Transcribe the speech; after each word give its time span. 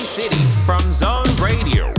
City 0.00 0.36
from 0.64 0.92
Zone 0.92 1.24
Radio. 1.40 1.97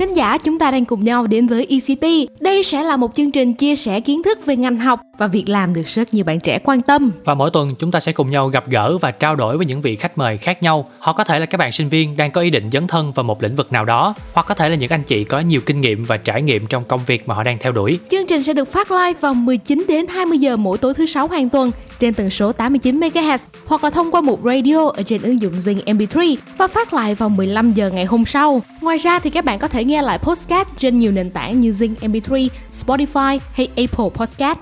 Thính 0.00 0.14
giả, 0.14 0.38
chúng 0.38 0.58
ta 0.58 0.70
đang 0.70 0.84
cùng 0.84 1.04
nhau 1.04 1.26
đến 1.26 1.46
với 1.46 1.66
ECT. 1.70 2.32
Đây 2.40 2.62
sẽ 2.62 2.82
là 2.82 2.96
một 2.96 3.14
chương 3.14 3.30
trình 3.30 3.54
chia 3.54 3.76
sẻ 3.76 4.00
kiến 4.00 4.22
thức 4.22 4.46
về 4.46 4.56
ngành 4.56 4.76
học 4.76 5.00
và 5.18 5.26
việc 5.26 5.48
làm 5.48 5.74
được 5.74 5.86
rất 5.86 6.14
nhiều 6.14 6.24
bạn 6.24 6.40
trẻ 6.40 6.58
quan 6.64 6.82
tâm. 6.82 7.10
Và 7.24 7.34
mỗi 7.34 7.50
tuần 7.50 7.74
chúng 7.78 7.90
ta 7.90 8.00
sẽ 8.00 8.12
cùng 8.12 8.30
nhau 8.30 8.48
gặp 8.48 8.68
gỡ 8.68 8.98
và 8.98 9.10
trao 9.10 9.36
đổi 9.36 9.56
với 9.56 9.66
những 9.66 9.82
vị 9.82 9.96
khách 9.96 10.18
mời 10.18 10.38
khác 10.38 10.62
nhau. 10.62 10.90
Họ 10.98 11.12
có 11.12 11.24
thể 11.24 11.38
là 11.38 11.46
các 11.46 11.58
bạn 11.58 11.72
sinh 11.72 11.88
viên 11.88 12.16
đang 12.16 12.30
có 12.30 12.40
ý 12.40 12.50
định 12.50 12.70
dấn 12.72 12.86
thân 12.86 13.12
vào 13.12 13.24
một 13.24 13.42
lĩnh 13.42 13.56
vực 13.56 13.72
nào 13.72 13.84
đó, 13.84 14.14
hoặc 14.32 14.46
có 14.46 14.54
thể 14.54 14.68
là 14.68 14.76
những 14.76 14.90
anh 14.90 15.02
chị 15.02 15.24
có 15.24 15.40
nhiều 15.40 15.60
kinh 15.66 15.80
nghiệm 15.80 16.04
và 16.04 16.16
trải 16.16 16.42
nghiệm 16.42 16.66
trong 16.66 16.84
công 16.84 17.00
việc 17.06 17.28
mà 17.28 17.34
họ 17.34 17.42
đang 17.42 17.58
theo 17.60 17.72
đuổi. 17.72 17.98
Chương 18.10 18.26
trình 18.26 18.42
sẽ 18.42 18.54
được 18.54 18.68
phát 18.68 18.90
live 18.90 19.20
vào 19.20 19.34
19 19.34 19.84
đến 19.88 20.06
20 20.06 20.38
giờ 20.38 20.56
mỗi 20.56 20.78
tối 20.78 20.94
thứ 20.94 21.06
sáu 21.06 21.28
hàng 21.28 21.48
tuần 21.48 21.70
trên 22.00 22.14
tần 22.14 22.30
số 22.30 22.52
89 22.52 23.00
MHz 23.00 23.38
hoặc 23.66 23.84
là 23.84 23.90
thông 23.90 24.10
qua 24.10 24.20
một 24.20 24.40
radio 24.44 24.88
ở 24.88 25.02
trên 25.02 25.22
ứng 25.22 25.40
dụng 25.40 25.52
Zing 25.52 25.84
MP3 25.84 26.36
và 26.58 26.68
phát 26.68 26.92
lại 26.92 27.14
vào 27.14 27.28
15 27.28 27.72
giờ 27.72 27.90
ngày 27.90 28.04
hôm 28.04 28.24
sau. 28.24 28.62
Ngoài 28.80 28.96
ra 28.96 29.18
thì 29.18 29.30
các 29.30 29.44
bạn 29.44 29.58
có 29.58 29.68
thể 29.68 29.84
nghe 29.90 30.02
lại 30.02 30.18
podcast 30.18 30.68
trên 30.76 30.98
nhiều 30.98 31.12
nền 31.12 31.30
tảng 31.30 31.60
như 31.60 31.70
Zing 31.70 31.94
MP3, 32.00 32.48
Spotify 32.72 33.38
hay 33.52 33.68
Apple 33.76 34.08
Podcast. 34.14 34.58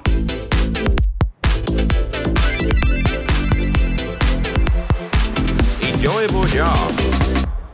Enjoyable 5.82 6.44
job. 6.56 6.92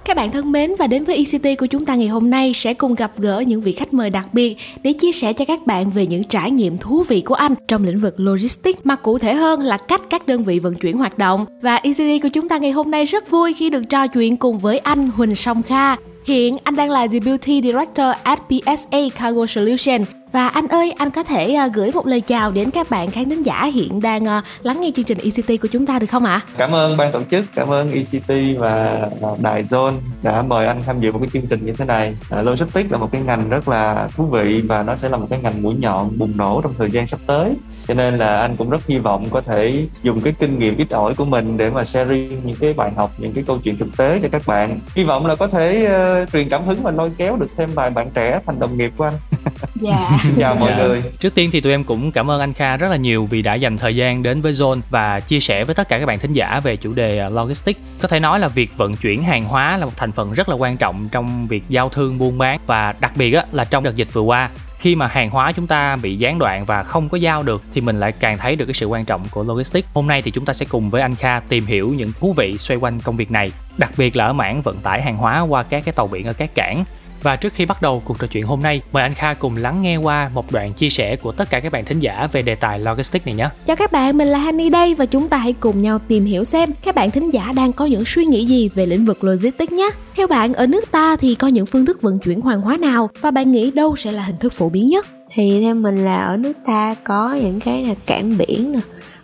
Các 0.05 0.17
bạn 0.17 0.33
thân 0.33 0.53
mến 0.53 0.71
và 0.79 0.87
đến 0.87 1.05
với 1.05 1.17
ECT 1.17 1.59
của 1.59 1.67
chúng 1.67 1.85
ta 1.85 1.95
ngày 1.95 2.09
hôm 2.09 2.31
nay 2.31 2.53
sẽ 2.55 2.75
cùng 2.75 2.95
gặp 2.95 3.13
gỡ 3.19 3.41
những 3.47 3.61
vị 3.61 3.73
khách 3.73 3.95
mời 3.95 4.11
đặc 4.11 4.35
biệt 4.35 4.57
để 4.83 4.93
chia 4.93 5.13
sẻ 5.13 5.33
cho 5.33 5.45
các 5.45 5.67
bạn 5.67 5.91
về 5.91 6.07
những 6.07 6.25
trải 6.25 6.51
nghiệm 6.51 6.79
thú 6.79 7.03
vị 7.09 7.21
của 7.21 7.35
anh 7.35 7.55
trong 7.69 7.85
lĩnh 7.85 7.99
vực 7.99 8.15
logistics 8.17 8.81
mà 8.85 8.97
cụ 8.97 9.19
thể 9.19 9.35
hơn 9.35 9.61
là 9.61 9.77
cách 9.77 10.03
các 10.11 10.27
đơn 10.27 10.45
vị 10.45 10.59
vận 10.59 10.75
chuyển 10.75 10.99
hoạt 10.99 11.19
động. 11.19 11.47
Và 11.63 11.77
ECT 11.77 12.23
của 12.23 12.29
chúng 12.33 12.49
ta 12.49 12.59
ngày 12.59 12.71
hôm 12.71 12.91
nay 12.91 13.05
rất 13.05 13.31
vui 13.31 13.55
khi 13.55 13.71
được 13.71 13.83
trò 13.91 14.07
chuyện 14.07 14.37
cùng 14.37 14.59
với 14.59 14.79
anh 14.79 15.11
Huỳnh 15.11 15.35
Song 15.35 15.63
Kha. 15.63 15.97
Hiện 16.25 16.57
anh 16.65 16.77
đang 16.77 16.91
là 16.91 17.09
Deputy 17.09 17.63
Director 17.63 18.07
at 18.23 18.39
PSA 18.49 18.99
Cargo 19.17 19.47
Solution 19.47 20.01
và 20.33 20.49
anh 20.49 20.69
ơi, 20.69 20.93
anh 20.99 21.11
có 21.11 21.23
thể 21.23 21.55
à, 21.55 21.69
gửi 21.75 21.91
một 21.93 22.07
lời 22.07 22.21
chào 22.21 22.53
đến 22.53 22.71
các 22.71 22.91
bạn 22.91 23.11
khán 23.11 23.31
thính 23.31 23.43
giả 23.43 23.65
hiện 23.65 24.01
đang 24.01 24.29
à, 24.29 24.43
lắng 24.63 24.81
nghe 24.81 24.91
chương 24.95 25.05
trình 25.05 25.19
ECT 25.19 25.63
của 25.63 25.69
chúng 25.69 25.87
ta 25.87 25.99
được 25.99 26.07
không 26.07 26.25
ạ? 26.25 26.41
Cảm 26.57 26.75
ơn 26.75 26.97
ban 26.97 27.13
tổ 27.13 27.21
chức, 27.31 27.45
cảm 27.55 27.69
ơn 27.69 27.89
ECT 27.93 28.59
và 28.59 28.85
à, 29.23 29.29
Đài 29.43 29.65
Zone 29.65 29.95
đã 30.23 30.43
mời 30.43 30.67
anh 30.67 30.83
tham 30.87 31.01
dự 31.01 31.13
một 31.13 31.19
cái 31.19 31.29
chương 31.33 31.47
trình 31.47 31.67
như 31.67 31.73
thế 31.73 31.85
này. 31.85 32.15
Logistics 32.31 32.93
là 32.93 32.99
một 32.99 33.09
cái 33.13 33.23
ngành 33.23 33.49
rất 33.49 33.69
là 33.69 34.09
thú 34.17 34.25
vị 34.27 34.63
và 34.67 34.83
nó 34.83 34.97
sẽ 34.97 35.09
là 35.09 35.17
một 35.17 35.27
cái 35.31 35.39
ngành 35.43 35.63
mũi 35.63 35.75
nhọn 35.75 36.19
bùng 36.19 36.33
nổ 36.37 36.61
trong 36.63 36.75
thời 36.79 36.91
gian 36.91 37.07
sắp 37.07 37.21
tới. 37.27 37.55
Cho 37.89 37.95
nên 37.95 38.19
là 38.19 38.39
anh 38.39 38.57
cũng 38.57 38.71
rất 38.71 38.87
hy 38.87 38.99
vọng 38.99 39.27
có 39.31 39.41
thể 39.41 39.87
dùng 40.03 40.21
cái 40.21 40.33
kinh 40.39 40.59
nghiệm 40.59 40.77
ít 40.77 40.91
ỏi 40.91 41.15
của 41.15 41.25
mình 41.25 41.57
để 41.57 41.71
mà 41.71 41.85
sharing 41.85 42.41
những 42.45 42.57
cái 42.61 42.73
bài 42.73 42.91
học, 42.97 43.11
những 43.19 43.33
cái 43.33 43.45
câu 43.47 43.59
chuyện 43.59 43.77
thực 43.77 43.97
tế 43.97 44.19
cho 44.23 44.29
các 44.33 44.43
bạn. 44.47 44.79
Hy 44.95 45.05
vọng 45.05 45.27
là 45.27 45.35
có 45.35 45.47
thể 45.49 45.89
uh, 46.23 46.33
truyền 46.33 46.49
cảm 46.49 46.65
hứng 46.65 46.83
và 46.83 46.91
lôi 46.91 47.11
kéo 47.17 47.37
được 47.37 47.51
thêm 47.57 47.71
vài 47.75 47.91
bạn 47.91 48.11
trẻ 48.15 48.41
thành 48.47 48.61
đồng 48.61 48.79
nghiệp 48.79 48.93
của 48.97 49.05
anh. 49.05 49.15
Dạ. 49.81 50.19
Xin 50.23 50.35
chào 50.39 50.55
mọi 50.55 50.71
Dạ. 50.71 50.77
người. 50.85 51.03
Trước 51.21 51.35
tiên 51.35 51.51
thì 51.53 51.61
tụi 51.61 51.73
em 51.73 51.85
cũng 51.85 52.13
cảm 52.13 52.31
ơn 52.31 52.41
anh 52.41 52.53
Kha 52.53 52.77
rất 52.77 52.91
là 52.91 52.97
nhiều 52.97 53.27
vì 53.31 53.43
đã 53.43 53.55
dành 53.55 53.77
thời 53.79 53.97
gian 53.97 54.23
đến 54.23 54.41
với 54.41 54.53
Zone 54.53 54.81
và 54.91 55.21
chia 55.21 55.41
sẻ 55.41 55.65
với 55.65 55.75
tất 55.75 55.89
cả 55.89 55.99
các 55.99 56.07
bạn 56.07 56.19
thính 56.19 56.33
giả 56.33 56.61
về 56.65 56.77
chủ 56.77 56.93
đề 56.93 57.19
à, 57.19 57.29
logistics. 57.29 57.81
Có 58.01 58.09
thể 58.09 58.21
nói 58.21 58.41
là 58.41 58.49
việc 58.49 58.71
vận 58.77 58.97
chuyển 58.97 59.23
hàng 59.23 59.45
hóa 59.45 59.77
là 59.77 59.85
một 59.87 59.93
thành 59.97 60.13
phần 60.13 60.33
rất 60.33 60.49
là 60.49 60.55
quan 60.57 60.77
trọng 60.77 61.09
trong 61.13 61.47
việc 61.47 61.63
giao 61.69 61.89
thương 61.89 62.19
buôn 62.19 62.39
bán 62.39 62.59
và 62.67 62.95
đặc 63.01 63.13
biệt 63.17 63.33
á, 63.35 63.45
là 63.53 63.65
trong 63.65 63.85
đợt 63.85 63.97
dịch 63.97 64.09
vừa 64.13 64.21
qua 64.23 64.51
khi 64.85 64.97
mà 64.97 65.07
hàng 65.07 65.31
hóa 65.31 65.53
chúng 65.53 65.67
ta 65.67 65.97
bị 65.97 66.17
gián 66.17 66.39
đoạn 66.39 66.65
và 66.65 66.83
không 66.83 67.09
có 67.09 67.19
giao 67.19 67.43
được 67.43 67.63
thì 67.75 67.81
mình 67.81 68.01
lại 68.01 68.13
càng 68.13 68.39
thấy 68.39 68.57
được 68.57 68.65
cái 68.67 68.75
sự 68.75 68.87
quan 68.87 69.05
trọng 69.05 69.21
của 69.31 69.43
logistics. 69.43 69.89
Hôm 69.95 70.07
nay 70.07 70.23
thì 70.23 70.31
chúng 70.31 70.45
ta 70.45 70.53
sẽ 70.53 70.67
cùng 70.69 70.91
với 70.91 71.03
anh 71.03 71.15
Kha 71.15 71.41
tìm 71.41 71.67
hiểu 71.67 71.95
những 71.97 72.13
thú 72.21 72.35
vị 72.37 72.59
xoay 72.59 72.79
quanh 72.79 73.01
công 73.01 73.17
việc 73.17 73.31
này, 73.31 73.53
đặc 73.79 73.91
biệt 73.97 74.17
là 74.17 74.27
ở 74.27 74.33
mảng 74.33 74.63
vận 74.63 74.77
tải 74.77 75.03
hàng 75.03 75.17
hóa 75.17 75.41
qua 75.41 75.63
các 75.63 75.85
cái 75.85 75.93
tàu 75.93 76.07
biển 76.07 76.27
ở 76.27 76.33
các 76.33 76.55
cảng. 76.55 76.85
Và 77.25 77.37
trước 77.37 77.53
khi 77.55 77.65
bắt 77.65 77.83
đầu 77.83 78.03
cuộc 78.05 78.19
trò 78.19 78.27
chuyện 78.27 78.47
hôm 78.47 78.63
nay, 78.63 78.83
mời 78.93 79.03
anh 79.03 79.15
Kha 79.15 79.35
cùng 79.35 79.57
lắng 79.57 79.83
nghe 79.83 79.97
qua 79.97 80.31
một 80.35 80.53
đoạn 80.53 80.73
chia 80.73 80.91
sẻ 80.91 81.17
của 81.17 81.33
tất 81.33 81.51
cả 81.51 81.61
các 81.61 81.73
bạn 81.73 81.85
thính 81.85 82.01
giả 82.01 82.29
về 82.33 82.43
đề 82.43 82.55
tài 82.55 82.79
logistics 82.79 83.27
này 83.27 83.35
nhé. 83.35 83.49
Chào 83.67 83.77
các 83.77 83.93
bạn, 83.93 84.19
mình 84.19 84.29
là 84.29 84.39
Hani 84.39 84.71
đây 84.71 84.95
và 84.95 85.07
chúng 85.07 85.29
ta 85.29 85.37
hãy 85.37 85.53
cùng 85.53 85.83
nhau 85.83 85.99
tìm 86.09 86.25
hiểu 86.25 86.45
xem 86.45 86.73
các 86.85 86.95
bạn 86.95 87.11
thính 87.11 87.31
giả 87.31 87.53
đang 87.57 87.73
có 87.73 87.87
những 87.87 88.05
suy 88.05 88.25
nghĩ 88.25 88.47
gì 88.47 88.71
về 88.75 88.87
lĩnh 88.87 89.05
vực 89.05 89.25
logistics 89.25 89.73
nhé. 89.73 89.91
Theo 90.17 90.27
bạn, 90.27 90.55
ở 90.55 90.67
nước 90.67 90.91
ta 90.91 91.17
thì 91.17 91.35
có 91.35 91.49
những 91.49 91.67
phương 91.67 91.87
thức 91.87 92.03
vận 92.03 92.19
chuyển 92.19 92.41
hàng 92.43 92.61
hóa 92.61 92.77
nào 92.77 93.11
và 93.21 93.31
bạn 93.31 93.53
nghĩ 93.53 93.71
đâu 93.71 93.97
sẽ 93.97 94.13
là 94.13 94.23
hình 94.23 94.37
thức 94.37 94.53
phổ 94.53 94.69
biến 94.69 94.89
nhất? 94.89 95.07
thì 95.31 95.61
theo 95.61 95.75
mình 95.75 96.05
là 96.05 96.25
ở 96.25 96.37
nước 96.37 96.53
ta 96.67 96.95
có 97.05 97.39
những 97.43 97.61
cái 97.61 97.85
là 97.85 97.95
cảng 98.07 98.39
biển 98.39 98.73
nè 98.73 98.79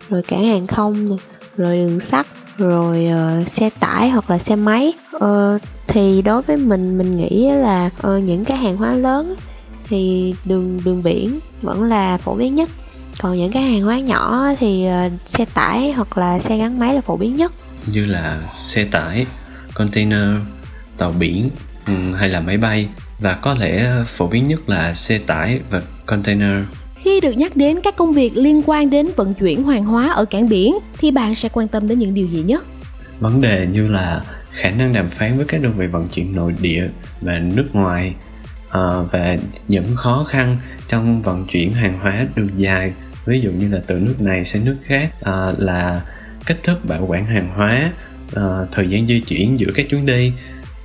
rồi 0.09 0.22
cảng 0.22 0.44
hàng 0.44 0.67
không 0.67 1.06
nè 1.11 1.17
rồi 1.56 1.77
đường 1.77 2.00
sắt 2.00 2.27
rồi 2.56 3.06
ờ, 3.06 3.44
xe 3.47 3.71
tải 3.81 4.11
hoặc 4.11 4.31
là 4.31 4.38
xe 4.38 4.56
máy 4.56 4.93
Ờ, 5.21 5.59
thì 5.93 6.23
đối 6.23 6.43
với 6.43 6.56
mình 6.56 6.99
mình 6.99 7.17
nghĩ 7.17 7.51
là 7.51 7.91
ờ, 8.01 8.19
những 8.19 8.45
cái 8.45 8.56
hàng 8.56 8.77
hóa 8.77 8.95
lớn 8.95 9.34
thì 9.89 10.34
đường 10.45 10.81
đường 10.84 11.03
biển 11.03 11.39
vẫn 11.62 11.84
là 11.84 12.19
phổ 12.19 12.34
biến 12.34 12.55
nhất 12.55 12.71
còn 13.21 13.39
những 13.39 13.53
cái 13.53 13.62
hàng 13.62 13.83
hóa 13.83 14.00
nhỏ 14.00 14.45
thì 14.59 14.87
ờ, 14.87 15.09
xe 15.27 15.45
tải 15.55 15.93
hoặc 15.93 16.19
là 16.19 16.39
xe 16.39 16.59
gắn 16.59 16.79
máy 16.79 16.95
là 16.95 17.00
phổ 17.00 17.17
biến 17.17 17.37
nhất 17.37 17.53
như 17.87 18.06
là 18.06 18.41
xe 18.50 18.84
tải, 18.84 19.27
container, 19.75 20.29
tàu 20.99 21.11
biển 21.11 21.50
ừ, 21.87 21.93
hay 22.15 22.29
là 22.29 22.41
máy 22.41 22.56
bay 22.56 22.89
và 23.19 23.34
có 23.34 23.55
lẽ 23.55 23.93
phổ 24.06 24.27
biến 24.27 24.49
nhất 24.49 24.69
là 24.69 24.95
xe 24.95 25.19
tải 25.19 25.61
và 25.71 25.83
container. 26.06 26.65
Khi 26.97 27.21
được 27.21 27.33
nhắc 27.33 27.56
đến 27.56 27.81
các 27.84 27.97
công 27.97 28.12
việc 28.12 28.37
liên 28.37 28.62
quan 28.67 28.91
đến 28.91 29.09
vận 29.17 29.34
chuyển 29.34 29.65
hàng 29.65 29.84
hóa 29.84 30.11
ở 30.11 30.25
cảng 30.25 30.49
biển 30.49 30.79
thì 30.99 31.11
bạn 31.11 31.34
sẽ 31.34 31.49
quan 31.53 31.69
tâm 31.69 31.89
đến 31.89 31.99
những 31.99 32.15
điều 32.15 32.27
gì 32.27 32.43
nhất? 32.43 32.65
Vấn 33.21 33.41
đề 33.41 33.67
như 33.73 33.89
là 33.89 34.21
khả 34.53 34.71
năng 34.71 34.93
đàm 34.93 35.11
phán 35.11 35.37
với 35.37 35.47
các 35.49 35.62
đơn 35.62 35.72
vị 35.77 35.87
vận 35.87 36.09
chuyển 36.09 36.37
nội 36.37 36.55
địa 36.61 36.88
và 37.21 37.38
nước 37.38 37.69
ngoài 37.72 38.15
à, 38.71 38.81
và 39.11 39.37
những 39.69 39.97
khó 39.97 40.25
khăn 40.28 40.56
trong 40.87 41.22
vận 41.22 41.47
chuyển 41.47 41.72
hàng 41.72 41.99
hóa 41.99 42.27
đường 42.34 42.50
dài. 42.56 42.93
Ví 43.27 43.41
dụ 43.41 43.50
như 43.50 43.69
là 43.69 43.81
từ 43.87 43.99
nước 43.99 44.21
này 44.21 44.44
sang 44.44 44.65
nước 44.65 44.77
khác 44.84 45.12
à, 45.21 45.53
là 45.59 46.03
cách 46.47 46.59
thức 46.62 46.84
bảo 46.84 47.06
quản 47.06 47.25
hàng 47.25 47.49
hóa 47.56 47.93
à, 48.34 48.43
thời 48.72 48.88
gian 48.88 49.06
di 49.06 49.21
chuyển 49.21 49.61
giữa 49.61 49.71
các 49.75 49.87
chuyến 49.91 50.06
đi 50.06 50.33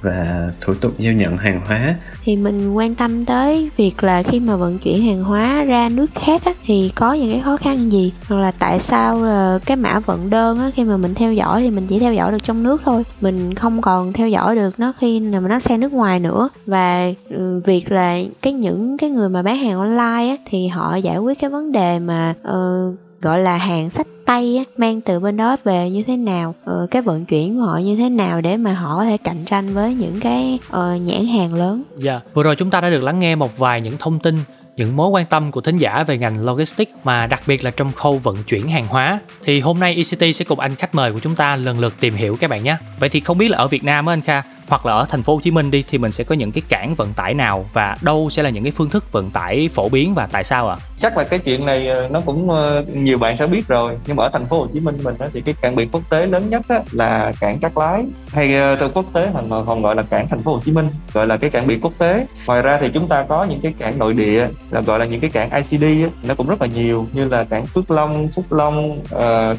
và 0.05 0.51
thủ 0.61 0.73
tục 0.73 0.93
giao 0.97 1.13
nhận 1.13 1.37
hàng 1.37 1.61
hóa. 1.67 1.95
Thì 2.23 2.35
mình 2.35 2.73
quan 2.73 2.95
tâm 2.95 3.25
tới 3.25 3.69
việc 3.77 4.03
là 4.03 4.23
khi 4.23 4.39
mà 4.39 4.55
vận 4.55 4.79
chuyển 4.79 5.05
hàng 5.05 5.23
hóa 5.23 5.63
ra 5.63 5.89
nước 5.89 6.05
khác 6.15 6.41
á, 6.45 6.53
thì 6.65 6.91
có 6.95 7.13
những 7.13 7.31
cái 7.31 7.41
khó 7.41 7.57
khăn 7.57 7.91
gì? 7.91 8.13
Hoặc 8.27 8.37
là 8.37 8.51
tại 8.59 8.79
sao 8.79 9.23
là 9.23 9.59
cái 9.65 9.77
mã 9.77 9.99
vận 9.99 10.29
đơn 10.29 10.59
á, 10.59 10.71
khi 10.75 10.83
mà 10.83 10.97
mình 10.97 11.15
theo 11.15 11.33
dõi 11.33 11.61
thì 11.61 11.69
mình 11.69 11.87
chỉ 11.87 11.99
theo 11.99 12.13
dõi 12.13 12.31
được 12.31 12.43
trong 12.43 12.63
nước 12.63 12.81
thôi. 12.85 13.03
Mình 13.21 13.55
không 13.55 13.81
còn 13.81 14.13
theo 14.13 14.29
dõi 14.29 14.55
được 14.55 14.79
nó 14.79 14.93
khi 14.99 15.19
mà 15.19 15.39
nó 15.39 15.59
sang 15.59 15.79
nước 15.79 15.93
ngoài 15.93 16.19
nữa. 16.19 16.49
Và 16.65 17.11
ừ, 17.29 17.61
việc 17.65 17.91
là 17.91 18.19
cái 18.41 18.53
những 18.53 18.97
cái 18.97 19.09
người 19.09 19.29
mà 19.29 19.41
bán 19.41 19.57
hàng 19.57 19.79
online 19.79 20.29
á, 20.29 20.37
thì 20.45 20.67
họ 20.67 20.95
giải 20.95 21.17
quyết 21.17 21.39
cái 21.39 21.49
vấn 21.49 21.71
đề 21.71 21.99
mà 21.99 22.33
uh, 22.41 22.95
gọi 23.25 23.39
là 23.39 23.57
hàng 23.57 23.89
sách 23.89 24.07
tay 24.25 24.57
á, 24.57 24.63
mang 24.77 25.01
từ 25.01 25.19
bên 25.19 25.37
đó 25.37 25.57
về 25.63 25.89
như 25.89 26.03
thế 26.03 26.17
nào 26.17 26.55
ờ, 26.65 26.87
cái 26.91 27.01
vận 27.01 27.25
chuyển 27.25 27.55
của 27.55 27.61
họ 27.61 27.77
như 27.77 27.95
thế 27.95 28.09
nào 28.09 28.41
để 28.41 28.57
mà 28.57 28.73
họ 28.73 28.97
có 28.97 29.05
thể 29.05 29.17
cạnh 29.17 29.45
tranh 29.45 29.73
với 29.73 29.95
những 29.95 30.19
cái 30.19 30.59
uh, 30.67 31.01
nhãn 31.01 31.25
hàng 31.25 31.53
lớn 31.53 31.83
Dạ, 31.97 32.21
vừa 32.33 32.43
rồi 32.43 32.55
chúng 32.55 32.69
ta 32.69 32.81
đã 32.81 32.89
được 32.89 33.03
lắng 33.03 33.19
nghe 33.19 33.35
một 33.35 33.57
vài 33.57 33.81
những 33.81 33.97
thông 33.99 34.19
tin, 34.19 34.35
những 34.75 34.95
mối 34.95 35.09
quan 35.09 35.25
tâm 35.25 35.51
của 35.51 35.61
thính 35.61 35.77
giả 35.77 36.03
về 36.07 36.17
ngành 36.17 36.45
logistics 36.45 36.91
mà 37.03 37.27
đặc 37.27 37.41
biệt 37.47 37.63
là 37.63 37.71
trong 37.71 37.91
khâu 37.91 38.17
vận 38.17 38.35
chuyển 38.43 38.67
hàng 38.67 38.87
hóa. 38.87 39.19
Thì 39.43 39.59
hôm 39.59 39.79
nay 39.79 39.95
ECT 39.95 40.35
sẽ 40.35 40.45
cùng 40.45 40.59
anh 40.59 40.75
khách 40.75 40.95
mời 40.95 41.11
của 41.11 41.19
chúng 41.19 41.35
ta 41.35 41.55
lần 41.55 41.79
lượt 41.79 41.93
tìm 41.99 42.15
hiểu 42.15 42.37
các 42.39 42.49
bạn 42.49 42.63
nhé. 42.63 42.77
Vậy 42.99 43.09
thì 43.09 43.19
không 43.19 43.37
biết 43.37 43.51
là 43.51 43.57
ở 43.57 43.67
Việt 43.67 43.83
Nam 43.83 44.05
á 44.05 44.13
anh 44.13 44.21
Kha, 44.21 44.41
hoặc 44.67 44.85
là 44.85 44.93
ở 44.93 45.05
thành 45.09 45.23
phố 45.23 45.33
Hồ 45.33 45.41
Chí 45.43 45.51
Minh 45.51 45.71
đi, 45.71 45.83
thì 45.89 45.97
mình 45.97 46.11
sẽ 46.11 46.23
có 46.23 46.35
những 46.35 46.51
cái 46.51 46.61
cảng 46.69 46.95
vận 46.95 47.13
tải 47.13 47.33
nào 47.33 47.65
và 47.73 47.97
đâu 48.01 48.29
sẽ 48.29 48.43
là 48.43 48.49
những 48.49 48.63
cái 48.63 48.71
phương 48.71 48.89
thức 48.89 49.11
vận 49.11 49.29
tải 49.29 49.69
phổ 49.73 49.89
biến 49.89 50.13
và 50.13 50.27
tại 50.31 50.43
sao 50.43 50.69
ạ? 50.69 50.77
chắc 50.99 51.17
là 51.17 51.23
cái 51.23 51.39
chuyện 51.39 51.65
này 51.65 51.87
ờ, 51.87 52.07
nó 52.11 52.21
cũng 52.25 52.49
ờ, 52.49 52.85
nhiều 52.93 53.17
bạn 53.17 53.37
sẽ 53.37 53.47
biết 53.47 53.67
rồi. 53.67 53.97
Nhưng 54.07 54.15
mà 54.15 54.23
ở 54.23 54.29
thành 54.33 54.45
phố 54.45 54.59
Hồ 54.59 54.67
Chí 54.73 54.79
Minh 54.79 54.97
mình 55.03 55.15
thì 55.33 55.41
cái 55.41 55.55
cảng 55.61 55.75
biển 55.75 55.89
quốc 55.91 56.01
tế 56.09 56.27
lớn 56.27 56.49
nhất 56.49 56.61
là 56.91 57.33
cảng 57.39 57.59
Cát 57.59 57.71
Lái. 57.77 58.05
Hay 58.27 58.55
ờ, 58.55 58.75
từ 58.75 58.89
quốc 58.89 59.05
tế 59.13 59.29
còn 59.33 59.65
còn 59.65 59.81
gọi 59.81 59.95
là 59.95 60.03
cảng 60.03 60.27
thành 60.27 60.41
phố 60.41 60.53
Hồ 60.53 60.61
Chí 60.65 60.71
Minh, 60.71 60.89
gọi 61.13 61.27
là 61.27 61.37
cái 61.37 61.49
cảng 61.49 61.67
biển 61.67 61.81
quốc 61.81 61.93
tế. 61.97 62.25
Ngoài 62.47 62.61
ra 62.61 62.77
thì 62.81 62.89
chúng 62.93 63.07
ta 63.07 63.23
có 63.23 63.43
những 63.43 63.59
cái 63.61 63.73
cảng 63.79 63.99
nội 63.99 64.13
địa, 64.13 64.47
là 64.71 64.81
gọi 64.81 64.99
là 64.99 65.05
những 65.05 65.19
cái 65.19 65.29
cảng 65.29 65.63
ICD 65.63 65.85
nó 66.23 66.35
cũng 66.35 66.47
rất 66.47 66.61
là 66.61 66.67
nhiều, 66.67 67.07
như 67.13 67.25
là 67.25 67.43
cảng 67.43 67.65
Phước 67.65 67.91
Long, 67.91 68.27
Phúc 68.27 68.45
Long 68.49 68.99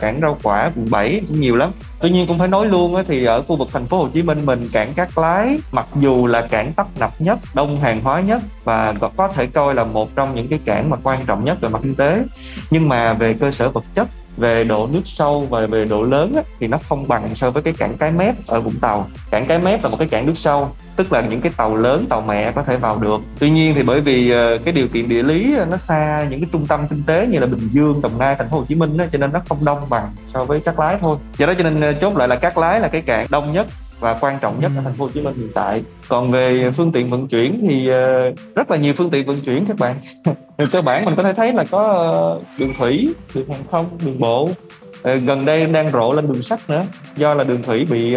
cảng 0.01 0.19
rau 0.23 0.39
quả, 0.43 0.71
quận 0.77 0.91
7 0.91 1.21
cũng 1.29 1.41
nhiều 1.41 1.57
lắm 1.57 1.71
tuy 2.01 2.11
nhiên 2.11 2.27
cũng 2.27 2.39
phải 2.39 2.49
nói 2.49 2.67
luôn 2.67 2.95
á, 2.97 3.03
thì 3.09 3.25
ở 3.25 3.43
khu 3.43 3.57
vực 3.57 3.69
thành 3.73 3.87
phố 3.87 3.99
Hồ 3.99 4.09
Chí 4.15 4.23
Minh 4.23 4.47
mình 4.47 4.69
cảng 4.73 4.95
Cát 4.95 5.19
Lái 5.19 5.59
mặc 5.73 5.87
dù 5.95 6.27
là 6.27 6.41
cảng 6.43 6.73
tấp 6.73 6.87
nập 6.99 7.21
nhất 7.21 7.39
đông 7.55 7.81
hàng 7.81 8.01
hóa 8.03 8.21
nhất 8.21 8.41
và 8.65 8.93
có- 8.93 9.11
có 9.17 9.29
thể 9.29 9.47
coi 9.47 9.75
là 9.75 9.85
một 9.85 10.11
trong 10.17 10.35
những 10.35 10.49
cái 10.49 10.59
cảng 10.65 10.91
mà 10.91 10.97
quan 11.03 11.25
trọng 11.27 11.45
nhất 11.45 11.61
về 11.61 11.69
mặt 11.69 11.79
kinh 11.83 11.95
tế. 11.95 12.23
Nhưng 12.71 12.89
mà 12.89 13.13
về 13.13 13.35
cơ 13.35 13.51
sở 13.51 13.69
vật 13.69 13.85
chất 13.95 14.09
về 14.37 14.65
độ 14.65 14.89
nước 14.93 15.03
sâu 15.05 15.47
và 15.51 15.67
về 15.67 15.85
độ 15.85 16.03
lớn 16.03 16.33
á, 16.37 16.43
thì 16.61 16.67
nó 16.67 16.79
không 16.89 17.09
bằng 17.09 17.35
so 17.35 17.51
với 17.51 17.63
cái 17.63 17.73
cảng 17.73 17.97
cái 17.97 18.11
mép 18.11 18.35
ở 18.49 18.61
vũng 18.61 18.81
tàu. 18.81 19.07
Cảng 19.31 19.47
cái 19.47 19.59
mép 19.59 19.85
là 19.85 19.89
một 19.89 19.97
cái 19.99 20.09
cảng 20.09 20.27
nước 20.27 20.39
sâu 20.39 20.71
tức 20.97 21.13
là 21.13 21.21
những 21.21 21.41
cái 21.41 21.53
tàu 21.57 21.77
lớn 21.77 22.07
tàu 22.09 22.21
mẹ 22.21 22.53
có 22.53 22.63
thể 22.63 22.77
vào 22.77 22.99
được. 22.99 23.21
Tuy 23.39 23.51
nhiên 23.51 23.75
thì 23.75 23.83
bởi 23.83 24.01
vì 24.01 24.31
ờ, 24.31 24.59
cái 24.59 24.73
điều 24.73 24.89
kiện 24.89 25.09
địa 25.09 25.23
lý 25.23 25.57
ờ, 25.57 25.65
nó 25.65 25.77
xa 25.77 26.27
những 26.31 26.41
cái 26.41 26.49
trung 26.53 26.67
tâm 26.67 26.89
kinh 26.89 27.03
tế 27.07 27.27
như 27.27 27.39
là 27.39 27.47
bình 27.47 27.69
dương 27.73 28.03
đồng 28.03 28.19
nai 28.19 28.37
thành 28.39 28.49
phố 28.49 28.59
hồ 28.59 28.65
chí 28.69 28.75
minh 28.75 28.99
á, 28.99 29.07
cho 29.13 29.19
nên 29.19 29.33
nó 29.33 29.41
không 29.49 29.65
đông 29.65 29.79
bằng 29.89 30.09
so 30.27 30.45
với 30.45 30.61
cát 30.61 30.79
lái 30.79 30.99
thôi. 31.01 31.17
Do 31.39 31.47
đó 31.47 31.55
cho 31.59 31.65
nên 31.65 31.81
ờ, 31.81 31.93
chốt 31.93 32.17
lại 32.17 32.29
là 32.29 32.37
cát 32.37 32.59
lái 32.59 32.81
là 32.81 32.89
cái 32.89 33.03
cảng 33.03 33.27
đông 33.31 33.53
nhất 33.53 33.67
và 34.01 34.15
quan 34.21 34.39
trọng 34.41 34.61
nhất 34.61 34.73
ở 34.77 34.83
thành 34.83 34.93
phố 34.93 35.05
Hồ 35.05 35.11
Chí 35.15 35.21
Minh 35.21 35.35
hiện 35.37 35.49
tại. 35.55 35.83
Còn 36.09 36.31
về 36.31 36.71
phương 36.77 36.93
tiện 36.93 37.11
vận 37.11 37.27
chuyển 37.27 37.67
thì 37.69 37.89
ờ, 37.89 38.33
rất 38.55 38.71
là 38.71 38.77
nhiều 38.77 38.93
phương 38.97 39.11
tiện 39.11 39.27
vận 39.27 39.41
chuyển 39.41 39.67
các 39.67 39.77
bạn. 39.79 40.01
cơ 40.73 40.83
bản 40.83 41.05
mình 41.05 41.15
có 41.15 41.23
thể 41.23 41.33
thấy 41.33 41.53
là 41.53 41.65
có 41.71 41.83
ờ, 41.83 42.41
đường 42.59 42.73
thủy, 42.79 43.15
đường 43.35 43.49
hàng 43.49 43.65
không, 43.71 43.87
đường 44.05 44.21
bộ. 44.21 44.49
Ờ, 45.03 45.17
gần 45.17 45.45
đây 45.45 45.65
đang 45.65 45.91
rộ 45.93 46.13
lên 46.13 46.29
đường 46.29 46.43
sắt 46.43 46.61
nữa 46.71 46.85
do 47.17 47.35
là 47.35 47.45
đường 47.45 47.63
thủy 47.63 47.87
bị 47.91 48.17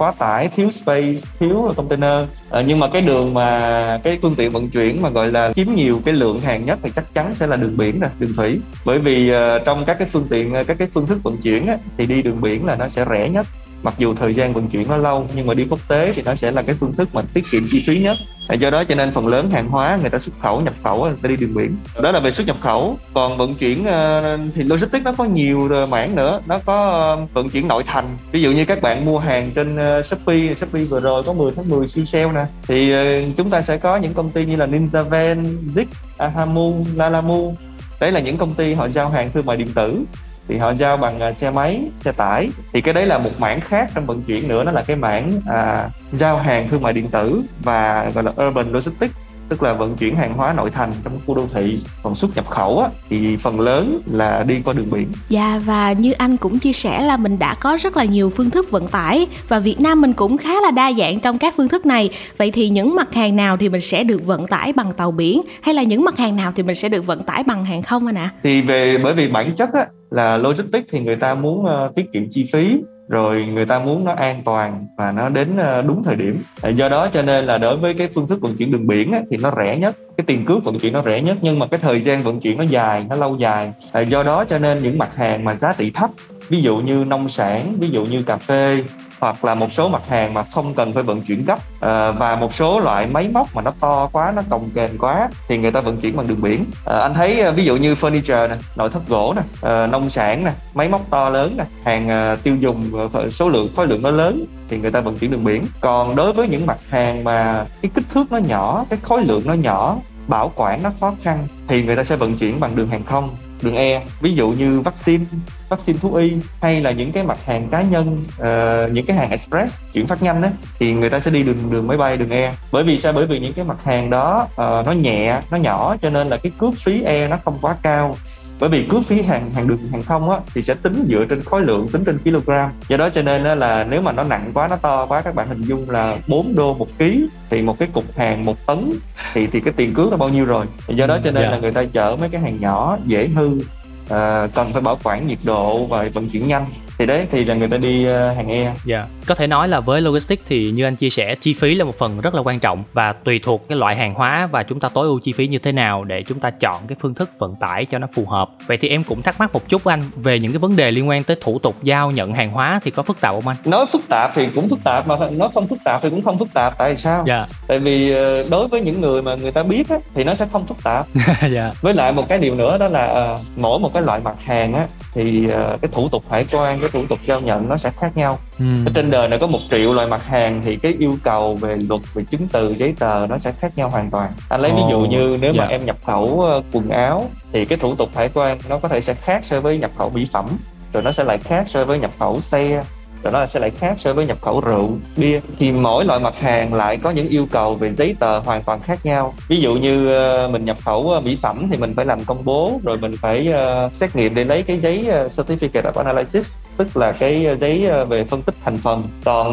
quá 0.00 0.12
tải 0.18 0.48
thiếu 0.48 0.70
space 0.70 1.14
thiếu 1.38 1.72
container 1.76 2.28
à, 2.50 2.62
nhưng 2.66 2.78
mà 2.78 2.88
cái 2.88 3.02
đường 3.02 3.34
mà 3.34 4.00
cái 4.04 4.18
phương 4.22 4.34
tiện 4.34 4.50
vận 4.50 4.68
chuyển 4.68 5.02
mà 5.02 5.10
gọi 5.10 5.32
là 5.32 5.52
chiếm 5.52 5.66
nhiều 5.74 6.00
cái 6.04 6.14
lượng 6.14 6.40
hàng 6.40 6.64
nhất 6.64 6.78
thì 6.82 6.90
chắc 6.96 7.14
chắn 7.14 7.34
sẽ 7.34 7.46
là 7.46 7.56
đường 7.56 7.76
biển 7.76 8.00
nè 8.00 8.08
đường 8.18 8.32
thủy 8.36 8.60
bởi 8.84 8.98
vì 8.98 9.32
uh, 9.32 9.62
trong 9.64 9.84
các 9.84 9.98
cái 9.98 10.08
phương 10.12 10.26
tiện 10.30 10.54
các 10.66 10.78
cái 10.78 10.88
phương 10.94 11.06
thức 11.06 11.22
vận 11.22 11.36
chuyển 11.36 11.66
á, 11.66 11.76
thì 11.96 12.06
đi 12.06 12.22
đường 12.22 12.40
biển 12.40 12.66
là 12.66 12.76
nó 12.76 12.88
sẽ 12.88 13.04
rẻ 13.10 13.28
nhất 13.28 13.46
mặc 13.82 13.94
dù 13.98 14.14
thời 14.14 14.34
gian 14.34 14.52
vận 14.52 14.68
chuyển 14.68 14.88
nó 14.88 14.96
lâu 14.96 15.26
nhưng 15.34 15.46
mà 15.46 15.54
đi 15.54 15.66
quốc 15.70 15.80
tế 15.88 16.12
thì 16.16 16.22
nó 16.22 16.34
sẽ 16.34 16.50
là 16.50 16.62
cái 16.62 16.76
phương 16.80 16.92
thức 16.92 17.08
mà 17.14 17.22
tiết 17.34 17.44
kiệm 17.50 17.62
chi 17.70 17.84
phí 17.86 17.98
nhất. 17.98 18.16
Do 18.58 18.70
đó 18.70 18.84
cho 18.84 18.94
nên 18.94 19.10
phần 19.10 19.26
lớn 19.26 19.50
hàng 19.50 19.68
hóa 19.68 19.98
người 20.00 20.10
ta 20.10 20.18
xuất 20.18 20.32
khẩu 20.40 20.60
nhập 20.60 20.74
khẩu 20.84 21.04
người 21.04 21.14
ta 21.22 21.28
đi 21.28 21.36
đường 21.36 21.54
biển. 21.54 21.76
Đó 22.02 22.12
là 22.12 22.20
về 22.20 22.30
xuất 22.30 22.46
nhập 22.46 22.56
khẩu. 22.60 22.98
Còn 23.14 23.36
vận 23.36 23.54
chuyển 23.54 23.84
ờ, 23.84 24.38
thì 24.54 24.62
logistics 24.62 25.04
nó 25.04 25.12
có 25.12 25.24
nhiều 25.24 25.68
ờ, 25.70 25.86
mảng 25.86 26.16
nữa. 26.16 26.40
Nó 26.46 26.58
có 26.58 27.16
vận 27.32 27.48
chuyển 27.48 27.68
nội 27.68 27.82
thành. 27.86 28.18
Ví 28.32 28.42
dụ 28.42 28.52
như 28.52 28.64
các 28.64 28.82
bạn 28.82 29.04
mua 29.04 29.18
hàng 29.18 29.50
trên 29.54 29.76
ờ, 29.76 30.02
shopee 30.02 30.54
shopee 30.54 30.84
vừa 30.84 31.00
rồi 31.00 31.22
có 31.22 31.32
10 31.32 31.52
tháng 31.56 31.68
10 31.68 31.86
siêu 31.86 32.04
sale 32.04 32.32
nè. 32.32 32.44
Thì 32.68 32.94
chúng 33.36 33.50
ta 33.50 33.62
sẽ 33.62 33.76
có 33.76 33.96
những 33.96 34.14
công 34.14 34.30
ty 34.30 34.46
như 34.46 34.56
là 34.56 34.66
Ninja 34.66 35.02
Van, 35.04 35.56
zik 35.74 35.86
ahamu 36.16 36.86
lalamu. 36.94 37.54
Đấy 38.00 38.12
là 38.12 38.20
những 38.20 38.36
công 38.36 38.54
ty 38.54 38.74
họ 38.74 38.88
giao 38.88 39.08
hàng 39.08 39.30
thương 39.32 39.46
mại 39.46 39.56
điện 39.56 39.68
tử 39.74 40.04
thì 40.50 40.58
họ 40.58 40.74
giao 40.74 40.96
bằng 40.96 41.20
à, 41.20 41.32
xe 41.32 41.50
máy 41.50 41.80
xe 41.96 42.12
tải. 42.12 42.50
Thì 42.72 42.80
cái 42.80 42.94
đấy 42.94 43.06
là 43.06 43.18
một 43.18 43.30
mảng 43.38 43.60
khác 43.60 43.90
trong 43.94 44.06
vận 44.06 44.22
chuyển 44.22 44.48
nữa 44.48 44.64
nó 44.64 44.72
là 44.72 44.82
cái 44.82 44.96
mảng 44.96 45.40
à, 45.46 45.88
giao 46.12 46.38
hàng 46.38 46.68
thương 46.68 46.82
mại 46.82 46.92
điện 46.92 47.08
tử 47.08 47.42
và 47.62 48.10
gọi 48.14 48.24
là 48.24 48.32
urban 48.46 48.72
logistics 48.72 49.14
tức 49.50 49.62
là 49.62 49.72
vận 49.72 49.96
chuyển 49.96 50.16
hàng 50.16 50.34
hóa 50.34 50.52
nội 50.52 50.70
thành 50.70 50.92
trong 51.04 51.12
khu 51.26 51.34
đô 51.34 51.46
thị 51.54 51.76
còn 52.02 52.14
xuất 52.14 52.30
nhập 52.34 52.46
khẩu 52.50 52.78
á, 52.78 52.88
thì 53.08 53.36
phần 53.36 53.60
lớn 53.60 54.00
là 54.12 54.44
đi 54.48 54.54
qua 54.64 54.74
đường 54.74 54.90
biển. 54.90 55.06
Dạ 55.28 55.60
và 55.66 55.92
như 55.92 56.12
anh 56.12 56.36
cũng 56.36 56.58
chia 56.58 56.72
sẻ 56.72 57.02
là 57.02 57.16
mình 57.16 57.38
đã 57.38 57.54
có 57.60 57.78
rất 57.80 57.96
là 57.96 58.04
nhiều 58.04 58.30
phương 58.30 58.50
thức 58.50 58.70
vận 58.70 58.86
tải 58.86 59.26
và 59.48 59.58
Việt 59.58 59.80
Nam 59.80 60.00
mình 60.00 60.12
cũng 60.12 60.36
khá 60.36 60.60
là 60.60 60.70
đa 60.70 60.92
dạng 60.92 61.20
trong 61.20 61.38
các 61.38 61.54
phương 61.56 61.68
thức 61.68 61.86
này. 61.86 62.10
Vậy 62.36 62.50
thì 62.50 62.68
những 62.68 62.94
mặt 62.94 63.14
hàng 63.14 63.36
nào 63.36 63.56
thì 63.56 63.68
mình 63.68 63.80
sẽ 63.80 64.04
được 64.04 64.26
vận 64.26 64.46
tải 64.46 64.72
bằng 64.72 64.92
tàu 64.92 65.10
biển 65.10 65.42
hay 65.62 65.74
là 65.74 65.82
những 65.82 66.04
mặt 66.04 66.18
hàng 66.18 66.36
nào 66.36 66.52
thì 66.56 66.62
mình 66.62 66.76
sẽ 66.76 66.88
được 66.88 67.06
vận 67.06 67.22
tải 67.22 67.42
bằng 67.42 67.64
hàng 67.64 67.82
không 67.82 68.06
anh 68.06 68.18
ạ? 68.18 68.30
À? 68.34 68.40
Thì 68.42 68.62
về 68.62 68.98
bởi 68.98 69.14
vì 69.14 69.28
bản 69.28 69.54
chất 69.56 69.72
á, 69.72 69.86
là 70.10 70.36
logistics 70.36 70.88
thì 70.92 71.00
người 71.00 71.16
ta 71.16 71.34
muốn 71.34 71.64
uh, 71.64 71.94
tiết 71.94 72.04
kiệm 72.12 72.22
chi 72.30 72.46
phí 72.52 72.76
rồi 73.10 73.46
người 73.46 73.66
ta 73.66 73.78
muốn 73.78 74.04
nó 74.04 74.12
an 74.12 74.42
toàn 74.44 74.86
và 74.96 75.12
nó 75.12 75.28
đến 75.28 75.56
ờ, 75.56 75.82
đúng 75.82 76.04
thời 76.04 76.16
điểm. 76.16 76.36
À, 76.62 76.68
do 76.68 76.88
đó 76.88 77.08
cho 77.12 77.22
nên 77.22 77.44
là 77.44 77.58
đối 77.58 77.76
với 77.76 77.94
cái 77.94 78.08
phương 78.14 78.28
thức 78.28 78.40
vận 78.40 78.56
chuyển 78.56 78.72
đường 78.72 78.86
biển 78.86 79.12
ấy, 79.12 79.22
thì 79.30 79.36
nó 79.36 79.52
rẻ 79.56 79.76
nhất 79.76 79.96
cái 80.16 80.24
tiền 80.26 80.44
cước 80.44 80.64
vận 80.64 80.78
chuyển 80.78 80.92
nó 80.92 81.02
rẻ 81.02 81.22
nhất 81.22 81.36
nhưng 81.42 81.58
mà 81.58 81.66
cái 81.66 81.80
thời 81.80 82.00
gian 82.00 82.22
vận 82.22 82.40
chuyển 82.40 82.58
nó 82.58 82.64
dài 82.64 83.06
nó 83.08 83.16
lâu 83.16 83.36
dài. 83.36 83.72
À, 83.92 84.00
do 84.00 84.22
đó 84.22 84.44
cho 84.44 84.58
nên 84.58 84.82
những 84.82 84.98
mặt 84.98 85.16
hàng 85.16 85.44
mà 85.44 85.54
giá 85.54 85.72
trị 85.78 85.90
thấp 85.94 86.10
ví 86.48 86.62
dụ 86.62 86.76
như 86.76 87.04
nông 87.04 87.28
sản 87.28 87.74
ví 87.78 87.90
dụ 87.90 88.04
như 88.04 88.22
cà 88.22 88.36
phê 88.36 88.82
hoặc 89.20 89.44
là 89.44 89.54
một 89.54 89.72
số 89.72 89.88
mặt 89.88 90.02
hàng 90.08 90.34
mà 90.34 90.42
không 90.42 90.74
cần 90.74 90.92
phải 90.92 91.02
vận 91.02 91.22
chuyển 91.22 91.44
gấp. 91.44 91.58
À, 91.80 92.10
và 92.10 92.36
một 92.36 92.54
số 92.54 92.80
loại 92.80 93.06
máy 93.06 93.28
móc 93.32 93.54
mà 93.54 93.62
nó 93.62 93.72
to 93.80 94.08
quá 94.12 94.32
nó 94.36 94.42
cồng 94.50 94.70
kềnh 94.74 94.98
quá 94.98 95.28
thì 95.48 95.58
người 95.58 95.70
ta 95.70 95.80
vận 95.80 96.00
chuyển 96.00 96.16
bằng 96.16 96.28
đường 96.28 96.40
biển. 96.40 96.64
À, 96.86 96.98
anh 96.98 97.14
thấy 97.14 97.40
ờ, 97.40 97.52
ví 97.52 97.64
dụ 97.64 97.76
như 97.76 97.94
furniture 97.94 98.48
nè 98.48 98.54
nội 98.76 98.90
thất 98.90 99.08
gỗ 99.08 99.34
nè 99.36 99.42
à, 99.62 99.86
nông 99.86 100.10
sản 100.10 100.44
nè 100.44 100.52
máy 100.74 100.88
móc 100.88 101.10
to 101.10 101.30
lớn 101.30 101.56
nè 101.56 101.64
hàng 101.84 102.08
à, 102.08 102.36
tiêu 102.42 102.56
dùng 102.56 102.90
số 103.30 103.48
lượng 103.48 103.68
khối 103.76 103.86
lượng 103.86 104.02
nó 104.02 104.10
lớn 104.10 104.44
thì 104.68 104.78
người 104.78 104.90
ta 104.90 105.00
vận 105.00 105.18
chuyển 105.18 105.30
đường 105.30 105.44
biển. 105.44 105.64
Còn 105.80 106.16
đối 106.16 106.32
với 106.32 106.48
những 106.48 106.66
mặt 106.66 106.78
hàng 106.88 107.24
mà 107.24 107.64
cái 107.82 107.90
kích 107.94 108.04
thước 108.10 108.32
nó 108.32 108.38
nhỏ 108.38 108.84
cái 108.90 108.98
khối 109.02 109.24
lượng 109.24 109.42
nó 109.44 109.54
nhỏ 109.54 109.96
bảo 110.28 110.52
quản 110.54 110.82
nó 110.82 110.90
khó 111.00 111.14
khăn 111.22 111.46
thì 111.68 111.82
người 111.82 111.96
ta 111.96 112.04
sẽ 112.04 112.16
vận 112.16 112.36
chuyển 112.36 112.60
bằng 112.60 112.76
đường 112.76 112.88
hàng 112.88 113.04
không 113.04 113.30
đường 113.62 113.74
e. 113.74 114.02
Ví 114.20 114.34
dụ 114.34 114.50
như 114.50 114.80
vaccine 114.80 115.24
vaccine 115.68 115.98
thú 115.98 116.14
y 116.14 116.32
hay 116.60 116.80
là 116.80 116.90
những 116.90 117.12
cái 117.12 117.24
mặt 117.24 117.38
hàng 117.44 117.68
cá 117.68 117.82
nhân 117.82 118.18
uh, 118.22 118.92
những 118.92 119.06
cái 119.06 119.16
hàng 119.16 119.30
express 119.30 119.80
chuyển 119.92 120.06
phát 120.06 120.22
nhanh 120.22 120.42
ấy, 120.42 120.50
thì 120.78 120.92
người 120.92 121.10
ta 121.10 121.20
sẽ 121.20 121.30
đi 121.30 121.42
đường 121.42 121.70
đường 121.70 121.86
máy 121.86 121.96
bay 121.96 122.16
đường 122.16 122.30
e. 122.30 122.52
Bởi 122.72 122.82
vì 122.84 123.00
sao? 123.00 123.12
Bởi 123.12 123.26
vì 123.26 123.38
những 123.38 123.52
cái 123.52 123.64
mặt 123.64 123.84
hàng 123.84 124.10
đó 124.10 124.46
uh, 124.52 124.86
nó 124.86 124.92
nhẹ 124.92 125.40
nó 125.50 125.56
nhỏ 125.56 125.96
cho 126.02 126.10
nên 126.10 126.28
là 126.28 126.36
cái 126.36 126.52
cước 126.58 126.74
phí 126.78 127.02
e 127.02 127.28
nó 127.28 127.38
không 127.44 127.58
quá 127.60 127.76
cao 127.82 128.16
bởi 128.60 128.70
vì 128.70 128.84
cước 128.84 129.04
phí 129.04 129.22
hàng 129.22 129.50
hàng 129.54 129.68
đường 129.68 129.78
hàng 129.92 130.02
không 130.02 130.30
á 130.30 130.38
thì 130.54 130.62
sẽ 130.62 130.74
tính 130.74 131.06
dựa 131.08 131.24
trên 131.24 131.42
khối 131.42 131.60
lượng 131.60 131.88
tính 131.88 132.04
trên 132.04 132.18
kg 132.18 132.50
do 132.88 132.96
đó 132.96 133.08
cho 133.10 133.22
nên 133.22 133.58
là 133.58 133.86
nếu 133.90 134.00
mà 134.00 134.12
nó 134.12 134.24
nặng 134.24 134.50
quá 134.54 134.68
nó 134.68 134.76
to 134.76 135.06
quá 135.06 135.22
các 135.22 135.34
bạn 135.34 135.48
hình 135.48 135.62
dung 135.62 135.90
là 135.90 136.16
4 136.28 136.54
đô 136.54 136.74
một 136.74 136.98
ký 136.98 137.26
thì 137.50 137.62
một 137.62 137.78
cái 137.78 137.88
cục 137.92 138.18
hàng 138.18 138.44
một 138.44 138.66
tấn 138.66 138.92
thì 139.32 139.46
thì 139.46 139.60
cái 139.60 139.72
tiền 139.76 139.94
cước 139.94 140.10
là 140.10 140.16
bao 140.16 140.28
nhiêu 140.28 140.44
rồi 140.44 140.66
do 140.88 141.06
đó 141.06 141.18
cho 141.24 141.30
nên 141.30 141.42
yeah. 141.42 141.52
là 141.52 141.56
dạ. 141.56 141.62
người 141.62 141.72
ta 141.72 141.84
chở 141.92 142.16
mấy 142.20 142.28
cái 142.28 142.40
hàng 142.40 142.58
nhỏ 142.60 142.98
dễ 143.04 143.28
hư 143.28 143.60
à, 144.08 144.46
cần 144.54 144.72
phải 144.72 144.82
bảo 144.82 144.98
quản 145.02 145.26
nhiệt 145.26 145.38
độ 145.44 145.86
và 145.86 146.08
vận 146.14 146.28
chuyển 146.28 146.48
nhanh 146.48 146.66
thì 147.00 147.06
đấy 147.06 147.26
thì 147.30 147.44
là 147.44 147.54
người 147.54 147.68
ta 147.68 147.76
đi 147.76 148.06
uh, 148.08 148.36
hàng 148.36 148.48
e. 148.48 148.72
Dạ. 148.84 148.96
Yeah. 148.96 149.08
Có 149.26 149.34
thể 149.34 149.46
nói 149.46 149.68
là 149.68 149.80
với 149.80 150.00
logistics 150.00 150.42
thì 150.48 150.70
như 150.70 150.84
anh 150.84 150.96
chia 150.96 151.10
sẻ 151.10 151.34
chi 151.34 151.54
phí 151.54 151.74
là 151.74 151.84
một 151.84 151.98
phần 151.98 152.20
rất 152.20 152.34
là 152.34 152.42
quan 152.42 152.60
trọng 152.60 152.82
và 152.92 153.12
tùy 153.12 153.40
thuộc 153.42 153.68
cái 153.68 153.78
loại 153.78 153.96
hàng 153.96 154.14
hóa 154.14 154.46
và 154.46 154.62
chúng 154.62 154.80
ta 154.80 154.88
tối 154.88 155.06
ưu 155.06 155.20
chi 155.20 155.32
phí 155.32 155.46
như 155.46 155.58
thế 155.58 155.72
nào 155.72 156.04
để 156.04 156.22
chúng 156.22 156.40
ta 156.40 156.50
chọn 156.50 156.86
cái 156.88 156.96
phương 157.00 157.14
thức 157.14 157.30
vận 157.38 157.56
tải 157.56 157.84
cho 157.84 157.98
nó 157.98 158.06
phù 158.14 158.26
hợp. 158.26 158.48
Vậy 158.66 158.76
thì 158.76 158.88
em 158.88 159.04
cũng 159.04 159.22
thắc 159.22 159.40
mắc 159.40 159.52
một 159.52 159.68
chút 159.68 159.84
anh 159.84 160.00
về 160.16 160.38
những 160.38 160.52
cái 160.52 160.58
vấn 160.58 160.76
đề 160.76 160.90
liên 160.90 161.08
quan 161.08 161.24
tới 161.24 161.36
thủ 161.40 161.58
tục 161.58 161.76
giao 161.82 162.10
nhận 162.10 162.34
hàng 162.34 162.50
hóa 162.50 162.80
thì 162.84 162.90
có 162.90 163.02
phức 163.02 163.20
tạp 163.20 163.34
không 163.34 163.48
anh? 163.48 163.56
Nói 163.64 163.86
phức 163.86 164.08
tạp 164.08 164.30
thì 164.34 164.46
cũng 164.54 164.68
phức 164.68 164.84
tạp 164.84 165.06
mà 165.06 165.16
nói 165.30 165.48
không 165.54 165.66
phức 165.66 165.78
tạp 165.84 166.02
thì 166.02 166.10
cũng 166.10 166.22
không 166.22 166.38
phức 166.38 166.52
tạp 166.54 166.78
tại 166.78 166.96
sao? 166.96 167.24
Dạ. 167.26 167.46
Tại 167.66 167.78
vì 167.78 168.12
ờ, 168.12 168.44
đối 168.50 168.68
với 168.68 168.80
những 168.80 169.00
người 169.00 169.22
mà 169.22 169.34
người 169.34 169.52
ta 169.52 169.62
biết 169.62 169.88
á, 169.88 169.96
thì 170.14 170.24
nó 170.24 170.34
sẽ 170.34 170.46
không 170.52 170.66
phức 170.66 170.82
tạp. 170.84 171.06
dạ. 171.52 171.72
Với 171.80 171.94
lại 171.94 172.12
một 172.12 172.28
cái 172.28 172.38
điều 172.38 172.54
nữa 172.54 172.78
đó 172.78 172.88
là 172.88 173.34
uh, 173.34 173.40
mỗi 173.56 173.78
một 173.78 173.90
cái 173.94 174.02
loại 174.02 174.20
mặt 174.24 174.36
hàng 174.44 174.74
á 174.74 174.86
thì 175.14 175.46
cái 175.82 175.90
thủ 175.92 176.08
tục 176.08 176.24
hải 176.30 176.44
quan 176.52 176.80
cái 176.80 176.89
thủ 176.92 177.06
tục 177.08 177.18
giao 177.26 177.40
nhận 177.40 177.68
nó 177.68 177.76
sẽ 177.76 177.90
khác 177.90 178.16
nhau 178.16 178.38
ừ. 178.58 178.64
trên 178.94 179.10
đời 179.10 179.28
này 179.28 179.38
có 179.38 179.46
một 179.46 179.58
triệu 179.70 179.94
loại 179.94 180.06
mặt 180.06 180.24
hàng 180.24 180.60
thì 180.64 180.76
cái 180.76 180.94
yêu 180.98 181.16
cầu 181.22 181.54
về 181.54 181.76
luật 181.88 182.00
về 182.14 182.24
chứng 182.30 182.48
từ 182.52 182.74
giấy 182.78 182.94
tờ 182.98 183.26
nó 183.26 183.38
sẽ 183.38 183.52
khác 183.52 183.72
nhau 183.76 183.88
hoàn 183.88 184.10
toàn 184.10 184.30
anh 184.48 184.60
lấy 184.60 184.70
oh, 184.70 184.76
ví 184.76 184.82
dụ 184.90 185.00
như 185.00 185.38
nếu 185.40 185.52
yeah. 185.52 185.56
mà 185.56 185.64
dạ. 185.64 185.70
em 185.70 185.84
nhập 185.84 185.96
khẩu 186.06 186.24
uh, 186.24 186.64
quần 186.72 186.88
áo 186.88 187.30
thì 187.52 187.64
cái 187.64 187.78
thủ 187.78 187.94
tục 187.94 188.08
hải 188.14 188.28
quan 188.34 188.58
nó 188.68 188.78
có 188.78 188.88
thể 188.88 189.00
sẽ 189.00 189.14
khác 189.14 189.44
so 189.44 189.60
với 189.60 189.78
nhập 189.78 189.90
khẩu 189.98 190.10
mỹ 190.10 190.26
phẩm 190.32 190.46
rồi 190.92 191.02
nó 191.02 191.12
sẽ 191.12 191.24
lại 191.24 191.38
khác 191.38 191.64
so 191.68 191.84
với 191.84 191.98
nhập 191.98 192.10
khẩu 192.18 192.40
xe 192.40 192.82
rồi 193.22 193.32
nó 193.32 193.46
sẽ 193.46 193.60
lại 193.60 193.70
khác 193.70 193.96
so 193.98 194.12
với 194.12 194.26
nhập 194.26 194.38
khẩu 194.40 194.60
rượu, 194.60 194.90
bia. 195.16 195.40
Thì 195.58 195.72
mỗi 195.72 196.04
loại 196.04 196.20
mặt 196.20 196.38
hàng 196.38 196.74
lại 196.74 196.96
có 196.96 197.10
những 197.10 197.28
yêu 197.28 197.46
cầu 197.50 197.74
về 197.74 197.92
giấy 197.92 198.16
tờ 198.20 198.38
hoàn 198.38 198.62
toàn 198.62 198.80
khác 198.80 198.98
nhau. 199.06 199.34
Ví 199.48 199.60
dụ 199.60 199.74
như 199.74 200.12
ờ, 200.12 200.48
mình 200.52 200.64
nhập 200.64 200.76
khẩu 200.84 201.10
ờ, 201.10 201.20
mỹ 201.20 201.38
phẩm 201.42 201.66
thì 201.70 201.76
mình 201.76 201.94
phải 201.96 202.04
làm 202.04 202.24
công 202.24 202.44
bố, 202.44 202.80
rồi 202.84 202.98
mình 202.98 203.16
phải 203.20 203.46
ờ, 203.52 203.90
xét 203.92 204.16
nghiệm 204.16 204.34
để 204.34 204.44
lấy 204.44 204.62
cái 204.62 204.78
giấy 204.78 205.06
certificate 205.36 205.92
of 205.92 205.92
analysis, 205.92 206.52
tức 206.76 206.96
là 206.96 207.12
cái 207.12 207.56
giấy 207.60 207.86
về 208.08 208.24
phân 208.24 208.42
tích 208.42 208.54
thành 208.64 208.78
phần. 208.78 209.02
Còn 209.24 209.52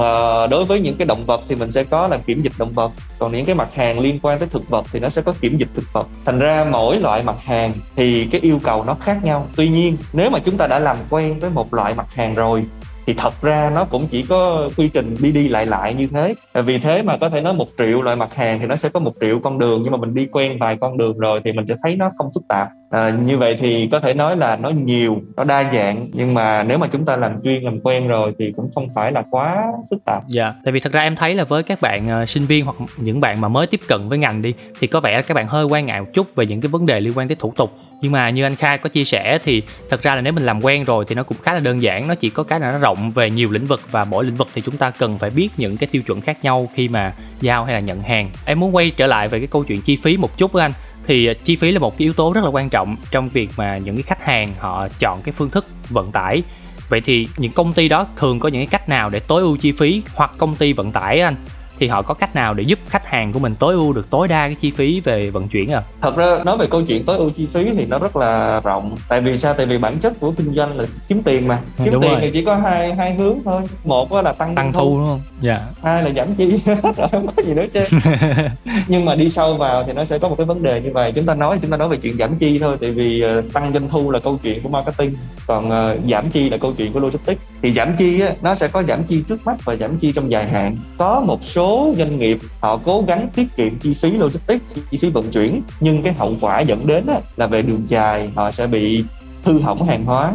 đối 0.49 0.65
với 0.65 0.79
những 0.79 0.95
cái 0.95 1.05
động 1.05 1.23
vật 1.25 1.41
thì 1.47 1.55
mình 1.55 1.71
sẽ 1.71 1.83
có 1.83 2.07
là 2.07 2.17
kiểm 2.17 2.41
dịch 2.41 2.53
động 2.57 2.73
vật. 2.73 2.91
Còn 3.19 3.31
những 3.31 3.45
cái 3.45 3.55
mặt 3.55 3.73
hàng 3.73 3.99
liên 3.99 4.19
quan 4.21 4.39
tới 4.39 4.47
thực 4.51 4.69
vật 4.69 4.85
thì 4.91 4.99
nó 4.99 5.09
sẽ 5.09 5.21
có 5.21 5.33
kiểm 5.41 5.57
dịch 5.57 5.69
thực 5.75 5.93
vật. 5.93 6.07
Thành 6.25 6.39
ra 6.39 6.65
mỗi 6.71 6.97
loại 6.97 7.23
mặt 7.23 7.35
hàng 7.43 7.71
thì 7.95 8.27
cái 8.31 8.41
yêu 8.41 8.59
cầu 8.63 8.83
nó 8.83 8.93
khác 8.93 9.17
nhau. 9.23 9.45
Tuy 9.55 9.69
nhiên, 9.69 9.97
nếu 10.13 10.29
mà 10.29 10.39
chúng 10.39 10.57
ta 10.57 10.67
đã 10.67 10.79
làm 10.79 10.97
quen 11.09 11.39
với 11.39 11.49
một 11.49 11.73
loại 11.73 11.93
mặt 11.93 12.13
hàng 12.13 12.35
rồi 12.35 12.63
thì 13.07 13.13
thật 13.13 13.41
ra 13.41 13.71
nó 13.75 13.85
cũng 13.85 14.07
chỉ 14.07 14.23
có 14.23 14.69
quy 14.77 14.89
trình 14.93 15.15
đi 15.21 15.31
đi 15.31 15.47
lại 15.47 15.65
lại 15.65 15.93
như 15.93 16.07
thế. 16.07 16.33
À, 16.53 16.61
vì 16.61 16.77
thế 16.77 17.01
mà 17.01 17.17
có 17.17 17.29
thể 17.29 17.41
nói 17.41 17.53
một 17.53 17.67
triệu 17.77 18.01
loại 18.01 18.15
mặt 18.15 18.35
hàng 18.35 18.59
thì 18.59 18.65
nó 18.65 18.75
sẽ 18.75 18.89
có 18.89 18.99
một 18.99 19.13
triệu 19.21 19.39
con 19.39 19.59
đường 19.59 19.81
nhưng 19.83 19.91
mà 19.91 19.97
mình 19.97 20.13
đi 20.13 20.27
quen 20.31 20.57
vài 20.59 20.77
con 20.81 20.97
đường 20.97 21.17
rồi 21.17 21.41
thì 21.43 21.51
mình 21.51 21.65
sẽ 21.67 21.75
thấy 21.83 21.95
nó 21.95 22.11
không 22.17 22.29
phức 22.35 22.43
tạp. 22.49 22.69
À, 22.89 23.09
như 23.25 23.37
vậy 23.37 23.55
thì 23.59 23.89
có 23.91 23.99
thể 23.99 24.13
nói 24.13 24.37
là 24.37 24.55
nó 24.55 24.69
nhiều 24.69 25.21
nó 25.37 25.43
đa 25.43 25.71
dạng 25.73 26.07
nhưng 26.13 26.33
mà 26.33 26.63
nếu 26.63 26.77
mà 26.77 26.87
chúng 26.87 27.05
ta 27.05 27.15
làm 27.15 27.41
chuyên 27.43 27.63
làm 27.63 27.79
quen 27.79 28.07
rồi 28.07 28.33
thì 28.39 28.53
cũng 28.55 28.69
không 28.75 28.87
phải 28.95 29.11
là 29.11 29.23
quá 29.29 29.65
phức 29.89 30.05
tạp. 30.05 30.23
Dạ 30.27 30.51
tại 30.63 30.71
vì 30.71 30.79
thật 30.79 30.91
ra 30.91 31.01
em 31.01 31.15
thấy 31.15 31.35
là 31.35 31.43
với 31.43 31.63
các 31.63 31.79
bạn 31.81 32.21
uh, 32.23 32.29
sinh 32.29 32.45
viên 32.45 32.65
hoặc 32.65 32.75
những 32.97 33.21
bạn 33.21 33.41
mà 33.41 33.47
mới 33.47 33.67
tiếp 33.67 33.79
cận 33.87 34.09
với 34.09 34.17
ngành 34.17 34.41
đi 34.41 34.53
thì 34.79 34.87
có 34.87 34.99
vẻ 34.99 35.21
các 35.21 35.33
bạn 35.33 35.47
hơi 35.47 35.65
quan 35.65 35.85
ngại 35.85 36.01
một 36.01 36.07
chút 36.13 36.35
về 36.35 36.45
những 36.45 36.61
cái 36.61 36.69
vấn 36.69 36.85
đề 36.85 36.99
liên 36.99 37.13
quan 37.15 37.27
tới 37.27 37.35
thủ 37.39 37.53
tục 37.55 37.71
nhưng 38.01 38.11
mà 38.11 38.29
như 38.29 38.43
anh 38.43 38.55
khai 38.55 38.77
có 38.77 38.89
chia 38.89 39.05
sẻ 39.05 39.39
thì 39.43 39.63
thật 39.89 40.01
ra 40.01 40.15
là 40.15 40.21
nếu 40.21 40.33
mình 40.33 40.45
làm 40.45 40.61
quen 40.61 40.83
rồi 40.83 41.05
thì 41.07 41.15
nó 41.15 41.23
cũng 41.23 41.37
khá 41.41 41.53
là 41.53 41.59
đơn 41.59 41.81
giản, 41.81 42.07
nó 42.07 42.15
chỉ 42.15 42.29
có 42.29 42.43
cái 42.43 42.59
là 42.59 42.71
nó 42.71 42.77
rộng 42.77 43.11
về 43.11 43.31
nhiều 43.31 43.51
lĩnh 43.51 43.65
vực 43.65 43.81
và 43.91 44.05
mỗi 44.05 44.25
lĩnh 44.25 44.35
vực 44.35 44.47
thì 44.53 44.61
chúng 44.61 44.77
ta 44.77 44.89
cần 44.89 45.19
phải 45.19 45.29
biết 45.29 45.49
những 45.57 45.77
cái 45.77 45.87
tiêu 45.91 46.01
chuẩn 46.01 46.21
khác 46.21 46.37
nhau 46.43 46.69
khi 46.73 46.87
mà 46.87 47.13
giao 47.41 47.65
hay 47.65 47.73
là 47.73 47.79
nhận 47.79 48.01
hàng. 48.01 48.29
Em 48.45 48.59
muốn 48.59 48.75
quay 48.75 48.91
trở 48.97 49.07
lại 49.07 49.27
về 49.27 49.39
cái 49.39 49.47
câu 49.47 49.63
chuyện 49.63 49.81
chi 49.81 49.97
phí 50.03 50.17
một 50.17 50.37
chút 50.37 50.51
với 50.51 50.61
anh. 50.61 50.71
Thì 51.07 51.27
à, 51.27 51.33
chi 51.43 51.55
phí 51.55 51.71
là 51.71 51.79
một 51.79 51.97
cái 51.97 52.05
yếu 52.05 52.13
tố 52.13 52.33
rất 52.33 52.43
là 52.43 52.49
quan 52.49 52.69
trọng 52.69 52.95
trong 53.11 53.29
việc 53.29 53.49
mà 53.57 53.77
những 53.77 53.95
cái 53.95 54.03
khách 54.03 54.23
hàng 54.23 54.49
họ 54.59 54.87
chọn 54.99 55.21
cái 55.21 55.33
phương 55.33 55.49
thức 55.49 55.65
vận 55.89 56.11
tải. 56.11 56.43
Vậy 56.89 57.01
thì 57.05 57.27
những 57.37 57.51
công 57.51 57.73
ty 57.73 57.87
đó 57.87 58.07
thường 58.15 58.39
có 58.39 58.49
những 58.49 58.61
cái 58.61 58.67
cách 58.71 58.89
nào 58.89 59.09
để 59.09 59.19
tối 59.19 59.41
ưu 59.41 59.57
chi 59.57 59.71
phí 59.71 60.01
hoặc 60.15 60.31
công 60.37 60.55
ty 60.55 60.73
vận 60.73 60.91
tải 60.91 61.19
anh? 61.19 61.35
Thì 61.79 61.87
họ 61.87 62.01
có 62.01 62.13
cách 62.13 62.35
nào 62.35 62.53
để 62.53 62.63
giúp 62.63 62.79
khách 62.87 63.05
hàng 63.07 63.33
của 63.33 63.39
mình 63.39 63.55
tối 63.59 63.73
ưu 63.73 63.93
được 63.93 64.09
tối 64.09 64.27
đa 64.27 64.47
cái 64.47 64.55
chi 64.55 64.71
phí 64.71 64.99
về 64.99 65.29
vận 65.29 65.47
chuyển 65.47 65.71
à? 65.71 65.81
Thật 66.01 66.15
ra 66.15 66.37
nói 66.45 66.57
về 66.57 66.67
câu 66.71 66.81
chuyện 66.81 67.05
tối 67.05 67.17
ưu 67.17 67.29
chi 67.29 67.47
phí 67.53 67.69
thì 67.77 67.85
nó 67.85 67.99
rất 67.99 68.15
là 68.15 68.61
rộng. 68.63 68.95
Tại 69.09 69.21
vì 69.21 69.37
sao? 69.37 69.53
Tại 69.53 69.65
vì 69.65 69.77
bản 69.77 69.97
chất 69.99 70.19
của 70.19 70.31
kinh 70.31 70.53
doanh 70.53 70.77
là 70.77 70.85
kiếm 71.07 71.23
tiền 71.23 71.47
mà. 71.47 71.59
Ừ, 71.77 71.83
Kiếm 71.83 71.93
đúng 71.93 72.01
tiền 72.01 72.11
rồi. 72.11 72.21
thì 72.21 72.29
chỉ 72.31 72.43
có 72.43 72.55
hai 72.55 72.95
hai 72.95 73.15
hướng 73.15 73.37
thôi. 73.45 73.61
Một 73.83 74.13
là 74.13 74.31
tăng 74.33 74.55
Tăng 74.55 74.65
doanh 74.65 74.73
thu 74.73 74.97
đúng 74.99 75.07
không? 75.07 75.21
Dạ. 75.41 75.61
hai 75.83 76.03
là 76.03 76.09
giảm 76.15 76.35
chi 76.35 76.59
rồi 76.97 77.07
không 77.11 77.27
có 77.35 77.43
gì 77.43 77.53
nữa 77.53 77.65
chứ 77.73 77.83
nhưng 78.87 79.05
mà 79.05 79.15
đi 79.15 79.29
sâu 79.29 79.57
vào 79.57 79.83
thì 79.83 79.93
nó 79.93 80.05
sẽ 80.05 80.17
có 80.17 80.29
một 80.29 80.35
cái 80.37 80.45
vấn 80.45 80.63
đề 80.63 80.81
như 80.81 80.89
vậy 80.93 81.11
chúng 81.11 81.25
ta 81.25 81.33
nói 81.33 81.59
chúng 81.61 81.71
ta 81.71 81.77
nói 81.77 81.87
về 81.87 81.97
chuyện 81.97 82.17
giảm 82.17 82.35
chi 82.35 82.59
thôi 82.59 82.77
tại 82.81 82.91
vì 82.91 83.21
ờ, 83.21 83.41
tăng 83.53 83.73
doanh 83.73 83.89
thu 83.89 84.11
là 84.11 84.19
câu 84.19 84.39
chuyện 84.43 84.61
của 84.63 84.69
marketing 84.69 85.15
còn 85.47 85.69
ờ, 85.69 85.97
giảm 86.11 86.29
chi 86.29 86.49
là 86.49 86.57
câu 86.57 86.73
chuyện 86.77 86.93
của 86.93 86.99
logistics 86.99 87.41
thì 87.61 87.73
giảm 87.73 87.95
chi 87.97 88.19
á, 88.19 88.33
nó 88.41 88.55
sẽ 88.55 88.67
có 88.67 88.83
giảm 88.87 89.03
chi 89.03 89.23
trước 89.27 89.45
mắt 89.45 89.57
và 89.65 89.75
giảm 89.75 89.97
chi 89.97 90.11
trong 90.11 90.31
dài 90.31 90.49
hạn. 90.49 90.77
Có 90.97 91.21
một 91.21 91.43
số 91.43 91.93
doanh 91.97 92.17
nghiệp 92.17 92.39
họ 92.59 92.77
cố 92.77 93.03
gắng 93.07 93.27
tiết 93.35 93.47
kiệm 93.55 93.75
chi 93.75 93.93
phí 93.93 94.11
logistics 94.11 94.65
chi 94.91 94.97
phí 94.97 95.09
vận 95.09 95.31
chuyển 95.31 95.61
nhưng 95.79 96.03
cái 96.03 96.13
hậu 96.13 96.35
quả 96.41 96.59
dẫn 96.59 96.87
đến 96.87 97.07
á, 97.07 97.19
là 97.37 97.47
về 97.47 97.61
đường 97.61 97.83
dài 97.87 98.31
họ 98.35 98.51
sẽ 98.51 98.67
bị 98.67 99.03
hư 99.43 99.59
hỏng 99.59 99.87
hàng 99.87 100.05
hóa 100.05 100.33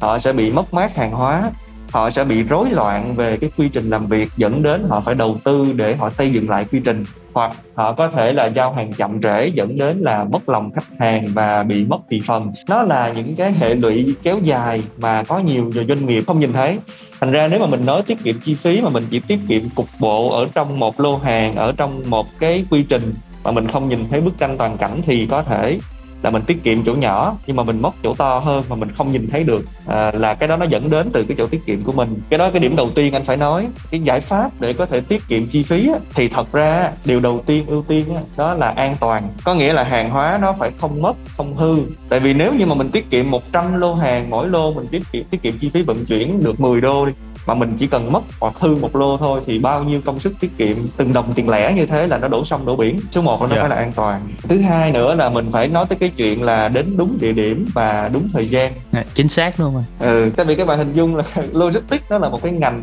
họ 0.00 0.18
sẽ 0.18 0.32
bị 0.32 0.52
mất 0.52 0.74
mát 0.74 0.96
hàng 0.96 1.12
hóa 1.12 1.50
họ 1.90 2.10
sẽ 2.10 2.24
bị 2.24 2.42
rối 2.42 2.70
loạn 2.70 3.14
về 3.14 3.36
cái 3.36 3.50
quy 3.56 3.68
trình 3.68 3.90
làm 3.90 4.06
việc 4.06 4.28
dẫn 4.36 4.62
đến 4.62 4.84
họ 4.88 5.00
phải 5.00 5.14
đầu 5.14 5.36
tư 5.44 5.72
để 5.76 5.96
họ 5.96 6.10
xây 6.10 6.32
dựng 6.32 6.48
lại 6.48 6.66
quy 6.72 6.80
trình 6.84 7.04
hoặc 7.34 7.52
họ 7.74 7.92
có 7.92 8.08
thể 8.08 8.32
là 8.32 8.46
giao 8.46 8.72
hàng 8.72 8.92
chậm 8.92 9.22
trễ 9.22 9.46
dẫn 9.46 9.78
đến 9.78 9.98
là 9.98 10.24
mất 10.24 10.48
lòng 10.48 10.70
khách 10.72 10.98
hàng 10.98 11.26
và 11.34 11.62
bị 11.62 11.84
mất 11.84 11.98
thị 12.10 12.20
phần. 12.26 12.52
Nó 12.68 12.82
là 12.82 13.12
những 13.16 13.36
cái 13.36 13.52
hệ 13.52 13.74
lụy 13.74 14.14
kéo 14.22 14.38
dài 14.42 14.82
mà 14.98 15.24
có 15.24 15.38
nhiều 15.38 15.70
doanh 15.88 16.06
nghiệp 16.06 16.24
không 16.26 16.40
nhìn 16.40 16.52
thấy. 16.52 16.78
Thành 17.20 17.32
ra 17.32 17.48
nếu 17.48 17.60
mà 17.60 17.66
mình 17.66 17.86
nói 17.86 18.02
tiết 18.02 18.22
kiệm 18.24 18.34
chi 18.44 18.54
phí 18.54 18.80
mà 18.80 18.88
mình 18.90 19.04
chỉ 19.10 19.20
tiết 19.20 19.40
kiệm 19.48 19.70
cục 19.70 19.86
bộ 20.00 20.30
ở 20.30 20.46
trong 20.54 20.78
một 20.80 21.00
lô 21.00 21.16
hàng, 21.16 21.56
ở 21.56 21.72
trong 21.76 22.02
một 22.06 22.26
cái 22.38 22.64
quy 22.70 22.82
trình 22.82 23.14
mà 23.44 23.50
mình 23.50 23.68
không 23.68 23.88
nhìn 23.88 24.04
thấy 24.10 24.20
bức 24.20 24.38
tranh 24.38 24.58
toàn 24.58 24.76
cảnh 24.78 25.00
thì 25.06 25.26
có 25.26 25.42
thể 25.42 25.78
là 26.24 26.30
mình 26.30 26.42
tiết 26.42 26.64
kiệm 26.64 26.84
chỗ 26.84 26.94
nhỏ 26.94 27.36
nhưng 27.46 27.56
mà 27.56 27.62
mình 27.62 27.82
mất 27.82 27.94
chỗ 28.02 28.14
to 28.14 28.38
hơn 28.38 28.64
mà 28.68 28.76
mình 28.76 28.92
không 28.92 29.12
nhìn 29.12 29.28
thấy 29.30 29.44
được. 29.44 29.64
À, 29.86 30.10
là 30.10 30.34
cái 30.34 30.48
đó 30.48 30.56
nó 30.56 30.64
dẫn 30.64 30.90
đến 30.90 31.10
từ 31.12 31.24
cái 31.24 31.36
chỗ 31.38 31.46
tiết 31.46 31.66
kiệm 31.66 31.82
của 31.82 31.92
mình. 31.92 32.20
Cái 32.30 32.38
đó 32.38 32.50
cái 32.50 32.60
điểm 32.60 32.76
đầu 32.76 32.90
tiên 32.94 33.12
anh 33.12 33.24
phải 33.24 33.36
nói 33.36 33.68
cái 33.90 34.00
giải 34.00 34.20
pháp 34.20 34.50
để 34.60 34.72
có 34.72 34.86
thể 34.86 35.00
tiết 35.00 35.22
kiệm 35.28 35.46
chi 35.46 35.62
phí 35.62 35.88
á, 35.88 35.98
thì 36.14 36.28
thật 36.28 36.52
ra 36.52 36.90
điều 37.04 37.20
đầu 37.20 37.42
tiên 37.46 37.64
ưu 37.66 37.82
tiên 37.82 38.14
á, 38.14 38.22
đó 38.36 38.54
là 38.54 38.68
an 38.68 38.96
toàn. 39.00 39.22
Có 39.44 39.54
nghĩa 39.54 39.72
là 39.72 39.84
hàng 39.84 40.10
hóa 40.10 40.38
nó 40.42 40.52
phải 40.58 40.70
không 40.80 41.02
mất 41.02 41.16
không 41.36 41.56
hư. 41.56 41.76
Tại 42.08 42.20
vì 42.20 42.34
nếu 42.34 42.54
như 42.54 42.66
mà 42.66 42.74
mình 42.74 42.90
tiết 42.90 43.10
kiệm 43.10 43.30
100 43.30 43.80
lô 43.80 43.94
hàng 43.94 44.30
mỗi 44.30 44.48
lô 44.48 44.72
mình 44.72 44.86
tiết 44.86 45.02
kiệm 45.12 45.24
tiết 45.24 45.42
kiệm 45.42 45.58
chi 45.58 45.70
phí 45.70 45.82
vận 45.82 46.04
chuyển 46.04 46.44
được 46.44 46.60
10 46.60 46.80
đô 46.80 47.06
đi 47.06 47.12
mà 47.46 47.54
mình 47.54 47.72
chỉ 47.78 47.86
cần 47.86 48.12
mất 48.12 48.20
hoặc 48.40 48.54
hư 48.58 48.74
một 48.76 48.96
lô 48.96 49.16
thôi 49.18 49.40
thì 49.46 49.58
bao 49.58 49.84
nhiêu 49.84 50.00
công 50.04 50.18
sức 50.20 50.32
tiết 50.40 50.58
kiệm 50.58 50.76
từng 50.96 51.12
đồng 51.12 51.32
tiền 51.34 51.48
lẻ 51.48 51.72
như 51.72 51.86
thế 51.86 52.06
là 52.06 52.18
nó 52.18 52.28
đổ 52.28 52.44
sông 52.44 52.66
đổ 52.66 52.76
biển. 52.76 53.00
Số 53.10 53.22
một 53.22 53.42
là 53.42 53.48
nó 53.48 53.54
Dạ. 53.56 53.60
phải 53.60 53.70
là 53.70 53.76
an 53.76 53.92
toàn. 53.96 54.20
Thứ 54.42 54.58
hai 54.60 54.92
nữa 54.92 55.14
là 55.14 55.28
mình 55.28 55.48
phải 55.52 55.68
nói 55.68 55.84
tới 55.88 55.98
cái 55.98 56.08
chuyện 56.16 56.42
là 56.42 56.68
đến 56.68 56.94
đúng 56.96 57.18
địa 57.20 57.32
điểm 57.32 57.66
và 57.74 58.10
đúng 58.12 58.28
thời 58.32 58.48
gian. 58.48 58.72
Dạ, 58.92 59.04
chính 59.14 59.28
xác 59.28 59.60
luôn 59.60 59.76
anh 59.76 59.84
ừ, 60.10 60.30
tại 60.36 60.46
vì 60.46 60.54
các 60.56 60.66
bạn 60.66 60.78
hình 60.78 60.92
dung 60.92 61.16
là 61.16 61.24
logistics 61.52 62.10
nó 62.10 62.18
là 62.18 62.28
một 62.28 62.42
cái 62.42 62.52
ngành 62.52 62.82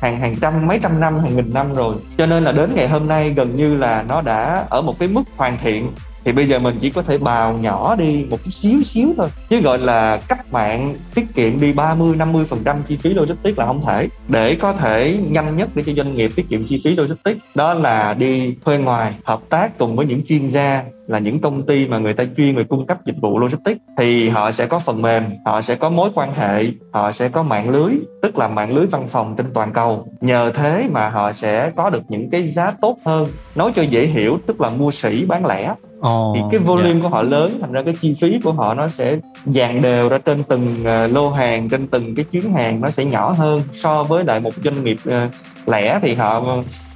hàng 0.00 0.20
hàng 0.20 0.36
trăm 0.40 0.66
mấy 0.66 0.78
trăm 0.82 1.00
năm 1.00 1.18
hàng 1.18 1.36
nghìn 1.36 1.54
năm 1.54 1.74
rồi. 1.74 1.96
Cho 2.18 2.26
nên 2.26 2.44
là 2.44 2.52
đến 2.52 2.70
ngày 2.74 2.88
hôm 2.88 3.08
nay 3.08 3.30
gần 3.30 3.56
như 3.56 3.74
là 3.74 4.04
nó 4.08 4.20
đã 4.20 4.64
ở 4.70 4.82
một 4.82 4.98
cái 4.98 5.08
mức 5.08 5.22
hoàn 5.36 5.58
thiện 5.58 5.88
thì 6.24 6.32
bây 6.32 6.48
giờ 6.48 6.58
mình 6.58 6.76
chỉ 6.80 6.90
có 6.90 7.02
thể 7.02 7.18
bào 7.18 7.58
nhỏ 7.58 7.96
đi 7.96 8.26
một 8.30 8.38
chút 8.44 8.50
xíu 8.50 8.82
xíu 8.82 9.14
thôi. 9.16 9.28
Chứ 9.48 9.60
gọi 9.60 9.78
là 9.78 10.20
cách 10.28 10.52
mạng 10.52 10.94
tiết 11.14 11.34
kiệm 11.34 11.60
đi 11.60 11.72
30 11.72 12.16
50 12.16 12.44
phần 12.44 12.58
trăm 12.64 12.76
chi 12.88 12.96
phí 12.96 13.14
logistics 13.14 13.58
là 13.58 13.66
không 13.66 13.82
thể. 13.86 14.08
Để 14.28 14.54
có 14.54 14.72
thể 14.72 15.18
nhanh 15.30 15.56
nhất 15.56 15.68
để 15.74 15.82
cho 15.86 15.92
doanh 15.92 16.14
nghiệp 16.14 16.30
tiết 16.36 16.48
kiệm 16.48 16.64
chi 16.64 16.80
phí 16.84 16.96
logistics, 16.96 17.40
đó 17.54 17.74
là 17.74 18.14
đi 18.14 18.54
thuê 18.64 18.78
ngoài, 18.78 19.14
hợp 19.24 19.40
tác 19.48 19.78
cùng 19.78 19.96
với 19.96 20.06
những 20.06 20.26
chuyên 20.26 20.48
gia, 20.48 20.84
là 21.06 21.18
những 21.18 21.40
công 21.40 21.66
ty 21.66 21.86
mà 21.86 21.98
người 21.98 22.14
ta 22.14 22.24
chuyên 22.36 22.56
về 22.56 22.64
cung 22.64 22.86
cấp 22.86 22.98
dịch 23.04 23.16
vụ 23.22 23.38
logistics. 23.38 23.80
Thì 23.98 24.28
họ 24.28 24.52
sẽ 24.52 24.66
có 24.66 24.78
phần 24.78 25.02
mềm, 25.02 25.24
họ 25.44 25.62
sẽ 25.62 25.74
có 25.74 25.90
mối 25.90 26.10
quan 26.14 26.34
hệ, 26.34 26.66
họ 26.92 27.12
sẽ 27.12 27.28
có 27.28 27.42
mạng 27.42 27.70
lưới, 27.70 27.92
tức 28.22 28.38
là 28.38 28.48
mạng 28.48 28.72
lưới 28.72 28.86
văn 28.86 29.08
phòng 29.08 29.34
trên 29.36 29.46
toàn 29.54 29.72
cầu. 29.72 30.08
Nhờ 30.20 30.52
thế 30.54 30.88
mà 30.90 31.08
họ 31.08 31.32
sẽ 31.32 31.72
có 31.76 31.90
được 31.90 32.02
những 32.08 32.30
cái 32.30 32.42
giá 32.42 32.70
tốt 32.80 32.98
hơn. 33.06 33.28
Nói 33.56 33.72
cho 33.76 33.82
dễ 33.82 34.06
hiểu, 34.06 34.38
tức 34.46 34.60
là 34.60 34.70
mua 34.70 34.90
sỉ 34.90 35.24
bán 35.24 35.46
lẻ. 35.46 35.74
Ồ, 36.02 36.32
thì 36.34 36.40
cái 36.50 36.60
dạ. 36.60 36.66
volume 36.66 37.00
của 37.00 37.08
họ 37.08 37.22
lớn 37.22 37.58
thành 37.60 37.72
ra 37.72 37.82
cái 37.82 37.94
chi 38.00 38.14
phí 38.20 38.38
của 38.44 38.52
họ 38.52 38.74
nó 38.74 38.88
sẽ 38.88 39.18
dàn 39.44 39.80
đều 39.80 40.08
ra 40.08 40.18
trên 40.18 40.44
từng 40.44 40.76
ờ, 40.84 41.06
lô 41.06 41.30
hàng 41.30 41.68
trên 41.68 41.86
từng 41.86 42.14
cái 42.14 42.24
chuyến 42.24 42.52
hàng 42.52 42.80
nó 42.80 42.90
sẽ 42.90 43.04
nhỏ 43.04 43.30
hơn 43.30 43.62
so 43.72 44.02
với 44.02 44.24
lại 44.24 44.40
một 44.40 44.54
doanh 44.64 44.84
nghiệp 44.84 44.96
ờ, 45.04 45.28
lẻ 45.66 45.98
thì 46.02 46.14
họ 46.14 46.42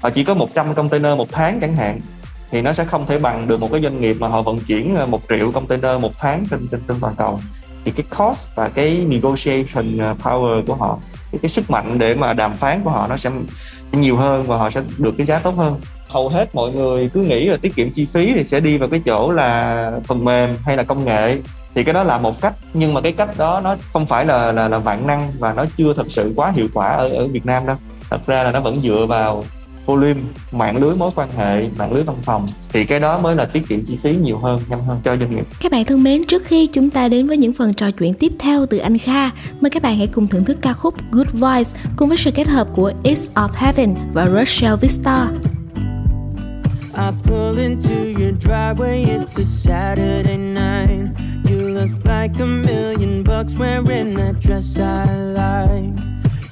họ 0.00 0.10
chỉ 0.10 0.24
có 0.24 0.34
100 0.34 0.74
container 0.74 1.18
một 1.18 1.28
tháng 1.32 1.60
chẳng 1.60 1.74
hạn. 1.74 2.00
Thì 2.50 2.62
nó 2.62 2.72
sẽ 2.72 2.84
không 2.84 3.06
thể 3.06 3.18
bằng 3.18 3.48
được 3.48 3.60
một 3.60 3.72
cái 3.72 3.80
doanh 3.82 4.00
nghiệp 4.00 4.16
mà 4.20 4.28
họ 4.28 4.42
vận 4.42 4.58
chuyển 4.58 4.96
ờ, 4.96 5.06
một 5.06 5.22
triệu 5.28 5.52
container 5.52 6.00
một 6.00 6.12
tháng 6.18 6.46
trên 6.50 6.68
trên, 6.70 6.80
trên 6.88 6.96
toàn 7.00 7.14
cầu. 7.16 7.40
Thì 7.84 7.90
cái 7.90 8.06
cost 8.18 8.46
và 8.54 8.68
cái 8.68 9.04
negotiation 9.08 9.98
ờ, 9.98 10.14
power 10.22 10.66
của 10.66 10.74
họ 10.74 10.98
cái, 11.32 11.38
cái 11.42 11.50
sức 11.50 11.70
mạnh 11.70 11.98
để 11.98 12.14
mà 12.14 12.32
đàm 12.32 12.54
phán 12.54 12.80
của 12.84 12.90
họ 12.90 13.06
nó 13.08 13.16
sẽ 13.16 13.30
nhiều 13.92 14.16
hơn 14.16 14.42
và 14.42 14.56
họ 14.56 14.70
sẽ 14.70 14.82
được 14.98 15.14
cái 15.16 15.26
giá 15.26 15.38
tốt 15.38 15.54
hơn 15.56 15.80
hầu 16.08 16.28
hết 16.28 16.54
mọi 16.54 16.72
người 16.72 17.10
cứ 17.14 17.20
nghĩ 17.20 17.46
là 17.46 17.56
tiết 17.56 17.74
kiệm 17.76 17.90
chi 17.90 18.06
phí 18.06 18.32
thì 18.34 18.44
sẽ 18.44 18.60
đi 18.60 18.78
vào 18.78 18.88
cái 18.88 19.00
chỗ 19.04 19.30
là 19.30 19.92
phần 20.04 20.24
mềm 20.24 20.50
hay 20.64 20.76
là 20.76 20.82
công 20.82 21.04
nghệ. 21.04 21.38
Thì 21.74 21.84
cái 21.84 21.94
đó 21.94 22.02
là 22.02 22.18
một 22.18 22.40
cách 22.40 22.54
nhưng 22.74 22.94
mà 22.94 23.00
cái 23.00 23.12
cách 23.12 23.38
đó 23.38 23.60
nó 23.64 23.76
không 23.92 24.06
phải 24.06 24.26
là 24.26 24.52
là 24.52 24.68
là 24.68 24.78
vạn 24.78 25.06
năng 25.06 25.32
và 25.38 25.52
nó 25.52 25.64
chưa 25.76 25.94
thật 25.94 26.06
sự 26.08 26.32
quá 26.36 26.50
hiệu 26.50 26.68
quả 26.74 26.88
ở 26.88 27.08
ở 27.08 27.26
Việt 27.26 27.46
Nam 27.46 27.66
đâu. 27.66 27.76
Thật 28.10 28.26
ra 28.26 28.42
là 28.42 28.52
nó 28.52 28.60
vẫn 28.60 28.80
dựa 28.80 29.06
vào 29.08 29.44
volume 29.86 30.20
mạng 30.52 30.76
lưới 30.76 30.94
mối 30.96 31.10
quan 31.14 31.28
hệ 31.36 31.68
mạng 31.78 31.92
lưới 31.92 32.02
văn 32.02 32.16
phòng. 32.22 32.46
Thì 32.72 32.84
cái 32.84 33.00
đó 33.00 33.18
mới 33.18 33.36
là 33.36 33.44
tiết 33.44 33.68
kiệm 33.68 33.84
chi 33.84 33.98
phí 34.02 34.16
nhiều 34.16 34.38
hơn 34.38 34.60
nhanh 34.68 34.82
hơn 34.82 35.00
cho 35.04 35.16
doanh 35.16 35.36
nghiệp. 35.36 35.46
Các 35.60 35.72
bạn 35.72 35.84
thân 35.84 36.02
mến, 36.02 36.24
trước 36.24 36.44
khi 36.44 36.66
chúng 36.66 36.90
ta 36.90 37.08
đến 37.08 37.26
với 37.26 37.36
những 37.36 37.52
phần 37.52 37.74
trò 37.74 37.90
chuyện 37.90 38.14
tiếp 38.14 38.32
theo 38.38 38.66
từ 38.66 38.78
anh 38.78 38.98
Kha, 38.98 39.30
mời 39.60 39.70
các 39.70 39.82
bạn 39.82 39.96
hãy 39.96 40.06
cùng 40.06 40.26
thưởng 40.26 40.44
thức 40.44 40.58
ca 40.62 40.72
khúc 40.72 40.94
Good 41.12 41.32
Vibes 41.32 41.76
cùng 41.96 42.08
với 42.08 42.16
sự 42.16 42.30
kết 42.30 42.48
hợp 42.48 42.68
của 42.74 42.92
It's 43.04 43.32
of 43.34 43.48
Heaven 43.54 43.94
và 44.12 44.26
Rochelle 44.26 44.76
Vista. 44.80 45.28
I 46.98 47.10
pull 47.10 47.58
into 47.58 48.10
your 48.10 48.32
driveway, 48.32 49.02
it's 49.02 49.36
a 49.36 49.44
Saturday 49.44 50.38
night. 50.38 51.12
You 51.44 51.68
look 51.68 52.06
like 52.06 52.38
a 52.38 52.46
million 52.46 53.22
bucks 53.22 53.54
wearing 53.54 54.14
that 54.14 54.40
dress 54.40 54.78
I 54.78 55.04
like. 55.04 55.94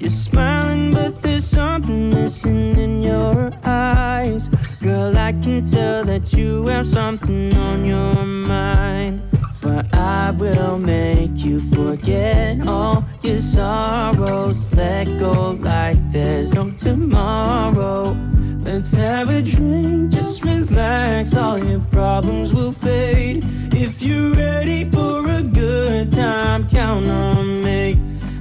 You're 0.01 0.11
smiling, 0.11 0.93
but 0.93 1.23
there's 1.23 1.47
something 1.47 2.11
missing 2.11 2.77
in 2.77 3.03
your 3.03 3.53
eyes. 3.65 4.49
Girl, 4.83 5.17
I 5.17 5.33
can 5.33 5.65
tell 5.65 6.05
that 6.05 6.35
you 6.35 6.67
have 6.67 6.85
something 6.85 7.57
on 7.57 7.87
your 7.87 8.27
mind. 8.27 9.23
But 9.63 9.95
I 9.95 10.33
will 10.33 10.79
make 10.79 11.43
you 11.43 11.59
forget 11.59 12.69
all 12.69 13.03
your 13.23 13.39
sorrows. 13.39 14.71
Let 14.75 15.07
go 15.19 15.53
like 15.53 15.99
there's 16.13 16.53
no 16.53 16.71
tomorrow. 16.71 18.15
Let's 18.75 18.93
have 18.95 19.31
a 19.31 19.41
drink, 19.41 20.11
just 20.11 20.45
relax. 20.45 21.37
All 21.37 21.57
your 21.57 21.79
problems 21.93 22.53
will 22.53 22.73
fade. 22.73 23.45
If 23.73 24.03
you're 24.03 24.35
ready 24.35 24.83
for 24.91 25.31
a 25.31 25.45
good 25.45 26.11
time, 26.11 26.69
count 26.69 27.07
on 27.07 27.63
me. 27.63 27.97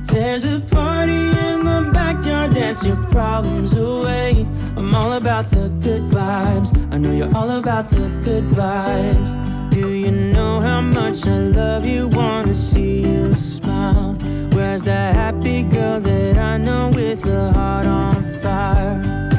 There's 0.06 0.44
a 0.44 0.60
party 0.60 1.12
in 1.12 1.66
the 1.66 1.92
backyard, 1.94 2.56
dance 2.56 2.84
your 2.84 2.96
problems 3.12 3.78
away. 3.78 4.48
I'm 4.76 4.96
all 4.96 5.12
about 5.12 5.52
the 5.52 5.70
good 5.84 6.02
vibes. 6.02 6.76
I 6.92 6.98
know 6.98 7.12
you're 7.12 7.36
all 7.38 7.52
about 7.52 7.90
the 7.90 8.10
good 8.24 8.46
vibes. 8.46 9.70
Do 9.70 9.88
you 9.88 10.10
know 10.10 10.60
how 10.62 10.82
much 10.82 11.28
I 11.28 11.38
love 11.38 11.86
you? 11.86 12.08
Wanna 12.08 12.56
see 12.56 13.04
you 13.04 13.36
smile. 13.36 14.14
Where's 14.54 14.82
that 14.82 15.14
happy 15.14 15.62
girl 15.62 16.00
that 16.00 16.38
I 16.40 16.58
know 16.58 16.90
with 16.96 17.24
a 17.28 17.54
heart 17.54 17.86
on 17.86 18.24
fire? 18.42 19.33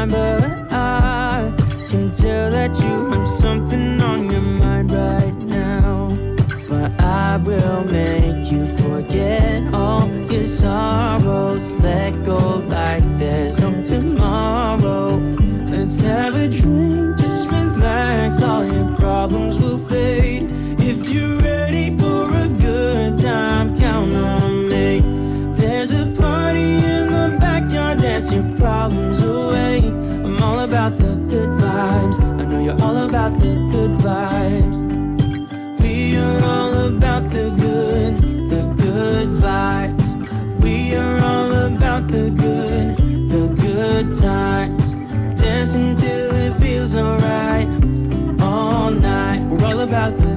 Fine, 0.00 0.08
but 0.08 0.72
I 0.72 1.52
can 1.88 2.12
tell 2.12 2.50
that 2.50 2.78
you 2.80 3.10
have 3.10 3.28
something 3.28 4.00
on 4.00 4.30
your 4.30 4.40
mind 4.40 4.90
right 4.90 5.34
now. 5.42 6.16
But 6.68 7.00
I 7.00 7.36
will 7.38 7.84
make 7.84 8.50
you 8.50 8.66
forget 8.66 9.74
all 9.74 10.08
your 10.30 10.44
sorrows. 10.44 11.72
Let 11.74 12.24
go 12.24 12.38
like 12.68 13.04
there's 13.18 13.58
no 13.58 13.82
tomorrow. 13.82 15.16
Let's 15.68 16.00
have 16.00 16.34
a 16.34 16.48
drink, 16.48 17.18
just 17.18 17.48
relax. 17.48 18.42
All 18.42 18.64
your 18.64 18.96
problems 18.96 19.58
will 19.58 19.78
fade. 19.78 20.48
If 20.78 21.10
you're 21.10 21.39
about 33.30 33.42
the 33.42 33.54
good 33.70 33.90
vibes. 34.00 35.80
We 35.80 36.16
are 36.16 36.42
all 36.44 36.74
about 36.86 37.30
the 37.30 37.50
good, 37.50 38.48
the 38.48 38.62
good 38.82 39.28
vibes. 39.28 40.62
We 40.62 40.94
are 40.96 41.20
all 41.22 41.52
about 41.52 42.08
the 42.08 42.30
good, 42.30 42.96
the 43.28 43.54
good 43.62 44.16
times. 44.16 44.94
Dancing 45.40 45.96
till 45.96 46.34
it 46.34 46.54
feels 46.60 46.96
alright 46.96 47.68
all 48.42 48.90
night. 48.90 49.40
We're 49.48 49.64
all 49.66 49.80
about 49.80 50.16
the 50.16 50.36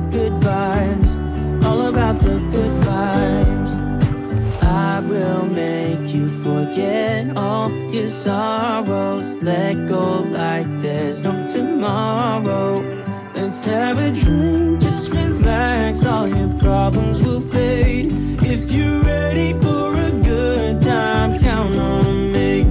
forget 7.24 7.38
all 7.38 7.72
your 7.92 8.08
sorrows. 8.08 9.42
Let 9.42 9.88
go 9.88 10.22
like 10.24 10.68
there's 10.82 11.22
no 11.22 11.46
tomorrow. 11.46 12.82
Let's 13.34 13.66
have 13.66 13.98
a 13.98 14.12
drink, 14.12 14.82
just 14.82 15.12
relax. 15.12 16.06
All 16.06 16.28
your 16.28 16.60
problems 16.60 17.22
will 17.22 17.42
fade. 17.42 18.12
If 18.42 18.72
you're 18.72 19.04
ready 19.04 19.54
for 19.54 19.96
a 19.96 20.12
good 20.24 20.80
time, 20.82 21.40
count 21.40 21.78
on 21.78 22.32
me. 22.32 22.64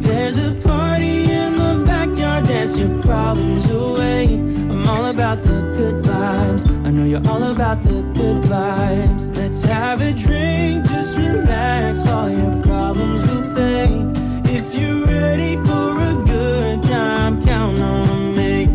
There's 0.00 0.38
a 0.38 0.54
party 0.62 1.30
in 1.30 1.52
the 1.58 1.84
backyard, 1.86 2.46
dance 2.46 2.78
your 2.78 3.02
problems 3.02 3.70
away. 3.70 4.24
I'm 4.70 4.88
all 4.88 5.06
about 5.06 5.42
the 5.42 5.60
good 5.76 6.04
vibes. 6.04 6.68
I 6.86 6.90
know 6.90 7.04
you're 7.04 7.26
all 7.28 7.42
about 7.42 7.82
the 7.82 8.02
good 8.14 8.42
vibes. 8.44 9.36
Let's 9.36 9.62
have 9.62 10.00
a 10.00 10.12
drink, 10.12 10.86
just 10.88 11.16
relax. 11.16 12.06
All 12.06 12.30
your 12.30 12.62
problems 12.62 13.25
If 13.58 14.74
you're 14.78 15.06
ready 15.06 15.56
for 15.56 15.98
a 15.98 16.14
good 16.26 16.82
time, 16.82 17.42
count 17.42 17.78
on 17.78 18.36
me. 18.36 18.66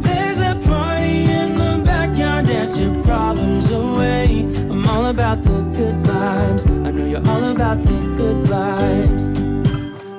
There's 0.00 0.40
a 0.40 0.54
party 0.68 1.24
in 1.24 1.56
the 1.56 1.82
backyard, 1.82 2.46
dance 2.46 2.78
your 2.78 3.02
problems 3.02 3.70
away. 3.70 4.42
I'm 4.68 4.86
all 4.86 5.06
about 5.06 5.40
the 5.40 5.62
good 5.74 5.94
vibes. 5.94 6.66
I 6.86 6.90
know 6.90 7.06
you're 7.06 7.26
all 7.26 7.44
about 7.44 7.78
the 7.78 7.98
good 8.18 8.44
vibes. 8.46 9.22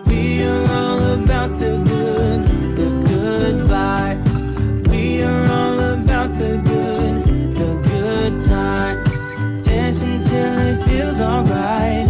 We 0.08 0.42
are 0.42 0.66
all 0.72 1.00
about 1.22 1.52
the 1.60 1.78
good, 1.86 2.76
the 2.76 2.90
good 3.08 3.56
vibes. 3.70 4.88
We 4.90 5.22
are 5.22 5.52
all 5.52 5.80
about 5.94 6.30
the 6.40 6.58
good, 6.66 7.56
the 7.56 7.72
good 7.88 8.42
times. 8.44 9.64
Dance 9.64 10.02
until 10.02 10.58
it 10.58 10.78
feels 10.88 11.22
alright. 11.22 12.07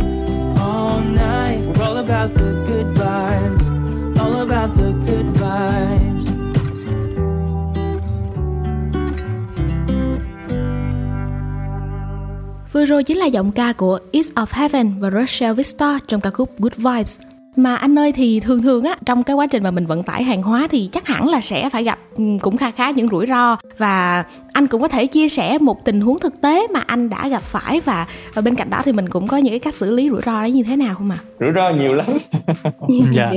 Rồi 12.87 13.03
chính 13.03 13.17
là 13.17 13.25
giọng 13.25 13.51
ca 13.51 13.73
của 13.73 13.99
East 14.11 14.33
of 14.33 14.45
Heaven 14.51 14.91
và 14.99 15.09
Rochelle 15.09 15.53
Victor 15.53 15.89
trong 16.07 16.21
ca 16.21 16.29
khúc 16.29 16.49
Good 16.59 16.73
Vibes. 16.75 17.19
Mà 17.55 17.75
anh 17.75 17.99
ơi 17.99 18.11
thì 18.11 18.39
thường 18.39 18.61
thường 18.61 18.83
á 18.83 18.95
trong 19.05 19.23
cái 19.23 19.35
quá 19.35 19.47
trình 19.47 19.63
mà 19.63 19.71
mình 19.71 19.85
vận 19.85 20.03
tải 20.03 20.23
hàng 20.23 20.43
hóa 20.43 20.67
thì 20.71 20.89
chắc 20.91 21.07
hẳn 21.07 21.29
là 21.29 21.41
sẽ 21.41 21.69
phải 21.69 21.83
gặp 21.83 21.99
ừ, 22.17 22.23
cũng 22.41 22.57
kha 22.57 22.71
khá 22.71 22.91
những 22.91 23.07
rủi 23.07 23.25
ro 23.27 23.57
và 23.77 24.23
anh 24.53 24.67
cũng 24.67 24.81
có 24.81 24.87
thể 24.87 25.07
chia 25.07 25.29
sẻ 25.29 25.57
một 25.61 25.85
tình 25.85 26.01
huống 26.01 26.19
thực 26.19 26.41
tế 26.41 26.67
mà 26.73 26.79
anh 26.79 27.09
đã 27.09 27.27
gặp 27.27 27.41
phải 27.43 27.79
và, 27.79 28.07
và 28.33 28.41
bên 28.41 28.55
cạnh 28.55 28.69
đó 28.69 28.81
thì 28.83 28.91
mình 28.91 29.09
cũng 29.09 29.27
có 29.27 29.37
những 29.37 29.51
cái 29.51 29.59
cách 29.59 29.73
xử 29.73 29.95
lý 29.95 30.09
rủi 30.09 30.21
ro 30.25 30.41
đấy 30.41 30.51
như 30.51 30.63
thế 30.63 30.75
nào 30.75 30.95
không 30.95 31.11
ạ? 31.11 31.17
rủi 31.39 31.49
ro 31.55 31.69
nhiều 31.69 31.93
lắm 31.93 32.07
dạ 33.11 33.31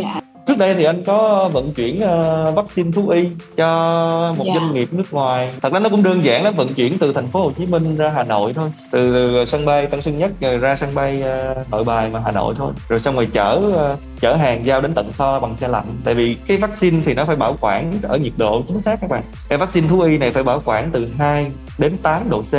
trước 0.46 0.58
đây 0.58 0.74
thì 0.74 0.84
anh 0.84 1.04
có 1.04 1.48
vận 1.52 1.72
chuyển 1.72 2.00
ờ, 2.00 2.52
vaccine 2.56 2.90
thú 2.92 3.08
y 3.08 3.28
cho 3.56 4.34
một 4.38 4.44
Dạ. 4.46 4.54
doanh 4.56 4.74
nghiệp 4.74 4.88
nước 4.92 5.12
ngoài. 5.12 5.52
Thật 5.62 5.72
ra 5.72 5.78
nó 5.80 5.88
cũng 5.88 6.02
đơn 6.02 6.24
giản 6.24 6.44
lắm 6.44 6.54
vận 6.56 6.74
chuyển 6.74 6.98
từ 6.98 7.12
thành 7.12 7.30
phố 7.30 7.42
Hồ 7.42 7.52
Chí 7.58 7.66
Minh 7.66 7.96
ra 7.96 8.08
Hà 8.08 8.24
Nội 8.24 8.52
thôi. 8.52 8.70
Từ 8.90 9.44
sân 9.44 9.64
bay 9.66 9.86
Tân 9.86 10.02
Sơn 10.02 10.18
Nhất 10.18 10.30
rồi 10.40 10.58
ra 10.58 10.76
sân 10.76 10.90
bay 10.94 11.22
ờ, 11.22 11.54
Nội 11.70 11.84
Bài 11.84 12.10
mà 12.12 12.22
Hà 12.24 12.32
Nội 12.32 12.54
thôi. 12.58 12.72
Rồi 12.88 13.00
xong 13.00 13.14
rồi 13.14 13.28
chở 13.32 13.60
ờ, 13.76 13.96
chở 14.20 14.36
hàng 14.36 14.66
giao 14.66 14.80
đến 14.80 14.94
tận 14.94 15.12
kho 15.12 15.40
bằng 15.40 15.56
xe 15.56 15.68
lạnh. 15.68 15.84
Tại 16.04 16.14
vì 16.14 16.36
cái 16.46 16.56
vaccine 16.56 17.00
thì 17.04 17.14
nó 17.14 17.24
phải 17.24 17.36
bảo 17.36 17.56
quản 17.60 17.92
ở 18.02 18.16
nhiệt 18.18 18.32
độ 18.36 18.62
chính 18.68 18.80
xác 18.80 19.00
các 19.00 19.10
bạn. 19.10 19.22
Cái 19.48 19.58
vaccine 19.58 19.88
thú 19.88 20.00
y 20.00 20.18
này 20.18 20.30
phải 20.30 20.42
bảo 20.42 20.62
quản 20.64 20.90
từ 20.92 21.08
2 21.18 21.50
đến 21.78 21.96
8 22.02 22.30
độ 22.30 22.42
C. 22.42 22.52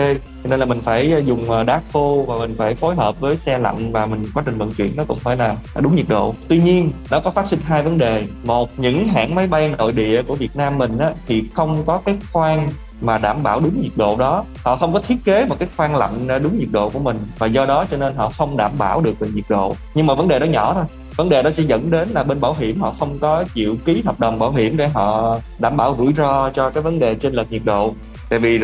Cho 0.44 0.50
nên 0.50 0.60
là 0.60 0.66
mình 0.66 0.82
phải 0.82 1.12
ờ, 1.12 1.20
dùng 1.20 1.52
ờ, 1.52 1.64
đá 1.64 1.82
khô 1.94 2.26
và 2.28 2.36
mình 2.38 2.56
phải 2.58 2.76
phối 2.76 2.96
hợp 2.96 3.20
với 3.20 3.38
xe 3.38 3.58
lạnh 3.58 3.92
và 3.92 4.06
mình 4.06 4.26
quá 4.34 4.44
trình 4.46 4.58
vận 4.58 4.72
chuyển 4.74 4.94
nó 4.96 5.04
cũng 5.08 5.20
phải 5.20 5.38
là 5.38 5.56
đúng 5.80 5.96
nhiệt 5.96 6.06
độ. 6.10 6.36
Tuy 6.48 6.62
nhiên 6.62 6.92
nó 7.12 7.20
có 7.20 7.32
phát 7.32 7.48
sinh 7.48 7.60
hai 7.64 7.84
vấn 7.84 7.98
đề. 7.98 8.24
Một 8.44 8.70
những 8.78 9.08
hãng 9.08 9.36
máy 9.36 9.48
bay 9.48 9.74
nội 9.78 9.92
địa 9.92 10.22
của 10.24 10.36
Việt 10.36 10.56
Nam 10.56 10.78
mình 10.78 10.98
á, 10.98 11.14
thì 11.28 11.44
không 11.54 11.84
có 11.86 12.02
cái 12.06 12.18
khoang 12.32 12.68
mà 13.02 13.18
đảm 13.18 13.44
bảo 13.44 13.60
đúng 13.60 13.82
nhiệt 13.82 13.92
độ 13.96 14.16
đó. 14.18 14.46
Họ 14.64 14.76
không 14.76 14.94
có 14.94 15.02
thiết 15.08 15.18
kế 15.26 15.46
một 15.46 15.56
cái 15.60 15.68
khoang 15.78 15.96
lạnh 15.96 16.28
ờ, 16.28 16.40
đúng 16.40 16.60
nhiệt 16.60 16.70
độ 16.72 16.90
của 16.90 17.00
mình 17.00 17.18
và 17.38 17.48
do 17.48 17.66
đó 17.66 17.86
cho 17.92 17.98
nên 17.98 18.16
họ 18.16 18.30
không 18.30 18.58
đảm 18.58 18.72
bảo 18.78 19.02
được 19.02 19.20
về 19.20 19.28
nhiệt 19.34 19.46
độ. 19.50 19.76
Nhưng 19.94 20.06
mà 20.06 20.14
vấn 20.14 20.28
đề 20.28 20.40
đó 20.40 20.46
nhỏ 20.46 20.74
thôi 20.74 20.84
vấn 21.16 21.30
đề 21.30 21.44
đó 21.44 21.52
sẽ 21.58 21.64
dẫn 21.64 21.92
đến 21.92 22.10
là 22.10 22.24
bên 22.24 22.42
bảo 22.42 22.56
hiểm 22.60 22.80
họ 22.80 22.96
không 23.00 23.20
có 23.20 23.44
chịu 23.54 23.76
ký 23.86 24.02
hợp 24.06 24.20
đồng 24.20 24.40
bảo 24.40 24.52
hiểm 24.52 24.78
để 24.78 24.88
họ 24.88 25.38
đảm 25.60 25.78
bảo 25.78 25.96
rủi 25.98 26.14
ro 26.14 26.50
cho 26.50 26.70
cái 26.70 26.84
vấn 26.84 27.00
đề 27.00 27.16
chênh 27.16 27.34
lệch 27.34 27.52
nhiệt 27.52 27.62
độ 27.66 27.94
tại 28.32 28.40
vì 28.40 28.60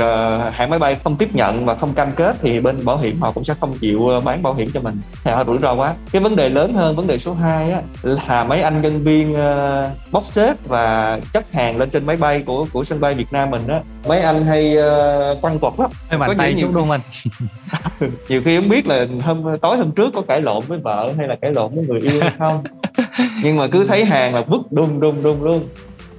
hãng 0.54 0.70
máy 0.70 0.80
bay 0.80 0.96
không 1.04 1.16
tiếp 1.16 1.36
nhận 1.36 1.66
và 1.66 1.76
không 1.76 1.94
cam 1.94 2.12
kết 2.16 2.36
thì 2.42 2.60
bên 2.60 2.86
bảo 2.86 2.98
hiểm 2.98 3.22
họ 3.22 3.32
cũng 3.32 3.44
sẽ 3.44 3.54
không 3.60 3.74
chịu 3.82 4.08
ờ, 4.08 4.20
bán 4.20 4.44
bảo 4.44 4.54
hiểm 4.54 4.70
cho 4.74 4.80
mình. 4.82 4.96
Thì 5.24 5.32
họ 5.32 5.44
rủi 5.44 5.58
ro 5.58 5.74
quá. 5.74 5.90
Cái 6.12 6.22
vấn 6.22 6.36
đề 6.36 6.50
lớn 6.50 6.74
hơn 6.74 6.96
vấn 6.96 7.08
đề 7.08 7.18
số 7.18 7.34
2 7.34 7.72
á 7.72 7.82
là 8.04 8.44
mấy 8.44 8.62
anh 8.62 8.82
nhân 8.82 9.04
viên 9.04 9.36
ờ, 9.36 9.90
bốc 10.12 10.24
xếp 10.32 10.54
và 10.68 11.20
chất 11.34 11.52
hàng 11.52 11.78
lên 11.78 11.90
trên 11.90 12.06
máy 12.06 12.18
bay 12.18 12.44
của 12.46 12.66
của 12.74 12.84
sân 12.84 13.00
bay 13.00 13.14
Việt 13.14 13.28
Nam 13.32 13.50
mình 13.50 13.68
á. 13.68 13.80
Mấy 14.08 14.20
anh 14.22 14.46
hay 14.46 14.76
ờ, 14.76 15.38
quăng 15.42 15.60
quật 15.60 15.74
lắm. 15.78 15.92
Mạnh 16.20 16.28
Có 16.30 16.34
tay 16.38 16.54
nhiều- 16.54 16.70
không 16.74 16.92
anh. 16.92 17.02
Nhiều 18.30 18.42
khi 18.46 18.58
không 18.58 18.70
biết 18.70 18.88
là 18.88 19.06
hôm 19.24 19.58
tối 19.62 19.78
hôm 19.78 19.92
trước 19.92 20.14
có 20.16 20.22
cãi 20.22 20.42
lộn 20.42 20.64
với 20.68 20.80
vợ 20.80 21.14
hay 21.18 21.28
là 21.28 21.36
cãi 21.36 21.52
lộn 21.54 21.76
với 21.76 21.86
người 21.88 22.02
yêu 22.02 22.22
hay 22.22 22.32
không. 22.40 22.64
Nhưng 23.44 23.56
mà 23.58 23.68
cứ 23.68 23.86
thấy 23.88 24.06
hàng 24.06 24.34
là 24.34 24.42
vứt 24.42 24.62
đung 24.72 25.00
đung 25.00 25.24
đung 25.24 25.44
luôn 25.44 25.68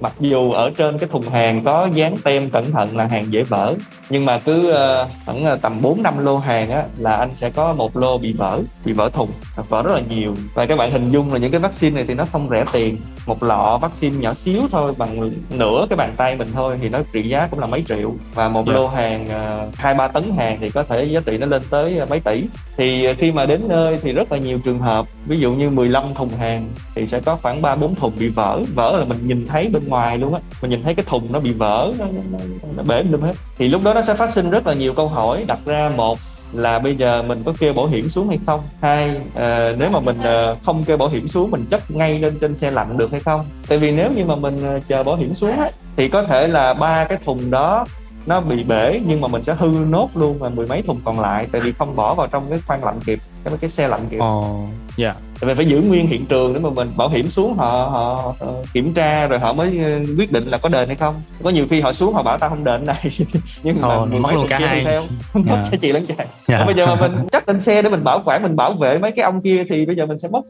mặc 0.01 0.13
dù 0.19 0.51
ở 0.51 0.71
trên 0.77 0.97
cái 0.97 1.09
thùng 1.09 1.29
hàng 1.29 1.63
có 1.63 1.89
dán 1.93 2.15
tem 2.23 2.49
cẩn 2.49 2.71
thận 2.71 2.97
là 2.97 3.05
hàng 3.07 3.33
dễ 3.33 3.43
vỡ 3.43 3.73
nhưng 4.09 4.25
mà 4.25 4.37
cứ 4.39 4.69
ờ, 4.71 5.07
khoảng 5.25 5.45
ờ, 5.45 5.55
tầm 5.61 5.81
4 5.81 6.03
năm 6.03 6.13
lô 6.25 6.37
hàng 6.37 6.69
á 6.69 6.83
là 6.97 7.15
anh 7.15 7.29
sẽ 7.35 7.49
có 7.49 7.73
một 7.73 7.97
lô 7.97 8.17
bị 8.17 8.33
vỡ 8.33 8.59
bị 8.85 8.93
vỡ 8.93 9.09
thùng 9.13 9.29
vỡ 9.69 9.83
rất 9.83 9.93
là 9.95 10.01
nhiều. 10.09 10.35
Và 10.53 10.65
các 10.65 10.77
bạn 10.77 10.91
hình 10.91 11.09
dung 11.09 11.33
là 11.33 11.39
những 11.39 11.51
cái 11.51 11.59
vaccine 11.59 11.95
này 11.95 12.05
thì 12.07 12.13
nó 12.13 12.25
không 12.31 12.47
rẻ 12.49 12.65
tiền. 12.71 12.97
Một 13.25 13.43
lọ 13.43 13.77
vaccine 13.81 14.17
nhỏ 14.17 14.33
xíu 14.33 14.61
thôi 14.71 14.93
bằng 14.97 15.31
nửa 15.51 15.85
cái 15.89 15.97
bàn 15.97 16.13
tay 16.17 16.35
mình 16.35 16.47
thôi 16.53 16.77
thì 16.81 16.89
nó 16.89 16.99
trị 17.13 17.29
giá 17.29 17.47
cũng 17.51 17.59
là 17.59 17.67
mấy 17.67 17.83
triệu. 17.87 18.13
Và 18.33 18.49
một 18.49 18.63
Dạ. 18.67 18.73
lô 18.73 18.87
hàng 18.87 19.27
ờ, 19.27 19.67
hai 19.75 19.93
ba 19.93 20.07
tấn 20.07 20.23
hàng 20.37 20.57
thì 20.61 20.69
có 20.69 20.83
thể 20.83 21.03
giá 21.03 21.19
trị 21.25 21.37
nó 21.37 21.45
lên 21.45 21.61
tới 21.69 21.99
mấy 22.09 22.19
tỷ. 22.19 22.43
Thì 22.77 23.13
khi 23.13 23.31
mà 23.31 23.45
đến 23.45 23.61
nơi 23.67 23.97
thì 24.01 24.11
rất 24.13 24.31
là 24.31 24.37
nhiều 24.37 24.59
trường 24.65 24.79
hợp 24.79 25.05
ví 25.25 25.39
dụ 25.39 25.51
như 25.51 25.69
15 25.69 26.13
thùng 26.13 26.29
hàng 26.29 26.65
thì 26.95 27.07
sẽ 27.07 27.19
có 27.19 27.35
khoảng 27.35 27.61
ba 27.61 27.75
bốn 27.75 27.95
thùng 27.95 28.13
bị 28.19 28.27
vỡ. 28.27 28.61
Vỡ 28.75 28.97
là 28.99 29.05
mình 29.05 29.17
nhìn 29.27 29.47
thấy 29.47 29.69
bên 29.73 29.88
ngoài 29.89 30.17
luôn 30.17 30.33
á. 30.33 30.39
Mình 30.61 30.71
nhìn 30.71 30.83
thấy 30.83 30.95
cái 30.95 31.05
thùng 31.09 31.31
nó 31.31 31.39
bị 31.39 31.51
vỡ 31.51 31.91
nó, 31.99 32.05
nó, 32.31 32.39
nó, 32.75 32.83
bể 32.83 33.03
luôn 33.03 33.21
hết. 33.21 33.33
Thì 33.57 33.67
lúc 33.67 33.83
đó 33.83 33.93
nó 33.93 34.01
sẽ 34.01 34.13
phát 34.13 34.33
sinh 34.33 34.49
rất 34.49 34.67
là 34.67 34.73
nhiều 34.73 34.93
câu 34.93 35.07
hỏi 35.07 35.43
đặt 35.47 35.59
ra 35.65 35.91
một 35.95 36.19
là 36.53 36.79
bây 36.79 36.95
giờ 36.95 37.23
mình 37.23 37.41
có 37.45 37.53
kêu 37.59 37.73
bảo 37.73 37.85
hiểm 37.87 38.09
xuống 38.09 38.27
hay 38.27 38.37
không? 38.45 38.59
Hai 38.81 39.21
à, 39.35 39.73
nếu 39.77 39.89
mà 39.89 39.99
mình 39.99 40.19
à, 40.21 40.55
không 40.65 40.83
kêu 40.83 40.97
bảo 40.97 41.09
hiểm 41.09 41.27
xuống 41.27 41.51
mình 41.51 41.65
chất 41.69 41.91
ngay 41.91 42.19
lên 42.19 42.37
trên 42.41 42.57
xe 42.57 42.71
lạnh 42.71 42.97
được 42.97 43.11
hay 43.11 43.19
không? 43.19 43.45
Tại 43.67 43.77
vì 43.77 43.91
nếu 43.91 44.11
như 44.15 44.25
mà 44.25 44.35
mình 44.35 44.63
ờ, 44.63 44.79
chờ 44.87 45.03
bảo 45.03 45.15
hiểm 45.15 45.35
xuống 45.35 45.59
á, 45.59 45.71
thì 45.97 46.09
có 46.09 46.23
thể 46.23 46.47
là 46.47 46.73
ba 46.73 47.03
cái 47.03 47.17
thùng 47.25 47.51
đó 47.51 47.85
nó 48.25 48.41
bị 48.41 48.63
bể 48.63 48.99
nhưng 49.07 49.21
mà 49.21 49.27
mình 49.27 49.43
sẽ 49.43 49.55
hư 49.59 49.67
nốt 49.89 50.09
luôn 50.15 50.39
và 50.39 50.49
mười 50.49 50.67
mấy 50.67 50.81
thùng 50.81 50.99
còn 51.05 51.19
lại 51.19 51.47
tại 51.51 51.61
vì 51.61 51.71
không 51.71 51.95
bỏ 51.95 52.13
vào 52.13 52.27
trong 52.27 52.43
cái 52.49 52.59
khoang 52.67 52.83
lạnh 52.83 52.99
kịp 53.05 53.19
cái 53.43 53.53
cái 53.61 53.69
xe 53.69 53.87
lạnh 53.87 54.01
kịp 54.09 54.17
ồ 54.17 54.55
dạ 54.97 55.13
tại 55.41 55.47
vì 55.47 55.53
phải 55.53 55.65
giữ 55.65 55.81
nguyên 55.81 56.07
hiện 56.07 56.25
trường 56.25 56.53
để 56.53 56.59
mà 56.59 56.69
mình 56.69 56.91
bảo 56.97 57.09
hiểm 57.09 57.29
xuống 57.29 57.53
họ 57.53 57.69
họ 57.91 58.33
ờ, 58.39 58.53
kiểm 58.73 58.93
tra 58.93 59.27
rồi 59.27 59.39
họ 59.39 59.53
mới 59.53 59.79
ờ, 59.83 59.99
quyết 60.17 60.31
định 60.31 60.47
là 60.47 60.57
có 60.57 60.69
đền 60.69 60.87
hay 60.87 60.95
không 60.95 61.15
có 61.43 61.49
nhiều 61.49 61.65
khi 61.69 61.81
họ 61.81 61.93
xuống 61.93 62.13
họ 62.13 62.23
bảo 62.23 62.37
tao 62.37 62.49
không 62.49 62.63
đền 62.63 62.85
này 62.85 63.03
nhưng 63.63 63.81
mà 63.81 63.87
Ồ, 63.87 64.05
mười 64.05 64.19
mất 64.19 64.27
mấy 64.27 64.35
luôn 64.35 64.45
cả 64.49 64.57
hai. 64.59 64.83
theo 64.85 65.01
mất 65.33 65.41
Dạ. 65.47 65.67
cái 65.71 65.79
chị 65.81 65.91
lẫn 65.91 66.05
chạy 66.05 66.27
dạ 66.47 66.57
Còn 66.57 66.65
bây 66.67 66.75
giờ 66.75 66.95
mà 66.95 67.07
mình 67.07 67.27
chắc 67.31 67.47
lên 67.49 67.61
xe 67.61 67.81
để 67.81 67.89
mình 67.89 68.03
bảo 68.03 68.21
quản 68.25 68.43
mình 68.43 68.55
bảo 68.55 68.73
vệ 68.73 68.97
mấy 68.97 69.11
cái 69.11 69.23
ông 69.23 69.41
kia 69.41 69.63
thì 69.69 69.85
bây 69.85 69.95
giờ 69.95 70.05
mình 70.05 70.17
sẽ 70.19 70.27
mất 70.27 70.43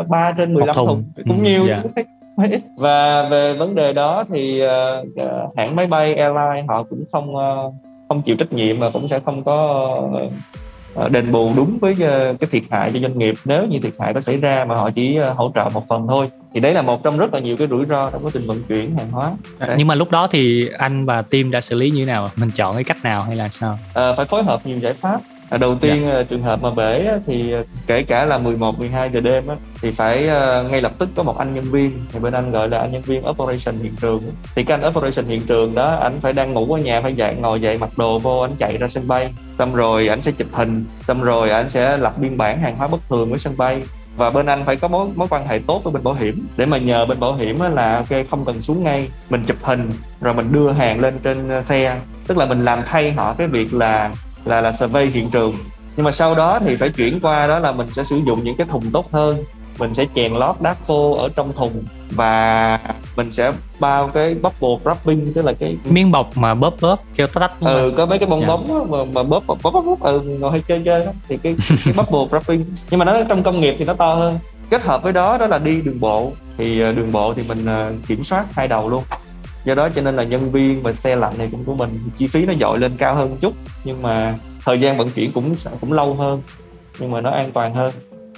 uh, 0.00 0.08
3 0.08 0.32
trên 0.38 0.54
15 0.54 0.76
thùng. 0.76 0.86
thùng, 0.88 1.04
cũng 1.28 1.38
Ừ, 1.38 1.42
nhiều 1.50 1.66
dạ. 1.68 1.82
ít. 1.96 2.06
và 2.82 3.28
về 3.30 3.52
vấn 3.58 3.74
đề 3.74 3.92
đó 3.92 4.24
thì 4.32 4.60
ờ, 4.60 5.04
ờ, 5.20 5.48
hãng 5.56 5.76
máy 5.76 5.86
bay 5.86 6.14
airline 6.14 6.64
họ 6.68 6.82
cũng 6.82 7.04
không 7.12 7.36
ờ, 7.36 7.70
không 8.08 8.22
chịu 8.22 8.36
trách 8.36 8.52
nhiệm 8.52 8.80
và 8.80 8.90
cũng 8.92 9.08
sẽ 9.08 9.20
không 9.24 9.44
có 9.44 9.54
ờ, 10.12 10.26
đền 11.10 11.32
bù 11.32 11.52
đúng 11.56 11.78
với 11.78 11.94
ờ, 12.00 12.34
cái 12.40 12.48
thiệt 12.50 12.62
hại 12.70 12.90
cho 12.94 13.00
doanh 13.00 13.18
nghiệp. 13.18 13.34
Nếu 13.44 13.66
như 13.66 13.78
thiệt 13.82 13.92
hại 13.98 14.14
có 14.14 14.20
xảy 14.20 14.36
ra 14.36 14.64
mà 14.68 14.74
họ 14.74 14.90
chỉ 14.90 15.16
ờ, 15.16 15.32
hỗ 15.32 15.52
trợ 15.54 15.68
một 15.74 15.88
phần 15.88 16.06
thôi 16.08 16.30
thì 16.54 16.60
đấy 16.60 16.74
là 16.74 16.82
một 16.82 17.04
trong 17.04 17.18
rất 17.18 17.34
là 17.34 17.40
nhiều 17.40 17.56
cái 17.56 17.68
rủi 17.68 17.86
ro 17.86 18.10
trong 18.10 18.24
quá 18.24 18.30
trình 18.34 18.46
vận 18.46 18.62
chuyển 18.68 18.96
hàng 18.96 19.10
hóa. 19.10 19.32
À, 19.58 19.74
nhưng 19.78 19.86
mà 19.86 19.94
lúc 19.94 20.10
đó 20.10 20.26
thì 20.26 20.68
anh 20.78 21.06
và 21.06 21.22
team 21.22 21.50
đã 21.50 21.60
xử 21.60 21.76
lý 21.76 21.90
như 21.90 22.04
thế 22.04 22.12
nào? 22.12 22.30
Mình 22.36 22.50
chọn 22.50 22.74
cái 22.74 22.84
cách 22.84 22.98
nào 23.02 23.22
hay 23.22 23.36
là 23.36 23.48
sao? 23.48 23.78
Ờ, 23.92 24.14
phải 24.14 24.26
phối 24.26 24.42
hợp 24.42 24.60
nhiều 24.64 24.78
giải 24.78 24.92
pháp 24.92 25.20
À, 25.52 25.58
đầu 25.58 25.74
tiên 25.74 26.10
ờ, 26.10 26.24
trường 26.24 26.42
hợp 26.42 26.62
mà 26.62 26.70
bể 26.70 27.08
thì 27.26 27.52
ờ, 27.52 27.64
kể 27.86 28.02
cả 28.02 28.24
là 28.24 28.38
11 28.38 28.78
12 28.78 29.10
giờ 29.10 29.20
đêm 29.20 29.46
á, 29.46 29.54
thì 29.82 29.92
phải 29.92 30.28
ờ, 30.28 30.62
ngay 30.70 30.80
lập 30.82 30.92
tức 30.98 31.08
có 31.14 31.22
một 31.22 31.38
anh 31.38 31.54
nhân 31.54 31.64
viên 31.64 31.90
thì 32.12 32.20
bên 32.20 32.32
anh 32.32 32.50
gọi 32.50 32.68
là 32.68 32.78
anh 32.78 32.92
nhân 32.92 33.02
viên 33.02 33.28
operation 33.28 33.74
hiện 33.82 33.92
trường 34.00 34.22
thì 34.54 34.64
cái 34.64 34.78
anh 34.80 34.88
operation 34.88 35.26
hiện 35.26 35.42
trường 35.46 35.74
đó 35.74 35.96
anh 35.96 36.20
phải 36.20 36.32
đang 36.32 36.52
ngủ 36.52 36.74
ở 36.74 36.78
nhà 36.78 37.00
phải 37.00 37.14
dậy 37.14 37.34
ngồi 37.40 37.60
dậy 37.60 37.78
mặc 37.78 37.90
đồ 37.96 38.18
vô 38.18 38.40
anh 38.40 38.56
chạy 38.58 38.78
ra 38.78 38.88
sân 38.88 39.08
bay. 39.08 39.32
Xong 39.58 39.74
rồi 39.74 40.08
anh 40.08 40.22
sẽ 40.22 40.32
chụp 40.32 40.48
hình 40.52 40.84
xong 41.08 41.22
rồi 41.22 41.50
anh 41.50 41.70
sẽ 41.70 41.96
lập 41.96 42.18
biên 42.18 42.36
bản 42.36 42.60
hàng 42.60 42.76
hóa 42.76 42.88
bất 42.88 43.00
thường 43.08 43.32
ở 43.32 43.38
sân 43.38 43.54
bay. 43.56 43.82
Và 44.16 44.30
bên 44.30 44.46
anh 44.46 44.64
phải 44.64 44.76
có 44.76 44.88
mối 44.88 45.08
mối 45.16 45.28
quan 45.30 45.46
hệ 45.46 45.58
tốt 45.66 45.84
với 45.84 45.92
bên 45.92 46.04
bảo 46.04 46.14
hiểm. 46.14 46.46
Để 46.56 46.66
mà 46.66 46.78
nhờ 46.78 47.06
bên 47.06 47.20
bảo 47.20 47.34
hiểm 47.34 47.60
là 47.74 47.96
ok 47.96 48.26
không 48.30 48.44
cần 48.44 48.60
xuống 48.60 48.84
ngay 48.84 49.08
mình 49.30 49.44
chụp 49.46 49.56
hình 49.62 49.90
rồi 50.20 50.34
mình 50.34 50.52
đưa 50.52 50.70
hàng 50.70 51.00
lên 51.00 51.18
trên 51.22 51.62
xe. 51.64 52.00
Tức 52.26 52.38
là 52.38 52.46
mình 52.46 52.64
làm 52.64 52.78
thay 52.86 53.12
họ 53.12 53.34
cái 53.34 53.46
việc 53.46 53.74
là 53.74 54.10
là 54.44 54.60
là 54.60 54.72
survey 54.72 55.06
hiện 55.06 55.30
trường. 55.30 55.54
Nhưng 55.96 56.04
mà 56.04 56.12
sau 56.12 56.34
đó 56.34 56.58
thì 56.64 56.76
phải 56.76 56.88
chuyển 56.88 57.20
qua 57.20 57.46
đó 57.46 57.58
là 57.58 57.72
mình 57.72 57.86
sẽ 57.92 58.04
sử 58.04 58.20
dụng 58.26 58.44
những 58.44 58.56
cái 58.56 58.66
thùng 58.70 58.90
tốt 58.92 59.12
hơn. 59.12 59.36
Mình 59.78 59.94
sẽ 59.94 60.06
chèn 60.14 60.32
lót 60.34 60.56
đá 60.60 60.74
khô 60.86 61.14
ở 61.16 61.28
trong 61.36 61.52
thùng 61.52 61.84
và 62.10 62.78
mình 63.16 63.32
sẽ 63.32 63.52
bao 63.80 64.08
cái 64.08 64.34
bubble 64.34 64.68
wrapping 64.84 65.32
tức 65.34 65.44
là 65.44 65.52
cái 65.52 65.76
miếng 65.90 66.10
bọc 66.10 66.36
mà 66.36 66.54
bóp 66.54 66.74
bóp 66.80 67.00
kêu 67.16 67.26
tách 67.26 67.40
tách 67.40 67.52
ừ 67.60 67.92
có 67.96 68.06
mấy 68.06 68.18
cái 68.18 68.28
bong 68.28 68.40
Dạ. 68.40 68.46
bóng 68.46 68.90
mà, 68.90 68.98
mà 69.12 69.22
bóp 69.22 69.42
bóp 69.46 69.58
bóp 69.62 69.70
bóp 69.80 70.00
ừ, 70.00 70.20
ngồi 70.20 70.50
hay 70.50 70.62
chơi 70.68 70.82
chơi 70.84 71.06
đó. 71.06 71.12
Thì 71.28 71.36
cái 71.36 71.54
cái 71.84 71.94
bubble 71.96 72.38
wrapping. 72.38 72.64
Nhưng 72.90 72.98
mà 72.98 73.04
nó 73.04 73.22
trong 73.28 73.42
công 73.42 73.60
nghiệp 73.60 73.74
thì 73.78 73.84
nó 73.84 73.94
to 73.94 74.14
hơn. 74.14 74.38
Kết 74.70 74.82
hợp 74.82 75.02
với 75.02 75.12
đó 75.12 75.38
đó 75.38 75.46
là 75.46 75.58
đi 75.58 75.80
đường 75.80 76.00
bộ. 76.00 76.32
Thì 76.58 76.80
ờ, 76.80 76.92
đường 76.92 77.12
bộ 77.12 77.34
thì 77.34 77.42
mình 77.48 77.66
ờ, 77.66 77.92
kiểm 78.06 78.24
soát 78.24 78.44
hai 78.54 78.68
đầu 78.68 78.88
luôn 78.88 79.02
do 79.64 79.74
đó 79.74 79.88
cho 79.88 80.02
nên 80.02 80.16
là 80.16 80.24
nhân 80.24 80.50
viên 80.50 80.82
và 80.82 80.92
xe 80.92 81.16
lạnh 81.16 81.34
này 81.38 81.48
cũng 81.50 81.64
của 81.64 81.74
mình 81.74 81.98
chi 82.18 82.26
phí 82.26 82.46
nó 82.46 82.52
dội 82.60 82.78
lên 82.78 82.92
cao 82.98 83.14
hơn 83.14 83.30
một 83.30 83.36
chút 83.40 83.54
nhưng 83.84 84.02
mà 84.02 84.34
thời 84.64 84.80
gian 84.80 84.96
vận 84.96 85.10
chuyển 85.10 85.32
cũng 85.32 85.54
cũng 85.80 85.92
lâu 85.92 86.14
hơn 86.14 86.42
nhưng 86.98 87.10
mà 87.10 87.20
nó 87.20 87.30
an 87.30 87.50
toàn 87.52 87.74
hơn. 87.74 87.90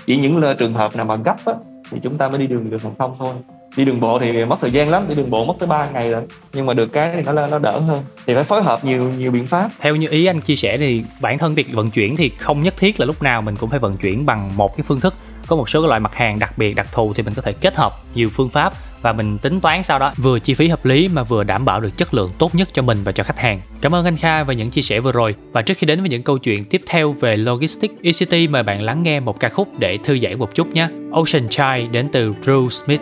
Chỉ 0.06 0.16
những 0.16 0.42
trường 0.58 0.74
hợp 0.74 0.96
nào 0.96 1.06
mà 1.06 1.16
gấp 1.16 1.36
á, 1.44 1.52
thì 1.90 1.98
chúng 2.02 2.18
ta 2.18 2.28
mới 2.28 2.38
đi 2.38 2.46
đường 2.46 2.70
đường 2.70 2.80
hàng 2.80 2.94
không 2.98 3.14
thôi. 3.18 3.34
Đi 3.76 3.84
đường 3.84 4.00
bộ 4.00 4.18
thì 4.18 4.44
mất 4.44 4.56
thời 4.60 4.70
gian 4.70 4.88
lắm 4.88 5.04
đi 5.08 5.14
đường 5.14 5.30
bộ 5.30 5.44
mất 5.44 5.54
tới 5.58 5.66
3 5.66 5.90
ngày 5.90 6.10
rồi 6.10 6.22
nhưng 6.52 6.66
mà 6.66 6.74
được 6.74 6.92
cái 6.92 7.12
thì 7.14 7.22
nó 7.22 7.46
nó 7.46 7.58
đỡ 7.58 7.78
hơn. 7.78 8.02
Thì 8.26 8.34
phải 8.34 8.44
phối 8.44 8.62
hợp 8.62 8.84
nhiều 8.84 9.12
nhiều 9.18 9.30
biện 9.30 9.46
pháp. 9.46 9.70
Theo 9.80 9.96
như 9.96 10.08
ý 10.10 10.26
anh 10.26 10.40
chia 10.40 10.56
sẻ 10.56 10.78
thì 10.78 11.04
bản 11.20 11.38
thân 11.38 11.54
việc 11.54 11.66
vận 11.72 11.90
chuyển 11.90 12.16
thì 12.16 12.28
không 12.28 12.62
nhất 12.62 12.74
thiết 12.76 13.00
là 13.00 13.06
lúc 13.06 13.22
nào 13.22 13.42
mình 13.42 13.56
cũng 13.56 13.70
phải 13.70 13.78
vận 13.78 13.96
chuyển 13.96 14.26
bằng 14.26 14.56
một 14.56 14.76
cái 14.76 14.84
phương 14.88 15.00
thức. 15.00 15.14
Có 15.46 15.56
một 15.56 15.68
số 15.68 15.82
cái 15.82 15.88
loại 15.88 16.00
mặt 16.00 16.14
hàng 16.14 16.38
đặc 16.38 16.58
biệt 16.58 16.74
đặc 16.74 16.86
thù 16.92 17.12
thì 17.14 17.22
mình 17.22 17.34
có 17.34 17.42
thể 17.42 17.52
kết 17.52 17.74
hợp 17.74 17.92
nhiều 18.14 18.28
phương 18.34 18.48
pháp 18.48 18.72
và 19.04 19.12
mình 19.12 19.38
tính 19.38 19.60
toán 19.60 19.82
sau 19.82 19.98
đó 19.98 20.12
vừa 20.16 20.38
chi 20.38 20.54
phí 20.54 20.68
hợp 20.68 20.84
lý 20.84 21.08
mà 21.08 21.22
vừa 21.22 21.44
đảm 21.44 21.64
bảo 21.64 21.80
được 21.80 21.96
chất 21.96 22.14
lượng 22.14 22.30
tốt 22.38 22.54
nhất 22.54 22.68
cho 22.72 22.82
mình 22.82 22.98
và 23.04 23.12
cho 23.12 23.24
khách 23.24 23.38
hàng. 23.38 23.60
Cảm 23.80 23.94
ơn 23.94 24.04
anh 24.04 24.16
Kha 24.16 24.44
và 24.44 24.54
những 24.54 24.70
chia 24.70 24.82
sẻ 24.82 25.00
vừa 25.00 25.12
rồi. 25.12 25.34
Và 25.52 25.62
trước 25.62 25.78
khi 25.78 25.86
đến 25.86 26.00
với 26.00 26.08
những 26.08 26.22
câu 26.22 26.38
chuyện 26.38 26.64
tiếp 26.64 26.82
theo 26.86 27.12
về 27.12 27.36
logistics, 27.36 27.94
ECT 28.02 28.50
mời 28.50 28.62
bạn 28.62 28.82
lắng 28.82 29.02
nghe 29.02 29.20
một 29.20 29.40
ca 29.40 29.48
khúc 29.48 29.68
để 29.78 29.98
thư 30.04 30.18
giãn 30.22 30.38
một 30.38 30.54
chút 30.54 30.68
nhé. 30.68 30.88
Ocean 31.12 31.48
Child 31.48 31.90
đến 31.90 32.08
từ 32.12 32.32
Drew 32.44 32.68
Smith. 32.68 33.00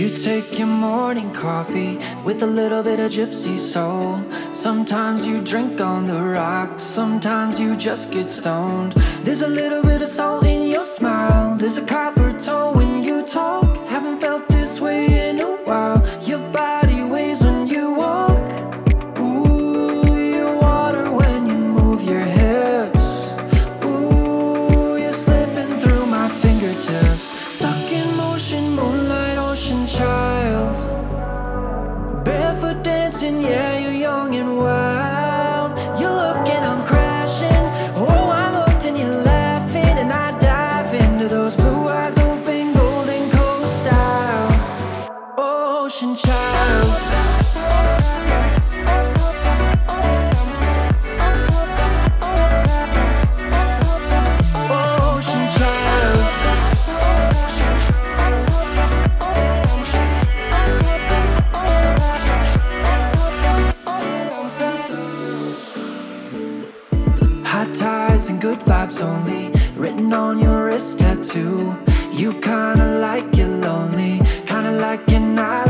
You 0.00 0.08
take 0.24 0.58
your 0.58 0.68
morning 0.68 1.30
coffee 1.42 1.98
with 2.24 2.42
a 2.42 2.46
little 2.46 2.82
bit 2.82 3.00
of 3.00 3.10
gypsy 3.10 3.56
soul. 3.56 4.18
Sometimes 4.52 5.26
you 5.26 5.40
drink 5.44 5.80
on 5.80 6.06
the 6.06 6.20
rocks, 6.34 6.82
sometimes 6.82 7.60
you 7.60 7.74
just 7.74 8.14
get 8.14 8.28
stoned. 8.28 8.92
There's 9.24 9.42
a 9.42 9.48
little 9.48 9.82
bit 9.82 10.02
of 10.02 10.08
soul 10.08 10.40
in 10.46 10.70
your 10.70 10.84
smile, 10.84 11.56
there's 11.58 11.78
a 11.78 11.86
copper 11.86 12.32
tone 12.46 12.76
when 12.76 13.02
you 13.02 13.22
talk. 13.32 13.79
Haven't 14.10 14.26
felt 14.26 14.48
this 14.48 14.80
way 14.80 15.28
in 15.28 15.40
a 15.40 15.52
while. 15.64 16.02
Your 16.26 16.40
body 16.50 16.79
too. 71.32 71.76
You 72.12 72.32
kinda 72.40 72.98
like 72.98 73.36
you're 73.36 73.46
lonely 73.46 74.20
Kinda 74.46 74.72
like 74.72 75.08
you're 75.08 75.20
not 75.20 75.69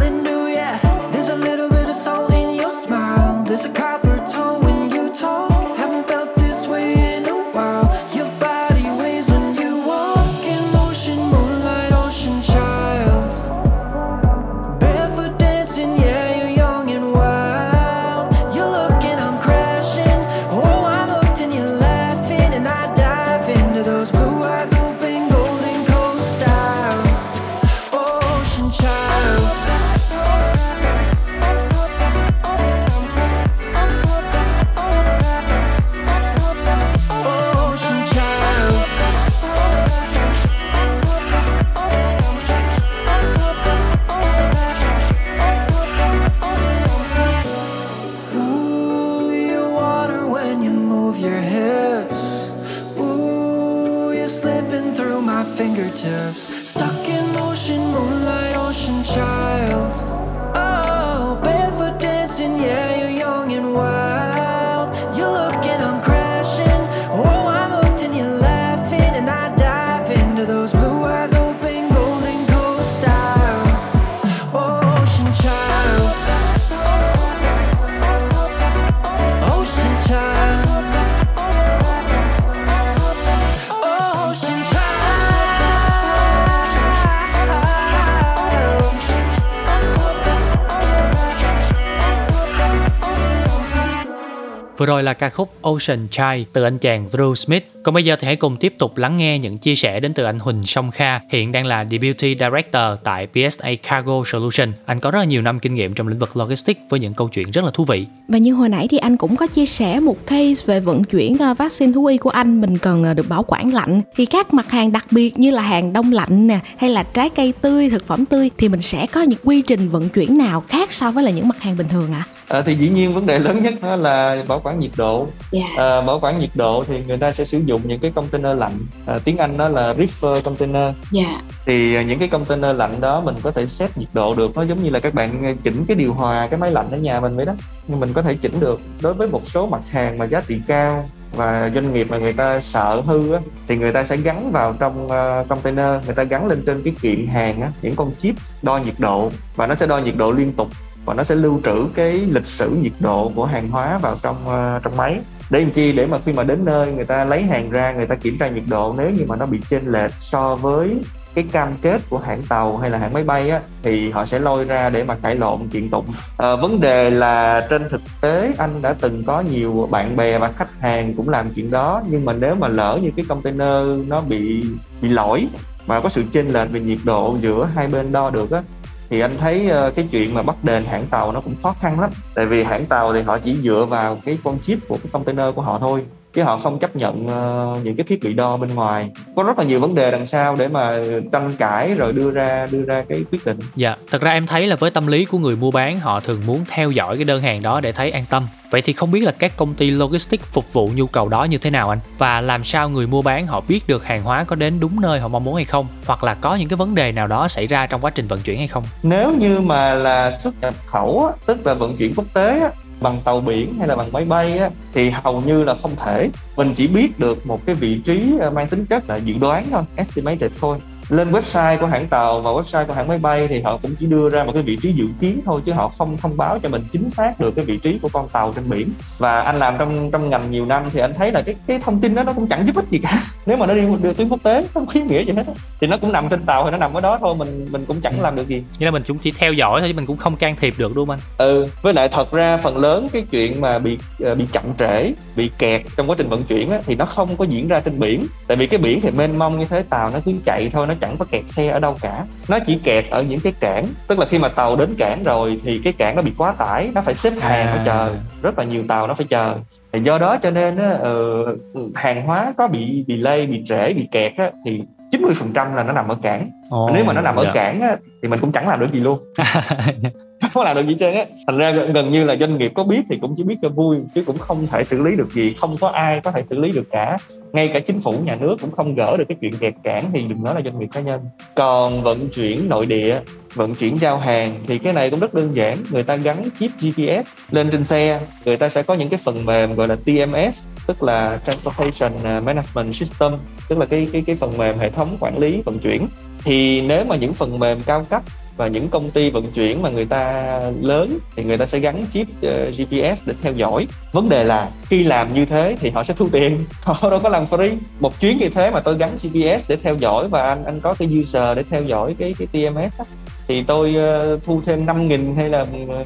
rồi 95.00 95.04
là 95.04 95.14
ca 95.14 95.30
khúc 95.30 95.62
Ocean 95.62 96.08
Chai 96.10 96.46
từ 96.52 96.62
anh 96.62 96.78
chàng 96.78 97.08
Drew 97.12 97.34
Smith. 97.34 97.64
Còn 97.82 97.94
bây 97.94 98.04
giờ 98.04 98.16
thì 98.20 98.26
hãy 98.26 98.36
cùng 98.36 98.56
tiếp 98.56 98.74
tục 98.78 98.96
lắng 98.96 99.16
nghe 99.16 99.38
những 99.38 99.58
chia 99.58 99.74
sẻ 99.74 100.00
đến 100.00 100.14
từ 100.14 100.24
anh 100.24 100.38
Huỳnh 100.38 100.62
Song 100.62 100.90
Kha, 100.90 101.20
hiện 101.30 101.52
đang 101.52 101.66
là 101.66 101.84
Deputy 101.90 102.36
Director 102.38 102.98
tại 103.04 103.26
PSA 103.26 103.70
Cargo 103.82 104.22
Solution. 104.26 104.72
Anh 104.86 105.00
có 105.00 105.10
rất 105.10 105.18
là 105.18 105.24
nhiều 105.24 105.42
năm 105.42 105.58
kinh 105.58 105.74
nghiệm 105.74 105.94
trong 105.94 106.08
lĩnh 106.08 106.18
vực 106.18 106.36
logistics 106.36 106.80
với 106.88 107.00
những 107.00 107.14
câu 107.14 107.28
chuyện 107.28 107.50
rất 107.50 107.64
là 107.64 107.70
thú 107.70 107.84
vị. 107.84 108.06
Và 108.28 108.38
như 108.38 108.54
hồi 108.54 108.68
nãy 108.68 108.88
thì 108.90 108.98
anh 108.98 109.16
cũng 109.16 109.36
có 109.36 109.46
chia 109.46 109.66
sẻ 109.66 110.00
một 110.00 110.26
case 110.26 110.64
về 110.66 110.80
vận 110.80 111.04
chuyển 111.04 111.38
ờ, 111.38 111.54
vaccine 111.54 111.92
thú 111.92 112.06
y 112.06 112.16
của 112.16 112.30
anh 112.30 112.60
mình 112.60 112.78
cần 112.78 113.04
ờ, 113.04 113.14
được 113.14 113.28
bảo 113.28 113.44
quản 113.46 113.74
lạnh 113.74 114.00
thì 114.16 114.26
các 114.26 114.54
mặt 114.54 114.70
hàng 114.70 114.92
đặc 114.92 115.06
biệt 115.10 115.38
như 115.38 115.50
là 115.50 115.62
hàng 115.62 115.92
đông 115.92 116.12
lạnh 116.12 116.46
nè 116.46 116.58
hay 116.76 116.90
là 116.90 117.02
trái 117.02 117.28
cây 117.28 117.52
tươi 117.60 117.90
thực 117.90 118.06
phẩm 118.06 118.26
tươi 118.26 118.50
thì 118.58 118.68
mình 118.68 118.82
sẽ 118.82 119.06
có 119.06 119.22
những 119.22 119.38
quy 119.44 119.62
trình 119.62 119.88
vận 119.88 120.08
chuyển 120.08 120.38
nào 120.38 120.60
khác 120.60 120.92
so 120.92 121.10
với 121.10 121.24
là 121.24 121.30
những 121.30 121.48
mặt 121.48 121.60
hàng 121.60 121.76
bình 121.76 121.88
thường 121.88 122.12
ạ? 122.12 122.24
à, 122.28 122.39
thì 122.66 122.74
dĩ 122.74 122.88
nhiên 122.88 123.14
vấn 123.14 123.26
đề 123.26 123.38
lớn 123.38 123.62
nhất 123.62 123.74
đó 123.82 123.96
là 123.96 124.42
bảo 124.48 124.60
quản 124.64 124.80
nhiệt 124.80 124.90
độ. 124.96 125.26
Dạ. 125.50 125.66
à, 125.76 126.00
bảo 126.00 126.18
quản 126.20 126.38
nhiệt 126.38 126.50
độ 126.54 126.84
thì 126.86 127.04
người 127.06 127.16
ta 127.16 127.32
sẽ 127.32 127.44
sử 127.44 127.58
dụng 127.58 127.80
những 127.84 127.98
cái 127.98 128.10
container 128.14 128.58
lạnh. 128.58 128.72
À, 129.06 129.18
tiếng 129.24 129.36
Anh 129.36 129.56
đó 129.56 129.68
là 129.68 129.94
reefer 129.94 130.42
container. 130.42 130.94
Dạ. 131.10 131.40
thì 131.66 131.94
à, 131.94 132.02
những 132.02 132.18
cái 132.18 132.28
container 132.28 132.76
lạnh 132.76 133.00
đó 133.00 133.20
mình 133.20 133.34
có 133.42 133.50
thể 133.50 133.66
set 133.66 133.98
nhiệt 133.98 134.08
độ 134.12 134.34
được. 134.34 134.56
Nó 134.56 134.62
giống 134.62 134.82
như 134.82 134.90
là 134.90 135.00
các 135.00 135.14
bạn 135.14 135.56
chỉnh 135.62 135.84
cái 135.88 135.96
điều 135.96 136.12
hòa 136.12 136.46
cái 136.50 136.60
máy 136.60 136.70
lạnh 136.70 136.88
ở 136.90 136.96
nhà 136.96 137.20
mình 137.20 137.36
vậy 137.36 137.46
đó. 137.46 137.52
Nhưng 137.86 138.00
mình 138.00 138.12
có 138.12 138.22
thể 138.22 138.34
chỉnh 138.34 138.60
được. 138.60 138.80
Đối 139.00 139.14
với 139.14 139.28
một 139.28 139.42
số 139.44 139.66
mặt 139.66 139.80
hàng 139.90 140.18
mà 140.18 140.26
giá 140.26 140.42
trị 140.46 140.60
cao 140.66 141.08
và 141.36 141.70
doanh 141.74 141.94
nghiệp 141.94 142.06
mà 142.10 142.18
người 142.18 142.32
ta 142.32 142.60
sợ 142.60 143.02
hư 143.06 143.32
á, 143.32 143.40
thì 143.68 143.76
người 143.76 143.92
ta 143.92 144.04
sẽ 144.04 144.16
gắn 144.16 144.52
vào 144.52 144.74
trong 144.78 145.06
uh, 145.06 145.48
container. 145.48 146.06
Người 146.06 146.14
ta 146.14 146.22
gắn 146.22 146.46
lên 146.46 146.62
trên 146.66 146.82
cái 146.82 146.94
kiện 147.02 147.26
hàng 147.26 147.62
á, 147.62 147.72
những 147.82 147.96
con 147.96 148.12
chip 148.22 148.34
đo 148.62 148.78
nhiệt 148.78 148.94
độ. 148.98 149.30
Và 149.56 149.66
nó 149.66 149.74
sẽ 149.74 149.86
đo 149.86 149.98
nhiệt 149.98 150.16
độ 150.16 150.32
liên 150.32 150.52
tục 150.52 150.68
và 151.04 151.14
nó 151.14 151.24
sẽ 151.24 151.34
lưu 151.34 151.60
trữ 151.64 151.86
cái 151.94 152.12
lịch 152.12 152.46
sử 152.46 152.70
nhiệt 152.70 152.92
độ 153.00 153.32
của 153.34 153.44
hàng 153.44 153.68
hóa 153.68 153.98
vào 153.98 154.16
trong 154.22 154.36
uh, 154.46 154.82
trong 154.82 154.96
máy. 154.96 155.20
Để 155.50 155.60
làm 155.60 155.70
chi? 155.70 155.92
Để 155.92 156.06
mà 156.06 156.18
khi 156.24 156.32
mà 156.32 156.42
đến 156.42 156.64
nơi 156.64 156.92
người 156.92 157.04
ta 157.04 157.24
lấy 157.24 157.42
hàng 157.42 157.70
ra 157.70 157.92
người 157.92 158.06
ta 158.06 158.14
kiểm 158.14 158.38
tra 158.38 158.48
nhiệt 158.48 158.64
độ. 158.68 158.94
Nếu 158.98 159.10
như 159.10 159.24
mà 159.28 159.36
nó 159.36 159.46
bị 159.46 159.60
chênh 159.70 159.86
lệch 159.86 160.14
so 160.16 160.56
với 160.56 160.96
cái 161.34 161.44
cam 161.52 161.68
kết 161.82 162.00
của 162.10 162.18
hãng 162.18 162.42
tàu 162.48 162.76
hay 162.76 162.90
là 162.90 162.98
hãng 162.98 163.12
máy 163.12 163.22
bay 163.22 163.50
á 163.50 163.60
thì 163.82 164.10
họ 164.10 164.26
sẽ 164.26 164.38
lôi 164.38 164.64
ra 164.64 164.90
để 164.90 165.04
mà 165.04 165.16
cãi 165.22 165.36
lộn 165.36 165.68
kiện 165.68 165.90
tụng. 165.90 166.06
À, 166.36 166.56
vấn 166.56 166.80
đề 166.80 167.10
là 167.10 167.66
trên 167.70 167.88
thực 167.88 168.00
tế 168.20 168.52
anh 168.58 168.82
đã 168.82 168.94
từng 169.00 169.24
có 169.24 169.40
nhiều 169.40 169.88
bạn 169.90 170.16
bè 170.16 170.38
và 170.38 170.52
khách 170.52 170.80
hàng 170.80 171.14
cũng 171.14 171.28
làm 171.28 171.50
chuyện 171.54 171.70
đó. 171.70 172.02
Nhưng 172.08 172.24
mà 172.24 172.32
nếu 172.32 172.54
mà 172.54 172.68
lỡ 172.68 172.98
như 173.02 173.10
cái 173.16 173.24
container 173.28 174.08
nó 174.08 174.20
bị 174.20 174.64
bị 175.02 175.08
lỗi 175.08 175.48
mà 175.86 176.00
có 176.00 176.08
sự 176.08 176.22
chênh 176.32 176.48
lệch 176.48 176.70
về 176.70 176.80
nhiệt 176.80 176.98
độ 177.04 177.36
giữa 177.40 177.68
hai 177.74 177.86
bên 177.86 178.12
đo 178.12 178.30
được 178.30 178.50
á 178.50 178.62
thì 179.11 179.20
anh 179.20 179.38
thấy 179.38 179.68
ờ, 179.68 179.90
cái 179.90 180.09
chuyện 180.11 180.35
mà 180.35 180.42
bắt 180.42 180.57
đền 180.62 180.85
hãng 180.85 181.07
tàu 181.07 181.33
nó 181.33 181.40
cũng 181.40 181.55
khó 181.62 181.75
khăn 181.81 182.01
lắm. 182.01 182.11
Tại 182.35 182.46
vì 182.46 182.62
hãng 182.62 182.87
tàu 182.87 183.12
thì 183.12 183.23
họ 183.23 183.38
chỉ 183.38 183.57
dựa 183.62 183.87
vào 183.90 184.18
cái 184.25 184.38
con 184.44 184.59
chip 184.59 184.79
của 184.88 184.96
cái 184.96 185.11
container 185.12 185.55
của 185.55 185.62
họ 185.62 185.79
thôi 185.79 186.05
chứ 186.33 186.43
họ 186.43 186.59
không 186.59 186.79
chấp 186.79 186.97
nhận 186.97 187.27
uh, 187.27 187.85
những 187.85 187.97
cái 187.97 188.05
thiết 188.05 188.23
bị 188.23 188.33
đo 188.35 188.57
bên 188.57 188.75
ngoài. 188.75 189.11
Có 189.37 189.43
rất 189.43 189.59
là 189.59 189.64
nhiều 189.64 189.81
vấn 189.81 189.95
đề 189.95 190.11
đằng 190.11 190.27
sau 190.27 190.57
để 190.57 190.69
mà 190.69 190.99
tranh 191.33 191.51
cãi 191.59 191.95
rồi 191.95 192.12
đưa 192.12 192.31
ra 192.31 192.66
đưa 192.71 192.83
ra 192.83 193.05
cái 193.09 193.25
quyết 193.33 193.47
định. 193.47 193.59
Dạ 193.77 193.97
thật 194.11 194.23
ra 194.23 194.31
em 194.31 194.47
thấy 194.47 194.66
là 194.66 194.77
với 194.77 194.90
tâm 194.90 195.07
lý 195.07 195.25
của 195.25 195.38
người 195.38 195.57
mua 195.57 195.71
bán 195.71 196.01
họ 196.01 196.21
thường 196.21 196.43
muốn 196.47 196.64
theo 196.69 196.90
dõi 196.90 197.16
cái 197.16 197.25
đơn 197.25 197.40
hàng 197.43 197.62
đó 197.62 197.81
để 197.81 197.93
thấy 197.93 198.11
an 198.11 198.25
tâm. 198.31 198.47
Vậy 198.71 198.83
thì 198.83 198.93
không 198.93 199.11
biết 199.11 199.21
là 199.21 199.33
các 199.33 199.57
công 199.57 199.75
ty 199.75 199.90
logistics 199.90 200.45
phục 200.45 200.73
vụ 200.73 200.90
nhu 200.95 201.07
cầu 201.07 201.29
đó 201.29 201.45
như 201.45 201.59
thế 201.59 201.71
nào 201.71 201.90
anh? 201.90 201.99
Và 202.19 202.40
làm 202.40 202.64
sao 202.64 202.88
người 202.88 203.07
mua 203.07 203.23
bán 203.23 203.47
họ 203.47 203.62
biết 203.69 203.88
được 203.88 204.05
hàng 204.05 204.23
hóa 204.23 204.45
có 204.45 204.57
đến 204.57 204.81
đúng 204.81 205.01
nơi 205.01 205.21
họ 205.21 205.29
mong 205.29 205.45
muốn 205.45 205.55
hay 205.55 205.64
không? 205.64 205.87
Hoặc 206.07 206.25
là 206.25 206.35
có 206.35 206.55
những 206.55 206.69
cái 206.69 206.77
vấn 206.77 206.95
đề 206.95 207.12
nào 207.12 207.27
đó 207.27 207.49
xảy 207.49 207.66
ra 207.66 207.87
trong 207.87 208.01
quá 208.01 208.11
trình 208.11 208.27
vận 208.27 208.40
chuyển 208.40 208.59
hay 208.59 208.69
không? 208.69 208.85
Nếu 209.03 209.33
như 209.33 209.61
mà 209.61 209.95
là 209.95 210.33
xuất 210.33 210.55
nhập 210.61 210.75
khẩu 210.87 211.31
tức 211.47 211.66
là 211.66 211.75
vận 211.75 211.97
chuyển 211.97 212.12
quốc 212.16 212.27
tế 212.35 212.71
bằng 213.00 213.20
tàu 213.24 213.40
biển 213.40 213.74
hay 213.78 213.88
là 213.88 213.96
bằng 213.96 214.12
máy 214.12 214.24
bay 214.24 214.58
á, 214.58 214.70
thì 214.92 215.10
hầu 215.10 215.40
như 215.40 215.64
là 215.64 215.74
không 215.82 215.96
thể. 215.96 216.30
Mình 216.56 216.74
chỉ 216.76 216.88
biết 216.88 217.18
được 217.18 217.46
một 217.46 217.66
cái 217.66 217.74
vị 217.74 218.00
trí 218.04 218.32
ờ, 218.40 218.50
mang 218.50 218.68
tính 218.68 218.86
chất 218.86 219.08
là 219.08 219.16
dự 219.16 219.34
đoán 219.40 219.66
thôi 219.70 219.82
estimated 219.96 220.52
thôi 220.60 220.78
lên 221.11 221.31
website 221.31 221.79
của 221.79 221.87
hãng 221.87 222.09
tàu 222.09 222.40
và 222.40 222.51
website 222.51 222.87
của 222.87 222.92
hãng 222.92 223.09
máy 223.09 223.18
bay 223.18 223.49
thì 223.49 223.62
họ 223.62 223.79
cũng 223.83 223.94
chỉ 224.01 224.07
đưa 224.07 224.31
ra 224.31 224.44
một 224.44 224.53
cái 224.55 224.62
vị 224.62 224.77
trí 224.83 224.92
dự 224.92 225.07
kiến 225.20 225.40
thôi 225.44 225.61
chứ 225.64 225.73
họ 225.73 225.88
không 225.99 226.16
thông 226.16 226.37
báo 226.37 226.59
cho 226.62 226.68
mình 226.68 226.83
chính 226.92 227.11
xác 227.11 227.40
được 227.40 227.51
cái 227.57 227.64
vị 227.64 227.79
trí 227.79 227.99
của 228.03 228.09
con 228.12 228.29
tàu 228.29 228.53
trên 228.53 228.70
biển. 228.70 228.88
Và 229.18 229.40
anh 229.40 229.59
làm 229.59 229.75
trong 229.79 230.11
trong 230.11 230.31
ngành 230.31 230.51
nhiều 230.51 230.66
năm 230.66 230.83
thì 230.92 231.01
anh 231.01 231.14
thấy 231.14 231.33
là 231.33 231.42
cái 231.42 231.55
cái 231.66 231.79
thông 231.79 232.01
tin 232.01 232.14
đó 232.14 232.23
nó 232.23 232.33
cũng 232.33 232.46
chẳng 232.46 232.66
giúp 232.66 232.77
ích 232.77 232.88
gì 232.90 232.99
cả. 232.99 233.23
Nếu 233.46 233.57
mà 233.57 233.66
nó 233.66 233.75
đi 233.75 233.83
đưa 234.03 234.12
tuyến 234.12 234.29
quốc 234.29 234.42
tế 234.42 234.66
không 234.75 234.87
có 234.87 234.92
ý 234.94 235.01
nghĩa 235.01 235.25
gì 235.25 235.33
hết 235.33 235.44
thì 235.81 235.87
nó 235.87 235.96
cũng 235.96 236.12
nằm 236.12 236.29
trên 236.29 236.40
tàu 236.40 236.64
thì 236.64 236.70
nó 236.70 236.77
nằm 236.77 236.94
ở 236.94 237.01
đó 237.01 237.18
thôi 237.20 237.35
mình 237.35 237.66
mình 237.70 237.85
cũng 237.87 238.01
chẳng 238.01 238.18
ừ. 238.18 238.23
làm 238.23 238.37
được 238.37 238.49
gì. 238.49 238.64
Nghĩa 238.79 238.87
là 238.87 238.90
mình 238.90 239.03
cũng 239.09 239.18
chỉ 239.18 239.31
theo 239.31 239.53
dõi 239.53 239.81
thôi 239.81 239.88
chứ 239.90 239.96
mình 239.96 240.07
cũng 240.07 240.16
không 240.16 240.37
can 240.37 240.57
thiệp 240.57 240.75
được 240.79 240.92
đúng 240.94 241.07
không 241.07 241.16
anh? 241.38 241.49
Ừ 241.49 241.66
với 241.83 241.94
lại 241.94 242.09
thật 242.09 242.33
ra 242.33 242.57
phần 242.57 242.77
lớn 242.77 243.09
cái 243.12 243.25
chuyện 243.31 243.61
mà 243.61 243.79
bị 243.79 243.99
uh, 244.31 244.38
bị 244.38 244.46
chậm 244.53 244.64
trễ 244.79 245.12
bị 245.37 245.51
kẹt 245.59 245.83
trong 245.96 246.11
quá 246.11 246.14
trình 246.18 246.29
vận 246.29 246.42
chuyển 246.42 246.70
á, 246.70 246.79
thì 246.87 246.94
nó 246.94 247.05
không 247.05 247.37
có 247.37 247.44
diễn 247.44 247.68
ra 247.68 247.81
trên 247.81 247.99
biển. 247.99 248.27
Tại 248.46 248.57
vì 248.57 248.66
cái 248.66 248.79
biển 248.79 249.01
thì 249.01 249.11
mênh 249.11 249.38
mông 249.38 249.59
như 249.59 249.64
thế 249.64 249.83
tàu 249.90 250.11
nó 250.11 250.18
cứ 250.25 250.33
chạy 250.44 250.70
thôi 250.73 250.87
nó 250.87 250.94
chẳng 251.00 251.16
có 251.18 251.24
kẹt 251.30 251.44
xe 251.48 251.68
ở 251.68 251.78
đâu 251.78 251.96
cả 252.00 252.24
nó 252.48 252.58
chỉ 252.66 252.78
kẹt 252.84 253.04
ở 253.10 253.22
những 253.22 253.40
cái 253.40 253.52
cảng 253.60 253.86
tức 254.08 254.18
là 254.18 254.26
khi 254.26 254.38
mà 254.38 254.48
tàu 254.48 254.76
đến 254.76 254.94
cảng 254.98 255.24
rồi 255.24 255.60
thì 255.64 255.80
cái 255.84 255.92
cảng 255.92 256.16
nó 256.16 256.22
bị 256.22 256.32
quá 256.38 256.52
tải 256.52 256.90
nó 256.94 257.00
phải 257.00 257.14
xếp 257.14 257.32
hàng 257.40 257.66
à. 257.66 257.74
và 257.76 257.82
chờ 257.86 258.14
rất 258.42 258.58
là 258.58 258.64
nhiều 258.64 258.82
tàu 258.88 259.06
nó 259.06 259.14
phải 259.14 259.26
chờ 259.30 259.56
thì 259.92 260.00
do 260.00 260.18
đó 260.18 260.36
cho 260.42 260.50
nên 260.50 260.76
á, 260.76 260.98
uh, 260.98 261.96
hàng 261.96 262.22
hóa 262.22 262.52
có 262.56 262.68
bị 262.68 263.04
bị 263.08 263.16
lây 263.16 263.46
bị 263.46 263.62
trễ 263.66 263.92
bị 263.92 264.08
kẹt 264.12 264.32
á, 264.36 264.50
thì 264.64 264.82
90% 265.12 265.74
là 265.74 265.82
nó 265.82 265.92
nằm 265.92 266.08
ở 266.08 266.16
cảng 266.22 266.50
oh, 266.74 266.90
nếu 266.94 267.04
mà 267.04 267.12
nó 267.12 267.20
nằm 267.20 267.36
ở 267.36 267.42
yeah. 267.42 267.54
Dạ. 267.54 267.62
cảng 267.62 267.80
á, 267.80 267.96
thì 268.22 268.28
mình 268.28 268.40
cũng 268.40 268.52
chẳng 268.52 268.68
làm 268.68 268.80
được 268.80 268.92
gì 268.92 269.00
luôn 269.00 269.18
không 270.53 270.53
có 270.55 270.64
làm 270.64 270.76
được 270.76 270.87
gì 270.87 270.96
trơn 271.00 271.14
á. 271.14 271.24
Thành 271.46 271.59
ra 271.59 271.70
gần, 271.70 272.11
như 272.11 272.24
là 272.24 272.37
doanh 272.37 272.59
nghiệp 272.59 272.72
có 272.74 272.85
biết 272.85 273.00
thì 273.11 273.18
cũng 273.20 273.35
chỉ 273.37 273.42
biết 273.42 273.57
cho 273.62 273.68
vui 273.68 273.96
chứ 274.14 274.24
cũng 274.26 274.38
không 274.38 274.66
thể 274.66 274.85
xử 274.85 275.03
lý 275.03 275.16
được 275.16 275.33
gì 275.33 275.55
không 275.61 275.76
có 275.81 275.88
ai 275.88 276.20
có 276.20 276.31
thể 276.31 276.44
xử 276.50 276.59
lý 276.59 276.70
được 276.70 276.88
cả. 276.90 277.18
Ngay 277.53 277.68
cả 277.68 277.81
chính 277.81 278.00
phủ 278.00 278.12
nhà 278.24 278.37
nước 278.37 278.57
cũng 278.61 278.70
không 278.70 278.94
gỡ 278.94 279.16
được 279.16 279.24
cái 279.29 279.37
chuyện 279.40 279.53
kẹt 279.61 279.74
cản 279.83 280.05
thì 280.12 280.22
đừng 280.22 280.42
nói 280.44 280.55
là 280.55 280.61
doanh 280.64 280.79
nghiệp 280.79 280.88
cá 280.92 281.00
nhân. 281.00 281.20
Còn 281.55 282.03
vận 282.03 282.29
chuyển 282.29 282.68
nội 282.68 282.87
địa 282.87 283.20
vận 283.55 283.74
chuyển 283.74 283.98
giao 283.98 284.18
hàng 284.18 284.55
thì 284.66 284.79
cái 284.79 284.92
này 284.92 285.11
cũng 285.11 285.20
rất 285.20 285.35
đơn 285.35 285.50
giản. 285.55 285.76
Người 285.90 286.03
ta 286.03 286.16
gắn 286.16 286.37
chip 286.61 286.70
GPS 286.81 287.29
lên 287.50 287.70
trên 287.70 287.85
xe 287.85 288.20
người 288.44 288.57
ta 288.57 288.68
sẽ 288.68 288.83
có 288.83 288.94
những 288.94 289.09
cái 289.09 289.20
phần 289.24 289.46
mềm 289.46 289.74
gọi 289.74 289.88
là 289.88 289.96
TMS 289.96 290.62
tức 290.87 291.03
là 291.03 291.38
Transportation 291.46 292.12
à, 292.24 292.40
Management 292.40 292.94
System 292.94 293.33
tức 293.68 293.79
là 293.79 293.87
cái 293.87 294.09
cái 294.12 294.22
cái 294.26 294.37
phần 294.37 294.59
mềm 294.59 294.79
hệ 294.79 294.90
thống 294.90 295.16
quản 295.20 295.38
lý 295.38 295.62
vận 295.64 295.79
chuyển. 295.79 296.07
Thì 296.44 296.81
nếu 296.81 297.05
mà 297.05 297.16
những 297.16 297.35
phần 297.35 297.59
mềm 297.59 297.79
cao 297.87 298.07
cấp 298.11 298.22
và 298.61 298.68
những 298.68 298.88
công 298.88 299.11
ty 299.11 299.31
vận 299.31 299.51
chuyển 299.53 299.83
mà 299.83 299.90
người 299.90 300.05
ta 300.05 300.61
lớn 300.81 301.18
thì 301.37 301.44
người 301.44 301.59
ta 301.59 301.66
sẽ 301.66 301.79
gắn 301.79 302.03
chip 302.12 302.27
ờ, 302.42 302.68
uh, 302.68 302.75
GPS 302.75 303.27
để 303.27 303.35
theo 303.42 303.53
dõi. 303.53 303.87
Vấn 304.12 304.29
đề 304.29 304.44
là 304.44 304.70
khi 304.88 305.05
làm 305.05 305.35
như 305.35 305.44
thế 305.44 305.77
thì 305.81 305.90
họ 305.90 306.05
sẽ 306.05 306.14
thu 306.14 306.29
tiền. 306.33 306.64
Họ 306.83 307.11
đâu 307.11 307.20
có 307.23 307.29
làm 307.29 307.44
free. 307.44 307.77
Một 308.01 308.20
chuyến 308.20 308.38
như 308.38 308.49
thế 308.49 308.70
mà 308.70 308.81
tôi 308.81 308.96
gắn 308.96 309.11
GPS 309.23 309.68
để 309.68 309.77
theo 309.83 309.94
dõi 309.94 310.29
và 310.29 310.42
anh 310.42 310.64
anh 310.64 310.81
có 310.81 310.94
cái 310.94 311.09
user 311.20 311.57
để 311.57 311.62
theo 311.70 311.83
dõi 311.83 312.14
cái 312.18 312.35
cái 312.38 312.49
TMS 312.53 312.99
á, 312.99 313.05
thì 313.49 313.62
tôi 313.62 313.94
uh, 314.35 314.44
thu 314.44 314.62
thêm 314.66 314.87
5 314.87 315.09
nghìn 315.09 315.35
hay 315.37 315.49
là 315.49 315.66
ờ, 315.88 316.05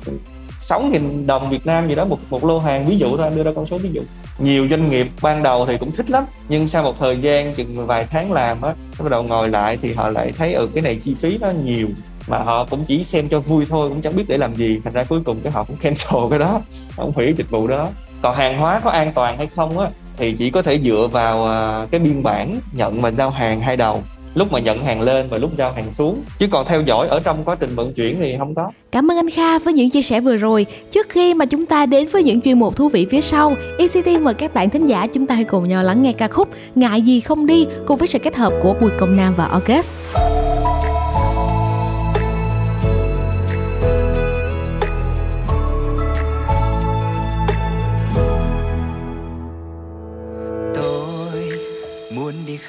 sáu 0.60 0.82
nghìn 0.82 1.26
đồng 1.26 1.50
Việt 1.50 1.66
Nam 1.66 1.88
gì 1.88 1.94
đó 1.94 2.04
một 2.04 2.18
một 2.30 2.44
lô 2.44 2.58
hàng. 2.58 2.84
Ví 2.84 2.98
dụ 2.98 3.16
thôi 3.16 3.26
anh 3.26 3.36
đưa 3.36 3.42
ra 3.42 3.50
con 3.56 3.66
số 3.66 3.78
ví 3.78 3.90
dụ. 3.92 4.02
Nhiều 4.38 4.68
doanh 4.70 4.90
nghiệp 4.90 5.06
ban 5.22 5.42
đầu 5.42 5.66
thì 5.66 5.76
cũng 5.78 5.90
thích 5.90 6.10
lắm 6.10 6.24
nhưng 6.48 6.68
sau 6.68 6.82
một 6.82 6.98
thời 6.98 7.20
gian 7.20 7.54
chừng 7.54 7.86
vài 7.86 8.06
tháng 8.10 8.32
làm 8.32 8.62
á 8.62 8.74
bắt 8.98 9.10
đầu 9.10 9.22
ngồi 9.22 9.48
lại 9.48 9.78
thì 9.82 9.94
họ 9.94 10.08
lại 10.08 10.32
thấy 10.38 10.52
ừ 10.52 10.68
cái 10.74 10.82
này 10.82 11.00
chi 11.04 11.14
phí 11.14 11.38
nó 11.38 11.50
nhiều 11.64 11.88
mà 12.28 12.38
họ 12.38 12.64
cũng 12.70 12.84
chỉ 12.86 13.04
xem 13.04 13.28
cho 13.28 13.40
vui 13.40 13.66
thôi, 13.68 13.88
cũng 13.88 14.02
chẳng 14.02 14.16
biết 14.16 14.24
để 14.28 14.36
làm 14.36 14.54
gì. 14.54 14.80
Thành 14.84 14.92
ra 14.92 15.04
cuối 15.04 15.20
cùng 15.24 15.36
cái 15.42 15.52
họ 15.52 15.64
cũng 15.64 15.76
cancel 15.76 16.20
cái 16.30 16.38
đó, 16.38 16.60
không 16.96 17.12
hủy 17.14 17.34
dịch 17.36 17.50
vụ 17.50 17.66
đó. 17.66 17.88
Còn 18.22 18.36
hàng 18.36 18.58
hóa 18.58 18.80
có 18.84 18.90
an 18.90 19.12
toàn 19.14 19.36
hay 19.36 19.46
không 19.46 19.78
á, 19.78 19.88
thì 20.16 20.32
chỉ 20.32 20.50
có 20.50 20.62
thể 20.62 20.80
dựa 20.84 21.08
vào 21.12 21.46
à, 21.46 21.86
cái 21.90 22.00
biên 22.00 22.22
bản 22.22 22.60
nhận 22.72 23.00
và 23.00 23.10
giao 23.10 23.30
hàng 23.30 23.60
hai 23.60 23.76
đầu. 23.76 24.02
Lúc 24.34 24.52
mà 24.52 24.58
nhận 24.58 24.84
hàng 24.84 25.00
lên 25.00 25.26
và 25.30 25.38
lúc 25.38 25.50
giao 25.56 25.72
hàng 25.72 25.92
xuống. 25.92 26.22
Chứ 26.38 26.46
còn 26.50 26.66
theo 26.66 26.82
dõi 26.82 27.08
ở 27.08 27.20
trong 27.20 27.44
quá 27.44 27.56
trình 27.60 27.74
vận 27.74 27.92
chuyển 27.92 28.16
thì 28.20 28.34
không 28.38 28.54
có. 28.54 28.70
Cảm 28.92 29.10
ơn 29.10 29.18
anh 29.18 29.30
Kha 29.30 29.58
với 29.58 29.72
những 29.72 29.90
chia 29.90 30.02
sẻ 30.02 30.20
vừa 30.20 30.36
rồi. 30.36 30.66
Trước 30.90 31.08
khi 31.08 31.34
mà 31.34 31.46
chúng 31.46 31.66
ta 31.66 31.86
đến 31.86 32.06
với 32.12 32.22
những 32.22 32.40
chuyên 32.40 32.58
mục 32.58 32.76
thú 32.76 32.88
vị 32.88 33.06
phía 33.10 33.20
sau 33.20 33.52
ECT 33.78 34.20
mời 34.20 34.34
các 34.34 34.54
bạn 34.54 34.70
thính 34.70 34.86
giả 34.86 35.06
chúng 35.06 35.26
ta 35.26 35.34
hãy 35.34 35.44
cùng 35.44 35.68
nhau 35.68 35.82
lắng 35.82 36.02
nghe 36.02 36.12
ca 36.12 36.28
khúc 36.28 36.48
ngại 36.74 37.02
gì 37.02 37.20
không 37.20 37.46
đi 37.46 37.66
cùng 37.86 37.98
với 37.98 38.08
sự 38.08 38.18
kết 38.18 38.36
hợp 38.36 38.52
của 38.62 38.74
Bùi 38.80 38.90
Công 38.98 39.16
Nam 39.16 39.34
và 39.36 39.44
August. 39.44 39.94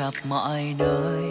Khắp 0.06 0.14
mọi 0.30 0.76
nơi, 0.80 1.24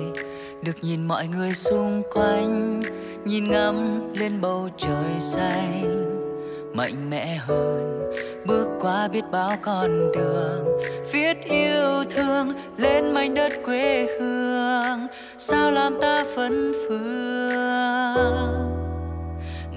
được 0.62 0.76
nhìn 0.82 1.08
mọi 1.08 1.28
người 1.28 1.52
xung 1.52 2.02
quanh, 2.14 2.80
nhìn 3.24 3.50
ngắm 3.50 4.00
lên 4.14 4.40
bầu 4.40 4.68
trời 4.78 5.20
xanh. 5.20 6.04
Mạnh 6.72 7.10
mẽ 7.10 7.36
hơn, 7.36 8.12
bước 8.46 8.68
qua 8.80 9.08
biết 9.08 9.24
bao 9.32 9.50
con 9.62 10.12
đường, 10.12 10.80
viết 11.12 11.44
yêu 11.44 12.04
thương 12.16 12.52
lên 12.76 13.12
mảnh 13.12 13.34
đất 13.34 13.52
quê 13.64 14.06
hương. 14.18 15.06
Sao 15.38 15.70
làm 15.70 16.00
ta 16.00 16.24
phấn 16.36 16.72
phương? 16.88 17.50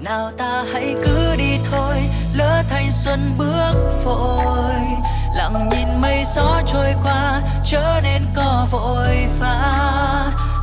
Nào 0.03 0.31
ta 0.37 0.65
hãy 0.73 0.95
cứ 1.05 1.35
đi 1.37 1.57
thôi, 1.71 1.95
lỡ 2.37 2.63
thanh 2.69 2.91
xuân 2.91 3.19
bước 3.37 4.01
vội 4.05 4.73
lặng 5.37 5.69
nhìn 5.69 6.01
mây 6.01 6.23
gió 6.35 6.61
trôi 6.67 6.93
qua 7.03 7.41
trở 7.65 7.99
nên 8.03 8.21
có 8.35 8.67
vội 8.71 9.27
vã. 9.39 9.71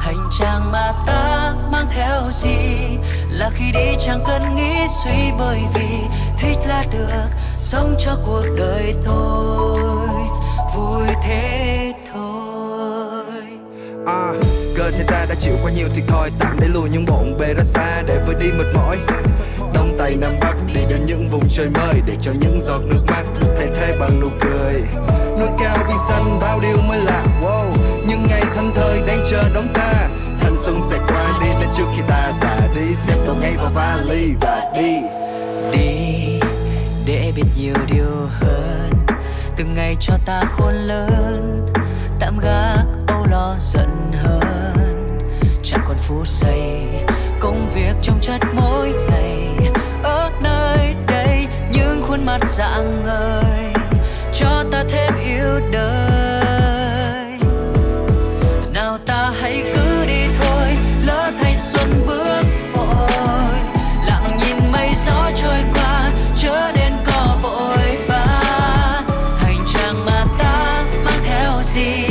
Hành 0.00 0.28
trang 0.40 0.72
mà 0.72 0.92
ta 1.06 1.54
mang 1.72 1.86
theo 1.96 2.22
gì? 2.32 2.98
Là 3.30 3.50
khi 3.54 3.72
đi 3.72 3.96
chẳng 4.06 4.24
cần 4.26 4.42
nghĩ 4.56 4.86
suy 5.04 5.30
bởi 5.38 5.60
vì 5.74 5.88
thích 6.38 6.58
là 6.66 6.84
được 6.92 7.28
sống 7.60 7.96
cho 7.98 8.18
cuộc 8.26 8.44
đời 8.56 8.94
tôi. 9.06 9.78
Vui 10.76 11.06
thế 11.22 11.92
thôi. 12.12 13.24
À, 14.06 14.32
cơ 14.76 14.90
thể 14.90 15.04
ta 15.06 15.26
đã 15.28 15.34
chịu 15.40 15.54
quá 15.62 15.72
nhiều 15.72 15.88
thiệt 15.94 16.04
thòi 16.08 16.30
tạm 16.38 16.56
để 16.60 16.68
lùi 16.68 16.90
những 16.90 17.04
bộn 17.04 17.38
bề 17.38 17.54
ra 17.54 17.64
xa 17.64 18.02
để 18.06 18.20
vơi 18.26 18.34
đi 18.34 18.52
mệt 18.52 18.66
mỏi 18.74 18.98
tay 19.98 20.10
tây 20.10 20.16
nam 20.16 20.34
bắc 20.40 20.54
đi 20.74 20.80
đến 20.88 21.04
những 21.06 21.28
vùng 21.30 21.48
trời 21.48 21.68
mới 21.68 22.00
để 22.06 22.16
cho 22.20 22.32
những 22.40 22.60
giọt 22.60 22.80
nước 22.86 23.04
mắt 23.06 23.22
được 23.40 23.54
thay 23.56 23.68
thế 23.74 23.96
bằng 24.00 24.20
nụ 24.20 24.28
cười. 24.40 24.82
Núi 25.38 25.48
cao 25.58 25.76
bi 25.88 25.94
xanh 26.08 26.38
bao 26.40 26.60
điều 26.60 26.76
mới 26.88 26.98
lạ, 26.98 27.24
wow, 27.42 27.72
những 28.08 28.26
ngày 28.28 28.42
thân 28.54 28.70
thời 28.74 29.02
đang 29.06 29.24
chờ 29.30 29.42
đón 29.54 29.68
ta. 29.74 30.08
Thanh 30.40 30.56
xuân 30.56 30.80
sẽ 30.90 30.98
qua 31.08 31.38
đi 31.40 31.46
nên 31.60 31.68
trước 31.76 31.84
khi 31.96 32.02
ta 32.08 32.32
già 32.40 32.68
đi, 32.74 32.94
xếp 32.94 33.16
đồ 33.26 33.34
ngay 33.34 33.56
vào 33.56 33.70
vali 33.74 34.34
và 34.40 34.72
đi. 34.74 34.96
Đi, 35.72 36.40
để 37.06 37.32
biết 37.36 37.46
nhiều 37.58 37.76
điều 37.92 38.28
hơn. 38.40 38.90
Từng 39.56 39.74
ngày 39.74 39.96
cho 40.00 40.14
ta 40.26 40.44
khôn 40.52 40.74
lớn, 40.74 41.58
tạm 42.20 42.38
gác 42.38 42.84
âu 43.06 43.26
lo 43.30 43.56
giận 43.58 43.90
hờn. 44.22 45.08
Chẳng 45.62 45.84
còn 45.88 45.96
phút 46.08 46.28
giây, 46.28 46.80
công 47.40 47.70
việc 47.74 47.96
trong 48.02 48.20
chất 48.22 48.40
mối 48.54 48.73
dạng 52.56 53.06
ơi 53.06 53.72
cho 54.32 54.64
ta 54.72 54.84
thêm 54.88 55.14
yêu 55.24 55.60
đời. 55.72 57.38
Nào 58.72 58.98
ta 59.06 59.32
hãy 59.40 59.62
cứ 59.74 60.06
đi 60.06 60.26
thôi, 60.40 60.68
lỡ 61.06 61.30
thanh 61.40 61.58
xuân 61.58 62.04
bước 62.06 62.42
vội. 62.72 63.58
Lặng 64.06 64.38
nhìn 64.38 64.72
mây 64.72 64.88
gió 65.06 65.30
trôi 65.42 65.58
qua, 65.74 66.10
chớ 66.36 66.72
đến 66.72 66.92
có 67.06 67.36
vội 67.42 67.98
vã 68.08 68.42
hành 69.38 69.64
trang 69.74 70.04
mà 70.06 70.24
ta 70.38 70.84
mang 71.04 71.24
theo 71.26 71.62
gì? 71.62 72.06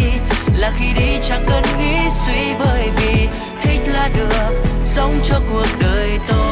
Là 0.58 0.72
khi 0.80 0.94
đi 0.96 1.18
chẳng 1.30 1.46
cần 1.50 1.64
nghĩ 1.80 2.10
suy 2.26 2.54
bởi 2.60 2.90
vì 2.96 3.28
thích 3.62 3.82
là 3.88 4.10
được, 4.16 4.62
sống 4.84 5.20
cho 5.24 5.42
cuộc 5.52 5.68
đời 5.80 6.20
tôi. 6.28 6.43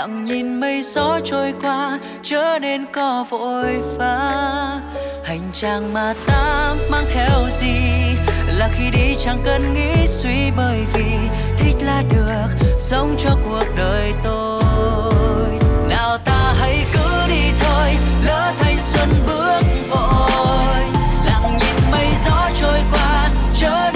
Lặng 0.00 0.24
nhìn 0.24 0.60
mây 0.60 0.82
gió 0.82 1.20
trôi 1.24 1.54
qua, 1.62 1.98
chớ 2.22 2.58
nên 2.60 2.86
có 2.92 3.24
vội 3.30 3.80
vã. 3.98 4.80
Hành 5.24 5.50
trang 5.52 5.92
mà 5.92 6.14
ta 6.26 6.74
mang 6.90 7.04
theo 7.14 7.50
gì? 7.50 7.76
Là 8.46 8.68
khi 8.72 8.90
đi 8.90 9.14
chẳng 9.18 9.42
cần 9.44 9.60
nghĩ 9.74 10.06
suy 10.06 10.50
bởi 10.56 10.78
vì 10.92 11.12
thích 11.56 11.76
là 11.82 12.02
được, 12.12 12.68
sống 12.80 13.16
cho 13.18 13.30
cuộc 13.44 13.64
đời 13.76 14.12
tôi. 14.24 15.58
Nào 15.88 16.18
ta 16.18 16.54
hãy 16.60 16.84
cứ 16.92 17.28
đi 17.28 17.50
thôi, 17.60 17.96
lỡ 18.26 18.52
thanh 18.58 18.78
xuân 18.78 19.08
bước 19.26 19.60
vội. 19.90 20.84
Lặng 21.26 21.58
nhìn 21.60 21.90
mây 21.90 22.06
gió 22.24 22.50
trôi 22.60 22.80
qua, 22.92 23.28
chớ 23.60 23.89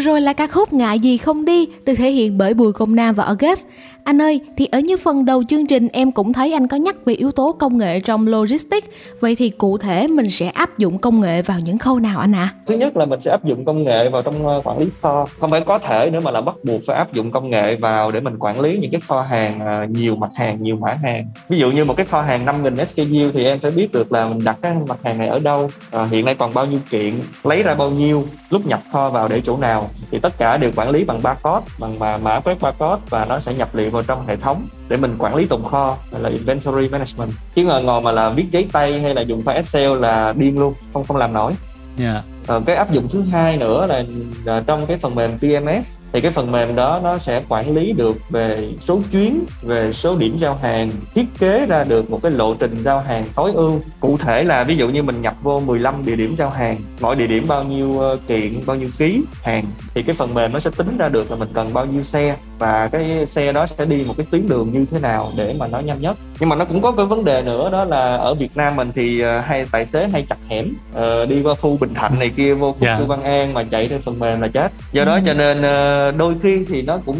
Vừa 0.00 0.04
rồi 0.04 0.20
là 0.20 0.32
ca 0.32 0.46
khúc 0.46 0.72
Ngại 0.72 0.98
gì 0.98 1.16
không 1.16 1.44
đi, 1.44 1.68
được 1.84 1.94
thể 1.94 2.10
hiện 2.10 2.38
bởi 2.38 2.54
Bùi 2.54 2.72
Công 2.72 2.96
Nam 2.96 3.14
và 3.14 3.24
August. 3.24 3.66
Anh 4.10 4.22
ơi, 4.22 4.40
thì 4.56 4.66
ở 4.72 4.80
như 4.80 4.96
phần 4.96 5.24
đầu 5.24 5.42
chương 5.42 5.66
trình 5.66 5.88
em 5.92 6.12
cũng 6.12 6.32
thấy 6.32 6.52
anh 6.52 6.68
có 6.68 6.76
nhắc 6.76 6.96
về 7.04 7.14
yếu 7.14 7.30
tố 7.30 7.52
công 7.52 7.78
nghệ 7.78 8.00
trong 8.00 8.26
logistics. 8.26 8.88
Vậy 9.20 9.34
thì 9.34 9.50
cụ 9.50 9.78
thể 9.78 10.08
mình 10.08 10.30
sẽ 10.30 10.46
áp 10.48 10.78
dụng 10.78 10.98
công 10.98 11.20
nghệ 11.20 11.42
vào 11.42 11.60
những 11.60 11.78
khâu 11.78 11.98
nào 11.98 12.20
anh 12.20 12.34
ạ? 12.34 12.52
À? 12.56 12.60
thứ 12.70 12.76
nhất 12.76 12.96
là 12.96 13.06
mình 13.06 13.20
sẽ 13.20 13.30
áp 13.30 13.44
dụng 13.44 13.64
công 13.64 13.84
nghệ 13.84 14.08
vào 14.08 14.22
trong 14.22 14.46
ờ, 14.46 14.60
quản 14.64 14.78
lý 14.78 14.88
kho 15.02 15.26
không 15.40 15.50
phải 15.50 15.60
có 15.60 15.78
thể 15.78 16.10
nữa 16.10 16.18
mà 16.24 16.30
là 16.30 16.40
bắt 16.40 16.54
buộc 16.62 16.80
phải 16.86 16.96
áp 16.96 17.12
dụng 17.12 17.30
công 17.30 17.50
nghệ 17.50 17.76
vào 17.76 18.10
để 18.10 18.20
mình 18.20 18.36
quản 18.38 18.60
lý 18.60 18.78
những 18.78 18.90
cái 18.90 19.00
kho 19.08 19.20
hàng 19.20 19.60
ờ, 19.60 19.86
nhiều 19.90 20.16
mặt 20.16 20.30
hàng 20.34 20.62
nhiều 20.62 20.76
mã 20.76 20.96
hàng 21.02 21.26
ví 21.48 21.58
dụ 21.58 21.70
như 21.70 21.84
một 21.84 21.96
cái 21.96 22.06
kho 22.06 22.22
hàng 22.22 22.46
5.000 22.46 22.84
SKU 22.84 23.30
thì 23.34 23.44
em 23.44 23.58
phải 23.58 23.70
biết 23.70 23.92
được 23.92 24.12
là 24.12 24.26
mình 24.26 24.44
đặt 24.44 24.56
cái 24.62 24.74
mặt 24.88 24.98
hàng 25.04 25.18
này 25.18 25.28
ở 25.28 25.38
đâu 25.38 25.70
ờ, 25.90 26.06
hiện 26.06 26.24
nay 26.24 26.34
còn 26.34 26.54
bao 26.54 26.66
nhiêu 26.66 26.80
kiện 26.90 27.14
lấy 27.44 27.62
ra 27.62 27.74
bao 27.74 27.90
nhiêu 27.90 28.24
lúc 28.50 28.66
nhập 28.66 28.80
kho 28.92 29.10
vào 29.10 29.28
để 29.28 29.40
chỗ 29.40 29.56
nào 29.56 29.90
thì 30.10 30.18
tất 30.18 30.38
cả 30.38 30.56
đều 30.56 30.70
quản 30.76 30.90
lý 30.90 31.04
bằng 31.04 31.22
barcode 31.22 31.66
bằng 31.78 32.00
à, 32.00 32.18
mã 32.22 32.40
quét 32.40 32.60
barcode 32.60 33.02
và 33.10 33.24
nó 33.24 33.40
sẽ 33.40 33.54
nhập 33.54 33.74
liệu 33.74 33.90
vào 33.90 33.99
trong 34.06 34.26
hệ 34.26 34.36
thống 34.36 34.66
để 34.88 34.96
mình 34.96 35.14
quản 35.18 35.34
lý 35.34 35.46
tồn 35.46 35.62
kho 35.64 35.96
là 36.10 36.28
inventory 36.28 36.88
management 36.88 37.30
chứ 37.54 37.64
ngồi 37.64 37.82
ngồi 37.82 38.00
mà 38.02 38.12
là 38.12 38.30
viết 38.30 38.46
giấy 38.50 38.66
tay 38.72 39.00
hay 39.00 39.14
là 39.14 39.22
dùng 39.22 39.42
file 39.44 39.54
Excel 39.54 39.98
là 40.00 40.32
điên 40.36 40.58
luôn 40.58 40.74
không 40.92 41.04
không 41.04 41.16
làm 41.16 41.32
nổi 41.32 41.52
Dạ. 41.96 42.22
Ờ, 42.46 42.62
cái 42.66 42.76
áp 42.76 42.92
dụng 42.92 43.08
thứ 43.12 43.22
hai 43.22 43.56
nữa 43.56 43.86
là, 43.86 44.04
là 44.44 44.62
trong 44.66 44.86
cái 44.86 44.98
phần 45.02 45.14
mềm 45.14 45.30
PMS 45.38 45.94
thì 46.12 46.20
cái 46.20 46.30
phần 46.30 46.52
mềm 46.52 46.74
đó 46.74 47.00
nó 47.02 47.18
sẽ 47.18 47.42
quản 47.48 47.74
lý 47.74 47.92
được 47.92 48.16
về 48.30 48.68
số 48.80 49.00
chuyến, 49.12 49.44
về 49.62 49.92
số 49.92 50.16
điểm 50.16 50.36
giao 50.38 50.58
hàng, 50.62 50.90
thiết 51.14 51.24
kế 51.38 51.66
ra 51.66 51.84
được 51.84 52.10
một 52.10 52.20
cái 52.22 52.32
lộ 52.32 52.54
trình 52.54 52.74
giao 52.82 53.00
hàng 53.00 53.24
tối 53.34 53.52
ưu. 53.54 53.80
Cụ 54.00 54.18
thể 54.18 54.44
là 54.44 54.64
ví 54.64 54.76
dụ 54.76 54.88
như 54.88 55.02
mình 55.02 55.20
nhập 55.20 55.34
vô 55.42 55.60
15 55.60 55.94
địa 56.06 56.16
điểm 56.16 56.34
giao 56.36 56.50
hàng, 56.50 56.76
mỗi 57.00 57.16
địa 57.16 57.26
điểm 57.26 57.44
bao 57.48 57.64
nhiêu 57.64 58.00
ờ, 58.00 58.16
kiện, 58.28 58.52
bao 58.66 58.76
nhiêu 58.76 58.88
ký 58.98 59.22
hàng 59.42 59.64
thì 59.94 60.02
cái 60.02 60.16
phần 60.16 60.34
mềm 60.34 60.52
nó 60.52 60.60
sẽ 60.60 60.70
tính 60.76 60.96
ra 60.98 61.08
được 61.08 61.30
là 61.30 61.36
mình 61.36 61.48
cần 61.54 61.74
bao 61.74 61.86
nhiêu 61.86 62.02
xe 62.02 62.36
và 62.58 62.88
cái 62.92 63.26
xe 63.26 63.52
đó 63.52 63.66
sẽ 63.66 63.84
đi 63.84 64.04
một 64.06 64.14
cái 64.16 64.26
tuyến 64.30 64.48
đường 64.48 64.70
như 64.72 64.84
thế 64.90 64.98
nào 64.98 65.32
để 65.36 65.54
mà 65.58 65.66
nó 65.66 65.78
nhanh 65.78 66.00
nhất. 66.00 66.16
Nhưng 66.40 66.48
mà 66.48 66.56
nó 66.56 66.64
cũng 66.64 66.80
có 66.80 66.92
cái 66.92 67.06
vấn 67.06 67.24
đề 67.24 67.42
nữa 67.42 67.70
đó 67.72 67.84
là 67.84 68.16
ở 68.16 68.34
Việt 68.34 68.56
Nam 68.56 68.76
mình 68.76 68.90
thì 68.94 69.20
ờ, 69.20 69.40
hay 69.40 69.66
tài 69.72 69.86
xế 69.86 70.08
hay 70.08 70.24
chặt 70.28 70.36
hẻm 70.48 70.68
ờ, 70.94 71.26
đi 71.26 71.42
qua 71.42 71.54
khu 71.54 71.76
Bình 71.80 71.94
Thạnh 71.94 72.18
này 72.18 72.30
kia 72.36 72.54
vô 72.54 72.72
khu 72.72 72.78
Dạ. 72.80 72.96
Chu 72.98 73.04
Văn 73.06 73.22
An 73.22 73.54
mà 73.54 73.64
chạy 73.64 73.86
trên 73.86 74.00
phần 74.02 74.18
mềm 74.18 74.40
là 74.40 74.48
chết. 74.48 74.72
Do 74.92 75.04
đó 75.04 75.18
cho 75.26 75.34
nên 75.34 75.62
ờ, 75.62 75.99
đôi 76.18 76.34
khi 76.42 76.64
thì 76.64 76.82
nó 76.82 76.98
cũng 77.06 77.18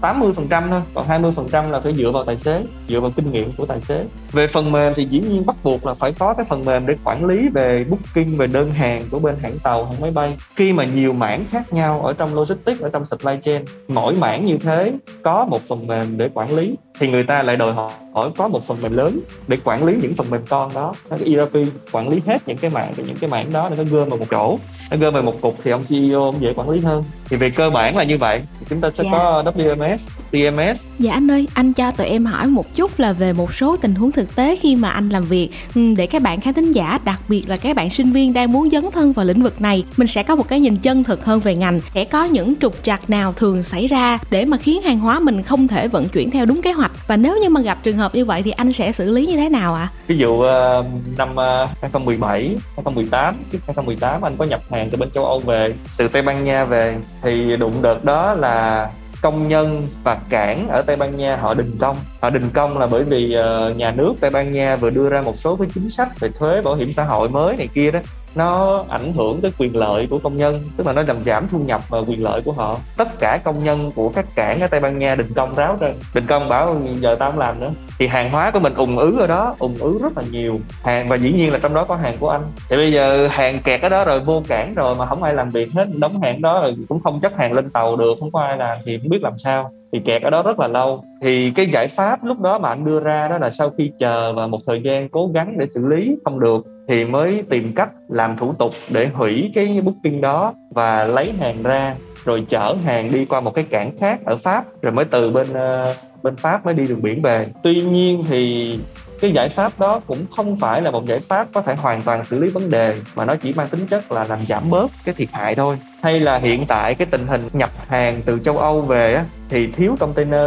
80% 0.00 0.70
thôi, 0.70 0.80
còn 0.94 1.08
20% 1.08 1.70
là 1.70 1.80
phải 1.80 1.94
dựa 1.94 2.10
vào 2.10 2.24
tài 2.24 2.36
xế, 2.36 2.64
dựa 2.88 3.00
vào 3.00 3.10
kinh 3.16 3.32
nghiệm 3.32 3.52
của 3.56 3.66
tài 3.66 3.80
xế. 3.80 4.04
Về 4.32 4.46
phần 4.46 4.72
mềm 4.72 4.92
thì 4.96 5.04
dĩ 5.04 5.20
nhiên 5.20 5.46
bắt 5.46 5.56
buộc 5.64 5.86
là 5.86 5.94
phải 5.94 6.12
có 6.18 6.34
cái 6.34 6.46
phần 6.48 6.64
mềm 6.64 6.86
để 6.86 6.96
quản 7.04 7.24
lý 7.24 7.48
về 7.48 7.84
booking 7.90 8.36
về 8.36 8.46
đơn 8.46 8.72
hàng 8.72 9.04
của 9.10 9.18
bên 9.18 9.34
hãng 9.42 9.58
tàu, 9.58 9.84
hãng 9.84 10.00
máy 10.00 10.10
bay. 10.10 10.36
Khi 10.56 10.72
mà 10.72 10.84
nhiều 10.84 11.12
mảng 11.12 11.44
khác 11.50 11.72
nhau 11.72 12.00
ở 12.02 12.12
trong 12.12 12.34
logistics, 12.34 12.80
ở 12.80 12.88
trong 12.92 13.04
supply 13.04 13.32
chain, 13.42 13.64
mỗi 13.88 14.14
mảng 14.14 14.44
như 14.44 14.58
thế 14.58 14.92
có 15.22 15.44
một 15.44 15.60
phần 15.68 15.86
mềm 15.86 16.18
để 16.18 16.28
quản 16.34 16.54
lý 16.54 16.76
thì 17.00 17.08
người 17.08 17.22
ta 17.22 17.42
lại 17.42 17.56
đòi 17.56 17.72
hỏi 17.72 18.30
có 18.36 18.48
một 18.48 18.66
phần 18.66 18.82
mềm 18.82 18.96
lớn 18.96 19.20
để 19.46 19.56
quản 19.64 19.84
lý 19.84 19.96
những 20.02 20.14
phần 20.14 20.30
mềm 20.30 20.40
con 20.48 20.74
đó 20.74 20.94
nó 21.10 21.16
cái 21.16 21.34
ERP 21.34 21.52
quản 21.92 22.08
lý 22.08 22.20
hết 22.26 22.42
những 22.46 22.56
cái 22.56 22.70
mảng 22.70 22.92
những 22.96 23.16
cái 23.20 23.30
mảng 23.30 23.52
đó 23.52 23.68
để 23.70 23.76
nó 23.76 23.84
gom 23.90 24.08
vào 24.08 24.18
một 24.18 24.26
chỗ 24.30 24.58
nó 24.90 24.96
gom 24.96 25.14
vào 25.14 25.22
một 25.22 25.40
cục 25.40 25.54
thì 25.64 25.70
ông 25.70 25.82
CEO 25.88 26.24
ông 26.24 26.34
dễ 26.40 26.52
quản 26.52 26.70
lý 26.70 26.80
hơn 26.80 27.04
thì 27.28 27.36
về 27.36 27.50
cơ 27.50 27.70
bản 27.70 27.96
là 27.96 28.04
như 28.04 28.18
vậy 28.18 28.42
thì 28.60 28.66
chúng 28.68 28.80
ta 28.80 28.90
sẽ 28.98 29.04
Dạ. 29.04 29.10
có 29.12 29.42
WMS, 29.56 29.89
TMS 30.30 30.90
Dạ 30.98 31.12
anh 31.12 31.30
ơi, 31.30 31.46
anh 31.54 31.72
cho 31.72 31.90
tụi 31.90 32.06
em 32.06 32.26
hỏi 32.26 32.46
một 32.46 32.74
chút 32.74 32.98
là 32.98 33.12
về 33.12 33.32
một 33.32 33.54
số 33.54 33.76
tình 33.76 33.94
huống 33.94 34.12
thực 34.12 34.36
tế 34.36 34.56
khi 34.56 34.76
mà 34.76 34.90
anh 34.90 35.08
làm 35.08 35.24
việc 35.24 35.50
ừ, 35.74 35.94
để 35.96 36.06
các 36.06 36.22
bạn 36.22 36.40
khán 36.40 36.54
thính 36.54 36.72
giả, 36.72 36.98
đặc 37.04 37.20
biệt 37.28 37.48
là 37.48 37.56
các 37.56 37.76
bạn 37.76 37.90
sinh 37.90 38.12
viên 38.12 38.32
đang 38.32 38.52
muốn 38.52 38.70
dấn 38.70 38.90
thân 38.92 39.12
vào 39.12 39.26
lĩnh 39.26 39.42
vực 39.42 39.60
này, 39.60 39.84
mình 39.96 40.06
sẽ 40.06 40.22
có 40.22 40.36
một 40.36 40.48
cái 40.48 40.60
nhìn 40.60 40.76
chân 40.76 41.04
thực 41.04 41.24
hơn 41.24 41.40
về 41.40 41.56
ngành. 41.56 41.80
Sẽ 41.94 42.04
có 42.04 42.24
những 42.24 42.54
trục 42.60 42.82
trặc 42.82 43.10
nào 43.10 43.32
thường 43.32 43.62
xảy 43.62 43.86
ra 43.86 44.18
để 44.30 44.44
mà 44.44 44.56
khiến 44.56 44.82
hàng 44.82 44.98
hóa 44.98 45.20
mình 45.20 45.42
không 45.42 45.68
thể 45.68 45.88
vận 45.88 46.08
chuyển 46.08 46.30
theo 46.30 46.46
đúng 46.46 46.62
kế 46.62 46.72
hoạch 46.72 46.92
và 47.06 47.16
nếu 47.16 47.38
như 47.42 47.48
mà 47.48 47.60
gặp 47.60 47.78
trường 47.82 47.96
hợp 47.96 48.14
như 48.14 48.24
vậy 48.24 48.42
thì 48.42 48.50
anh 48.50 48.72
sẽ 48.72 48.92
xử 48.92 49.10
lý 49.10 49.26
như 49.26 49.36
thế 49.36 49.48
nào 49.48 49.74
ạ? 49.74 49.88
ví 50.06 50.16
dụ 50.16 50.40
ờ, 50.40 50.84
năm 51.18 51.36
ờ, 51.36 51.66
2017, 51.80 52.56
2018, 52.76 53.34
trước 53.52 53.58
2018 53.66 54.24
anh 54.24 54.36
có 54.36 54.44
nhập 54.44 54.60
hàng 54.70 54.88
từ 54.90 54.98
bên 54.98 55.10
châu 55.10 55.24
Âu 55.24 55.38
về, 55.38 55.74
từ 55.96 56.08
Tây 56.08 56.22
Ban 56.22 56.44
Nha 56.44 56.64
về 56.64 56.96
thì 57.22 57.56
đụng 57.56 57.82
đợt 57.82 58.04
đó 58.04 58.34
là 58.34 58.90
công 59.22 59.48
nhân 59.48 59.88
và 60.04 60.18
cảng 60.30 60.68
ở 60.68 60.82
Tây 60.82 60.96
Ban 60.96 61.16
Nha 61.16 61.36
họ 61.36 61.54
đình 61.54 61.78
công. 61.78 61.96
Họ 62.20 62.30
đình 62.30 62.50
công 62.54 62.78
là 62.78 62.86
bởi 62.86 63.04
vì 63.04 63.32
ờ, 63.32 63.74
nhà 63.76 63.90
nước 63.90 64.14
Tây 64.20 64.30
Ban 64.30 64.52
Nha 64.52 64.76
vừa 64.76 64.90
đưa 64.90 65.08
ra 65.08 65.22
một 65.22 65.36
số 65.36 65.56
cái 65.56 65.68
chính 65.74 65.90
sách 65.90 66.20
về 66.20 66.28
thuế, 66.38 66.62
bảo 66.62 66.74
hiểm 66.74 66.92
xã 66.92 67.04
hội 67.04 67.28
mới 67.28 67.56
này 67.56 67.68
kia 67.74 67.90
đó 67.90 68.00
nó 68.34 68.84
ảnh 68.88 69.12
hưởng 69.12 69.40
tới 69.40 69.52
quyền 69.58 69.76
lợi 69.76 70.06
của 70.10 70.18
công 70.18 70.36
nhân, 70.36 70.60
tức 70.76 70.86
là 70.86 70.92
nó 70.92 71.02
làm 71.02 71.22
giảm 71.22 71.48
thu 71.48 71.58
nhập 71.58 71.80
và 71.88 71.98
quyền 71.98 72.24
lợi 72.24 72.42
của 72.44 72.52
họ. 72.52 72.76
Tất 72.96 73.08
cả 73.18 73.38
công 73.44 73.64
nhân 73.64 73.90
của 73.94 74.08
các 74.08 74.34
cảng 74.34 74.60
ở 74.60 74.66
tây 74.66 74.80
ban 74.80 74.98
nha 74.98 75.14
đình 75.14 75.32
công 75.34 75.54
ráo 75.54 75.76
ra. 75.80 75.92
Đình 76.14 76.26
công 76.26 76.48
bảo 76.48 76.76
giờ 77.00 77.16
tao 77.18 77.30
không 77.30 77.40
làm 77.40 77.60
nữa. 77.60 77.70
Thì 77.98 78.06
hàng 78.06 78.30
hóa 78.30 78.50
của 78.50 78.60
mình 78.60 78.74
ủng 78.74 78.98
ứ 78.98 79.16
ở 79.20 79.26
đó 79.26 79.54
ủng 79.58 79.76
ứ 79.80 79.98
rất 80.02 80.16
là 80.16 80.22
nhiều. 80.30 80.58
Hàng, 80.82 81.08
và 81.08 81.16
dĩ 81.16 81.32
nhiên 81.32 81.52
là 81.52 81.58
trong 81.58 81.74
đó 81.74 81.84
có 81.84 81.96
hàng 81.96 82.14
của 82.20 82.30
anh. 82.30 82.42
Thì 82.68 82.76
bây 82.76 82.92
giờ 82.92 83.28
hàng 83.30 83.58
kẹt 83.64 83.82
ở 83.82 83.88
đó 83.88 84.04
rồi, 84.04 84.20
vô 84.20 84.42
cảng 84.48 84.74
rồi 84.74 84.94
mà 84.94 85.06
không 85.06 85.22
ai 85.22 85.34
làm 85.34 85.50
việc 85.50 85.72
hết, 85.72 85.88
đóng 85.98 86.20
hàng 86.22 86.42
đó 86.42 86.60
rồi 86.60 86.76
cũng 86.88 87.00
không 87.00 87.20
chất 87.20 87.36
hàng 87.36 87.52
lên 87.52 87.70
tàu 87.70 87.96
được, 87.96 88.14
không 88.20 88.30
có 88.32 88.40
ai 88.40 88.56
làm 88.56 88.78
thì 88.84 88.98
không 88.98 89.08
biết 89.08 89.22
làm 89.22 89.38
sao. 89.38 89.70
Thì 89.92 90.00
kẹt 90.04 90.22
ở 90.22 90.30
đó 90.30 90.42
rất 90.42 90.60
là 90.60 90.68
lâu. 90.68 91.04
Thì 91.22 91.50
cái 91.50 91.66
giải 91.66 91.88
pháp 91.88 92.24
lúc 92.24 92.40
đó 92.40 92.58
mà 92.58 92.68
anh 92.68 92.84
đưa 92.84 93.00
ra 93.00 93.28
đó 93.28 93.38
là 93.38 93.50
sau 93.50 93.70
khi 93.78 93.92
chờ 93.98 94.32
và 94.32 94.46
một 94.46 94.58
thời 94.66 94.82
gian 94.84 95.08
cố 95.08 95.30
gắng 95.34 95.54
để 95.58 95.66
xử 95.74 95.86
lý 95.86 96.16
không 96.24 96.40
được 96.40 96.66
thì 96.90 97.04
mới 97.04 97.42
tìm 97.50 97.72
cách 97.74 97.88
làm 98.08 98.36
thủ 98.36 98.54
tục 98.58 98.74
để 98.88 99.06
hủy 99.06 99.50
cái 99.54 99.80
booking 99.80 100.20
đó 100.20 100.54
và 100.70 101.04
lấy 101.04 101.32
hàng 101.40 101.62
ra 101.62 101.94
rồi 102.24 102.46
chở 102.48 102.74
hàng 102.84 103.12
đi 103.12 103.24
qua 103.24 103.40
một 103.40 103.54
cái 103.54 103.64
cảng 103.70 103.98
khác 104.00 104.20
ở 104.24 104.36
Pháp 104.36 104.64
rồi 104.82 104.92
mới 104.92 105.04
từ 105.04 105.30
bên 105.30 105.46
uh, 105.50 105.96
bên 106.22 106.36
Pháp 106.36 106.64
mới 106.64 106.74
đi 106.74 106.84
đường 106.84 107.02
biển 107.02 107.22
về. 107.22 107.46
Tuy 107.62 107.74
nhiên 107.74 108.24
thì 108.28 108.78
cái 109.20 109.32
giải 109.32 109.48
pháp 109.48 109.78
đó 109.78 110.00
cũng 110.06 110.18
không 110.36 110.58
phải 110.58 110.82
là 110.82 110.90
một 110.90 111.06
giải 111.06 111.20
pháp 111.20 111.48
có 111.52 111.62
thể 111.62 111.74
hoàn 111.74 112.02
toàn 112.02 112.24
xử 112.24 112.38
lý 112.38 112.50
vấn 112.50 112.70
đề 112.70 112.96
mà 113.16 113.24
nó 113.24 113.36
chỉ 113.36 113.52
mang 113.52 113.68
tính 113.68 113.86
chất 113.86 114.12
là 114.12 114.24
làm 114.28 114.46
giảm 114.46 114.70
bớt 114.70 114.90
cái 115.04 115.14
thiệt 115.14 115.28
hại 115.32 115.54
thôi 115.54 115.76
hay 116.02 116.20
là 116.20 116.38
hiện 116.38 116.64
tại 116.68 116.94
cái 116.94 117.06
tình 117.10 117.26
hình 117.26 117.48
nhập 117.52 117.70
hàng 117.88 118.20
từ 118.24 118.38
châu 118.38 118.58
Âu 118.58 118.80
về 118.80 119.14
á, 119.14 119.24
thì 119.48 119.66
thiếu 119.66 119.96
container 120.00 120.46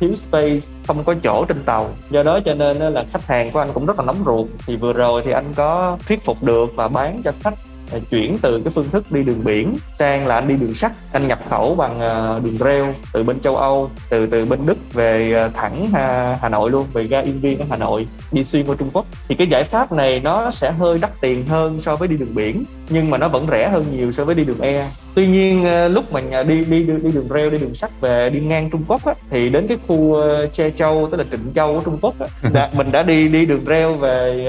thiếu 0.00 0.16
space 0.16 0.60
không 0.94 1.04
có 1.04 1.14
chỗ 1.22 1.44
trên 1.44 1.62
tàu. 1.62 1.88
Do 2.10 2.22
đó 2.22 2.40
cho 2.44 2.54
nên 2.54 2.76
là 2.76 3.04
khách 3.12 3.26
hàng 3.26 3.50
của 3.50 3.58
anh 3.58 3.68
cũng 3.74 3.86
rất 3.86 3.98
là 3.98 4.04
nóng 4.04 4.22
ruột. 4.26 4.46
Thì 4.66 4.76
vừa 4.76 4.92
rồi 4.92 5.22
thì 5.24 5.32
anh 5.32 5.44
có 5.54 5.98
thuyết 6.08 6.24
phục 6.24 6.42
được 6.42 6.72
và 6.76 6.88
bán 6.88 7.20
cho 7.24 7.32
khách 7.40 7.54
à, 7.92 7.98
chuyển 8.10 8.38
từ 8.38 8.60
cái 8.64 8.72
phương 8.74 8.90
thức 8.90 9.12
đi 9.12 9.22
đường 9.22 9.44
biển 9.44 9.76
sang 9.98 10.26
là 10.26 10.34
anh 10.34 10.48
đi 10.48 10.56
đường 10.56 10.74
sắt. 10.74 10.92
Anh 11.12 11.28
nhập 11.28 11.38
khẩu 11.50 11.74
bằng 11.74 12.00
à, 12.00 12.38
đường 12.38 12.58
rail 12.58 12.84
từ 13.12 13.22
bên 13.22 13.40
châu 13.40 13.56
Âu 13.56 13.90
từ 14.08 14.26
từ 14.26 14.44
bên 14.44 14.66
Đức 14.66 14.92
về 14.92 15.32
à, 15.34 15.48
thẳng 15.54 15.88
Hà, 15.92 16.38
Hà 16.42 16.48
Nội 16.48 16.70
luôn 16.70 16.86
về 16.92 17.04
ga 17.04 17.20
Yên 17.20 17.40
Viên 17.40 17.58
ở 17.58 17.64
Hà 17.70 17.76
Nội 17.76 18.06
đi 18.32 18.44
xuyên 18.44 18.66
qua 18.66 18.76
Trung 18.78 18.90
Quốc. 18.92 19.06
Thì 19.28 19.34
cái 19.34 19.46
giải 19.46 19.64
pháp 19.64 19.92
này 19.92 20.20
nó 20.20 20.50
sẽ 20.50 20.70
hơi 20.70 20.98
đắt 20.98 21.10
tiền 21.20 21.46
hơn 21.46 21.80
so 21.80 21.96
với 21.96 22.08
đi 22.08 22.16
đường 22.16 22.34
biển 22.34 22.64
nhưng 22.88 23.10
mà 23.10 23.18
nó 23.18 23.28
vẫn 23.28 23.46
rẻ 23.50 23.68
hơn 23.68 23.84
nhiều 23.90 24.12
so 24.12 24.24
với 24.24 24.34
đi 24.34 24.44
đường 24.44 24.60
e 24.60 24.88
tuy 25.14 25.26
nhiên 25.26 25.64
ờ, 25.64 25.88
lúc 25.88 26.12
mà 26.12 26.20
đi 26.42 26.64
đi 26.64 26.64
đi, 26.64 26.92
đi 27.02 27.10
đường 27.14 27.28
rail 27.30 27.50
đi 27.50 27.58
đường 27.58 27.74
sắt 27.74 28.00
về 28.00 28.30
đi 28.30 28.40
ngang 28.40 28.70
Trung 28.70 28.82
Quốc 28.88 29.04
á, 29.04 29.14
thì 29.30 29.48
đến 29.48 29.66
cái 29.66 29.78
khu 29.86 30.16
Che 30.52 30.70
Châu 30.70 31.08
tức 31.10 31.16
là 31.16 31.24
Trịnh 31.30 31.52
Châu 31.54 31.74
của 31.74 31.82
Trung 31.84 31.98
Quốc 32.02 32.14
á, 32.20 32.26
đã, 32.52 32.70
mình 32.76 32.92
đã 32.92 33.02
đi 33.02 33.28
đi 33.28 33.46
đường 33.46 33.64
rail 33.66 33.94
về 33.94 34.46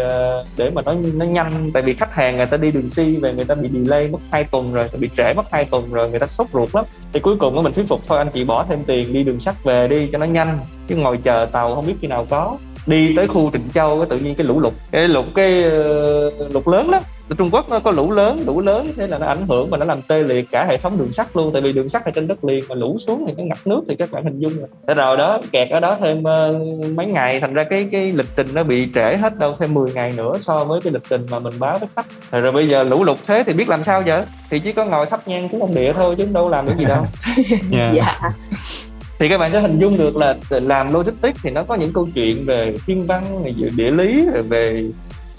để 0.57 0.69
mà 0.69 0.81
nó 0.85 0.95
nó 1.13 1.25
nhanh. 1.25 1.71
Tại 1.73 1.83
vì 1.83 1.93
khách 1.93 2.13
hàng 2.13 2.37
người 2.37 2.45
ta 2.45 2.57
đi 2.57 2.71
đường 2.71 2.89
si 2.89 3.15
về 3.15 3.33
người 3.33 3.45
ta 3.45 3.55
bị 3.55 3.69
delay 3.73 4.07
mất 4.07 4.19
2 4.31 4.43
tuần 4.43 4.73
rồi 4.73 4.89
bị 4.99 5.09
trễ 5.17 5.33
mất 5.33 5.45
2 5.51 5.65
tuần 5.65 5.93
rồi 5.93 6.09
người 6.09 6.19
ta 6.19 6.27
sốt 6.27 6.47
ruột 6.53 6.75
lắm. 6.75 6.85
Thì 7.13 7.19
cuối 7.19 7.35
cùng 7.39 7.63
mình 7.63 7.73
thuyết 7.73 7.87
phục 7.87 8.01
thôi 8.07 8.17
anh 8.17 8.29
chị 8.33 8.43
bỏ 8.43 8.65
thêm 8.69 8.79
tiền 8.83 9.13
đi 9.13 9.23
đường 9.23 9.39
sắt 9.39 9.63
về 9.63 9.87
đi 9.87 10.09
cho 10.11 10.17
nó 10.17 10.25
nhanh 10.25 10.59
chứ 10.87 10.95
ngồi 10.95 11.17
chờ 11.17 11.47
tàu 11.51 11.75
không 11.75 11.87
biết 11.87 11.95
khi 12.01 12.07
nào 12.07 12.27
có. 12.29 12.57
Đi 12.87 13.15
tới 13.15 13.27
khu 13.27 13.51
Trịnh 13.53 13.69
Châu 13.73 13.97
cái 13.99 14.07
tự 14.09 14.17
nhiên 14.17 14.35
cái 14.35 14.47
lũ 14.47 14.59
lụt 14.59 14.73
cái 14.91 15.07
lụt 15.07 15.25
cái 15.35 15.51
lụt 16.49 16.67
lớn 16.67 16.89
lắm 16.89 17.03
Trung 17.37 17.49
Quốc 17.51 17.69
nó 17.69 17.79
có 17.79 17.91
lũ 17.91 18.11
lớn 18.11 18.43
lũ 18.45 18.61
lớn 18.61 18.91
thế 18.97 19.07
là 19.07 19.19
nó 19.19 19.25
ảnh 19.25 19.47
hưởng 19.47 19.69
và 19.69 19.77
nó 19.77 19.85
làm 19.85 20.01
tê 20.01 20.23
liệt 20.23 20.45
cả 20.51 20.65
hệ 20.65 20.77
thống 20.77 20.97
đường 20.97 21.11
sắt 21.11 21.27
luôn. 21.35 21.53
Tại 21.53 21.61
vì 21.61 21.73
đường 21.73 21.89
sắt 21.89 22.05
ở 22.05 22.11
trên 22.11 22.27
đất 22.27 22.43
liền 22.43 22.63
mà 22.69 22.75
lũ 22.75 22.97
xuống 23.07 23.23
thì 23.27 23.33
nó 23.37 23.43
ngập 23.43 23.57
nước 23.65 23.81
thì 23.87 23.95
các 23.95 24.11
bạn 24.11 24.23
hình 24.23 24.39
dung 24.39 24.57
rồi 24.57 24.67
thế 24.87 24.93
rồi 24.93 25.17
đó 25.17 25.39
kẹt 25.51 25.69
ở 25.69 25.79
đó 25.79 25.97
thêm 25.99 26.19
uh, 26.19 26.91
mấy 26.95 27.05
ngày. 27.05 27.39
Thành 27.39 27.53
ra 27.53 27.63
cái 27.63 27.87
cái 27.91 28.11
lịch 28.11 28.27
trình 28.35 28.47
nó 28.53 28.63
bị 28.63 28.87
trễ 28.93 29.17
hết 29.17 29.37
đâu 29.39 29.55
thêm 29.59 29.73
10 29.73 29.91
ngày 29.91 30.13
nữa 30.17 30.33
so 30.39 30.63
với 30.63 30.81
cái 30.81 30.93
lịch 30.93 31.03
trình 31.09 31.25
mà 31.31 31.39
mình 31.39 31.53
báo 31.59 31.79
với 31.79 31.89
khách. 31.95 32.05
Rồi, 32.31 32.41
rồi 32.41 32.51
bây 32.51 32.69
giờ 32.69 32.83
lũ 32.83 33.03
lụt 33.03 33.17
thế 33.27 33.43
thì 33.43 33.53
biết 33.53 33.69
làm 33.69 33.83
sao 33.83 34.03
vậy 34.05 34.23
thì 34.49 34.59
chỉ 34.59 34.73
có 34.73 34.85
ngồi 34.85 35.05
thắp 35.05 35.19
nhang 35.25 35.49
cúng 35.49 35.61
ông 35.61 35.75
địa 35.75 35.93
thôi 35.93 36.15
chứ 36.17 36.27
đâu 36.33 36.49
làm 36.49 36.65
được 36.65 36.73
gì 36.77 36.85
đâu. 36.85 37.05
Yeah. 37.71 37.95
yeah 37.95 38.33
thì 39.21 39.29
các 39.29 39.37
bạn 39.37 39.51
sẽ 39.51 39.59
hình 39.59 39.79
dung 39.79 39.97
được 39.97 40.15
là 40.15 40.35
làm 40.49 40.93
logistics 40.93 41.39
thì 41.43 41.49
nó 41.49 41.63
có 41.63 41.75
những 41.75 41.93
câu 41.93 42.07
chuyện 42.15 42.45
về 42.45 42.75
thiên 42.87 43.05
văn 43.05 43.43
về 43.43 43.53
địa 43.75 43.91
lý 43.91 44.25
về 44.49 44.85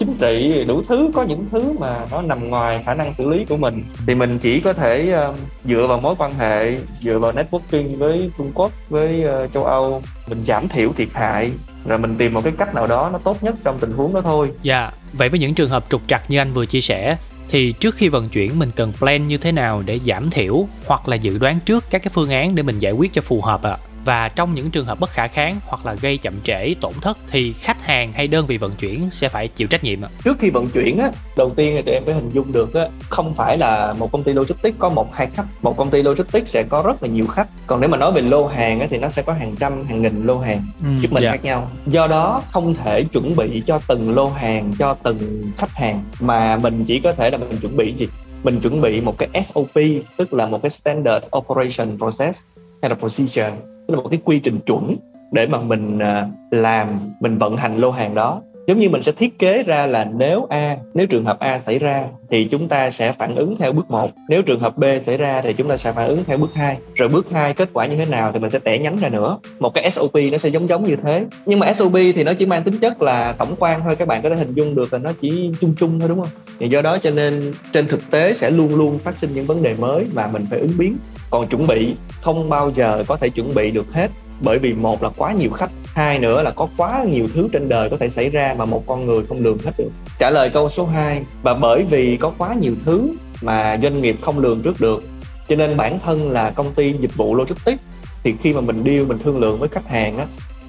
chính 0.05 0.17
trị 0.17 0.63
đủ 0.67 0.83
thứ 0.87 1.09
có 1.13 1.23
những 1.23 1.45
thứ 1.51 1.75
mà 1.79 2.05
nó 2.11 2.21
nằm 2.21 2.49
ngoài 2.49 2.83
khả 2.85 2.93
năng 2.93 3.13
xử 3.13 3.29
lý 3.29 3.45
của 3.45 3.57
mình 3.57 3.83
thì 4.07 4.15
mình 4.15 4.39
chỉ 4.39 4.59
có 4.59 4.73
thể 4.73 5.15
uh, 5.29 5.35
dựa 5.65 5.87
vào 5.87 5.99
mối 5.99 6.15
quan 6.17 6.33
hệ 6.33 6.77
dựa 7.01 7.19
vào 7.19 7.31
networking 7.31 7.97
với 7.97 8.31
Trung 8.37 8.51
Quốc 8.53 8.71
với 8.89 9.25
uh, 9.43 9.53
châu 9.53 9.65
Âu 9.65 10.01
mình 10.27 10.43
giảm 10.43 10.67
thiểu 10.67 10.91
thiệt 10.97 11.07
hại 11.13 11.51
rồi 11.85 11.97
mình 11.97 12.15
tìm 12.17 12.33
một 12.33 12.43
cái 12.43 12.53
cách 12.57 12.75
nào 12.75 12.87
đó 12.87 13.09
nó 13.13 13.19
tốt 13.19 13.43
nhất 13.43 13.55
trong 13.63 13.77
tình 13.79 13.91
huống 13.91 14.13
đó 14.13 14.21
thôi. 14.21 14.49
Dạ, 14.61 14.79
yeah. 14.79 14.93
vậy 15.13 15.29
với 15.29 15.39
những 15.39 15.53
trường 15.53 15.69
hợp 15.69 15.85
trục 15.89 16.01
trặc 16.07 16.21
như 16.27 16.37
anh 16.37 16.53
vừa 16.53 16.65
chia 16.65 16.81
sẻ 16.81 17.17
thì 17.49 17.71
trước 17.71 17.95
khi 17.95 18.09
vận 18.09 18.29
chuyển 18.29 18.59
mình 18.59 18.71
cần 18.75 18.93
plan 18.99 19.27
như 19.27 19.37
thế 19.37 19.51
nào 19.51 19.83
để 19.85 19.99
giảm 19.99 20.29
thiểu 20.29 20.67
hoặc 20.85 21.07
là 21.07 21.15
dự 21.15 21.37
đoán 21.37 21.59
trước 21.65 21.83
các 21.89 22.03
cái 22.03 22.11
phương 22.13 22.29
án 22.29 22.55
để 22.55 22.63
mình 22.63 22.79
giải 22.79 22.91
quyết 22.91 23.13
cho 23.13 23.21
phù 23.21 23.41
hợp 23.41 23.63
ạ? 23.63 23.77
À? 23.81 23.92
Và 24.05 24.29
trong 24.29 24.53
những 24.53 24.69
trường 24.71 24.85
hợp 24.85 24.99
bất 24.99 25.09
khả 25.09 25.27
kháng 25.27 25.55
hoặc 25.65 25.85
là 25.85 25.93
gây 25.93 26.17
chậm 26.17 26.33
trễ 26.43 26.73
tổn 26.81 26.93
thất 27.01 27.17
thì 27.27 27.53
khách 27.53 27.81
hàng 27.85 28.11
hay 28.13 28.27
đơn 28.27 28.45
vị 28.45 28.57
vận 28.57 28.71
chuyển 28.79 29.11
sẽ 29.11 29.29
phải 29.29 29.47
chịu 29.47 29.67
trách 29.67 29.83
nhiệm 29.83 29.99
trước 30.23 30.37
khi 30.39 30.49
vận 30.49 30.67
chuyển 30.67 30.97
á 30.97 31.11
đầu 31.37 31.49
tiên 31.49 31.73
thì 31.75 31.81
tụi 31.81 31.93
em 31.93 32.03
phải 32.05 32.13
hình 32.13 32.29
dung 32.29 32.51
được 32.51 32.73
á 32.73 32.87
không 33.09 33.35
phải 33.35 33.57
là 33.57 33.93
một 33.93 34.11
công 34.11 34.23
ty 34.23 34.33
logistics 34.33 34.79
có 34.79 34.89
một 34.89 35.13
hai 35.13 35.27
khách. 35.27 35.45
Một 35.61 35.77
công 35.77 35.89
ty 35.89 36.03
logistics 36.03 36.49
sẽ 36.49 36.63
có 36.63 36.81
rất 36.85 37.03
là 37.03 37.09
nhiều 37.09 37.27
khách. 37.27 37.47
Còn 37.67 37.81
nếu 37.81 37.89
mà 37.89 37.97
nói 37.97 38.11
về 38.11 38.21
lô 38.21 38.47
hàng 38.47 38.79
á 38.79 38.87
thì 38.89 38.97
nó 38.97 39.09
sẽ 39.09 39.21
có 39.21 39.33
hàng 39.33 39.55
trăm 39.59 39.83
hàng 39.85 40.01
nghìn 40.01 40.25
lô 40.25 40.39
hàng 40.39 40.61
ừ, 40.81 40.87
chúng 41.01 41.13
mình. 41.13 41.23
Dạ. 41.23 41.31
khác 41.31 41.43
nhau. 41.43 41.69
Do 41.85 42.07
đó 42.07 42.41
không 42.51 42.75
thể 42.75 43.03
chuẩn 43.03 43.35
bị 43.35 43.63
cho 43.67 43.79
từng 43.87 44.15
lô 44.15 44.29
hàng 44.29 44.73
cho 44.79 44.93
từng 45.03 45.51
khách 45.57 45.71
hàng. 45.71 46.03
Mà 46.19 46.55
mình 46.55 46.83
chỉ 46.85 46.99
có 46.99 47.13
thể 47.13 47.29
là 47.29 47.37
mình 47.37 47.57
chuẩn 47.57 47.77
bị 47.77 47.93
gì? 47.93 48.07
Mình 48.43 48.59
chuẩn 48.59 48.81
bị 48.81 49.01
một 49.01 49.17
cái 49.17 49.43
SOP 49.45 49.73
tức 50.17 50.33
là 50.33 50.45
một 50.45 50.61
cái 50.61 50.69
standard 50.69 51.25
operation 51.37 51.97
process 51.97 52.39
hay 52.81 52.89
là 52.89 52.95
procedure 52.95 53.51
là 53.93 54.01
một 54.01 54.09
cái 54.09 54.19
quy 54.23 54.39
trình 54.39 54.59
chuẩn 54.59 54.95
để 55.31 55.47
mà 55.47 55.61
mình 55.61 55.99
à, 55.99 56.27
làm, 56.51 56.87
mình 57.19 57.37
vận 57.37 57.57
hành 57.57 57.77
lô 57.77 57.91
hàng 57.91 58.15
đó. 58.15 58.41
Giống 58.67 58.79
như 58.79 58.89
mình 58.89 59.03
sẽ 59.03 59.11
thiết 59.11 59.39
kế 59.39 59.63
ra 59.63 59.87
là 59.87 60.07
nếu 60.15 60.45
a, 60.49 60.77
nếu 60.93 61.07
trường 61.07 61.25
hợp 61.25 61.39
a 61.39 61.59
xảy 61.59 61.79
ra 61.79 62.03
thì 62.29 62.43
chúng 62.45 62.67
ta 62.67 62.91
sẽ 62.91 63.11
phản 63.11 63.35
ứng 63.35 63.55
theo 63.55 63.71
bước 63.71 63.91
1 63.91 64.09
nếu 64.29 64.41
trường 64.41 64.59
hợp 64.59 64.77
b 64.77 64.83
xảy 65.05 65.17
ra 65.17 65.41
thì 65.41 65.53
chúng 65.53 65.67
ta 65.67 65.77
sẽ 65.77 65.91
phản 65.91 66.07
ứng 66.07 66.23
theo 66.27 66.37
bước 66.37 66.53
2 66.53 66.77
rồi 66.95 67.09
bước 67.09 67.31
2 67.31 67.53
kết 67.53 67.69
quả 67.73 67.85
như 67.85 67.95
thế 67.95 68.05
nào 68.05 68.31
thì 68.33 68.39
mình 68.39 68.49
sẽ 68.49 68.59
tẻ 68.59 68.79
nhánh 68.79 68.97
ra 68.97 69.09
nữa. 69.09 69.37
Một 69.59 69.73
cái 69.73 69.91
SOP 69.91 70.13
nó 70.31 70.37
sẽ 70.37 70.49
giống 70.49 70.69
giống 70.69 70.83
như 70.83 70.95
thế. 70.95 71.25
Nhưng 71.45 71.59
mà 71.59 71.73
SOP 71.73 71.93
thì 71.93 72.23
nó 72.23 72.33
chỉ 72.33 72.45
mang 72.45 72.63
tính 72.63 72.77
chất 72.77 73.01
là 73.01 73.35
tổng 73.37 73.55
quan 73.59 73.81
thôi, 73.83 73.95
các 73.95 74.07
bạn 74.07 74.21
có 74.21 74.29
thể 74.29 74.35
hình 74.35 74.53
dung 74.53 74.75
được 74.75 74.93
là 74.93 74.99
nó 74.99 75.11
chỉ 75.21 75.51
chung 75.61 75.73
chung 75.77 75.99
thôi, 75.99 76.09
đúng 76.09 76.19
không? 76.19 76.31
Thì 76.59 76.67
do 76.67 76.81
đó 76.81 76.97
cho 76.97 77.11
nên 77.11 77.53
trên 77.73 77.87
thực 77.87 78.11
tế 78.11 78.33
sẽ 78.33 78.49
luôn 78.49 78.75
luôn 78.75 78.99
phát 78.99 79.17
sinh 79.17 79.33
những 79.33 79.45
vấn 79.45 79.63
đề 79.63 79.75
mới 79.79 80.05
mà 80.15 80.27
mình 80.33 80.45
phải 80.49 80.59
ứng 80.59 80.73
biến 80.77 80.97
còn 81.33 81.47
chuẩn 81.47 81.67
bị, 81.67 81.95
không 82.21 82.49
bao 82.49 82.71
giờ 82.71 83.03
có 83.07 83.17
thể 83.17 83.29
chuẩn 83.29 83.55
bị 83.55 83.71
được 83.71 83.93
hết. 83.93 84.11
Bởi 84.41 84.59
vì 84.59 84.73
một 84.73 85.03
là 85.03 85.09
quá 85.17 85.33
nhiều 85.33 85.49
khách, 85.49 85.69
hai 85.85 86.19
nữa 86.19 86.41
là 86.41 86.51
có 86.51 86.67
quá 86.77 87.03
nhiều 87.09 87.27
thứ 87.33 87.47
trên 87.53 87.69
đời 87.69 87.89
có 87.89 87.97
thể 87.97 88.09
xảy 88.09 88.29
ra 88.29 88.55
mà 88.57 88.65
một 88.65 88.83
con 88.87 89.05
người 89.05 89.25
không 89.29 89.43
lường 89.43 89.57
hết 89.65 89.71
được. 89.77 89.89
Trả 90.19 90.29
lời 90.29 90.49
câu 90.49 90.69
số 90.69 90.85
2 90.85 91.23
và 91.43 91.53
bởi 91.53 91.83
vì 91.89 92.17
có 92.17 92.31
quá 92.37 92.53
nhiều 92.53 92.73
thứ 92.85 93.13
mà 93.41 93.79
doanh 93.81 94.01
nghiệp 94.01 94.15
không 94.21 94.39
lường 94.39 94.61
trước 94.61 94.81
được, 94.81 95.03
cho 95.49 95.55
nên 95.55 95.77
bản 95.77 95.99
thân 95.99 96.31
là 96.31 96.51
công 96.51 96.71
ty 96.73 96.93
dịch 96.93 97.15
vụ 97.15 97.35
logistics, 97.35 97.81
thì 98.23 98.33
khi 98.41 98.53
mà 98.53 98.61
mình 98.61 98.83
deal, 98.85 99.03
mình 99.03 99.17
thương 99.23 99.39
lượng 99.39 99.59
với 99.59 99.69
khách 99.69 99.87
hàng 99.87 100.17
á 100.17 100.25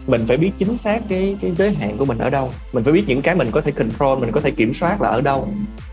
mình 0.06 0.24
phải 0.28 0.36
biết 0.36 0.50
chính 0.58 0.76
xác 0.76 1.00
cái 1.08 1.36
cái 1.40 1.50
giới 1.50 1.74
hạn 1.74 1.96
của 1.96 2.04
mình 2.04 2.18
ở 2.18 2.30
đâu. 2.30 2.50
Mình 2.72 2.84
phải 2.84 2.92
biết 2.92 3.04
những 3.06 3.22
cái 3.22 3.34
mình 3.34 3.50
có 3.50 3.60
thể 3.60 3.70
control, 3.70 4.18
mình 4.18 4.32
có 4.32 4.40
thể 4.40 4.50
kiểm 4.50 4.74
soát 4.74 5.00
là 5.02 5.08
ở 5.08 5.20
đâu. 5.20 5.48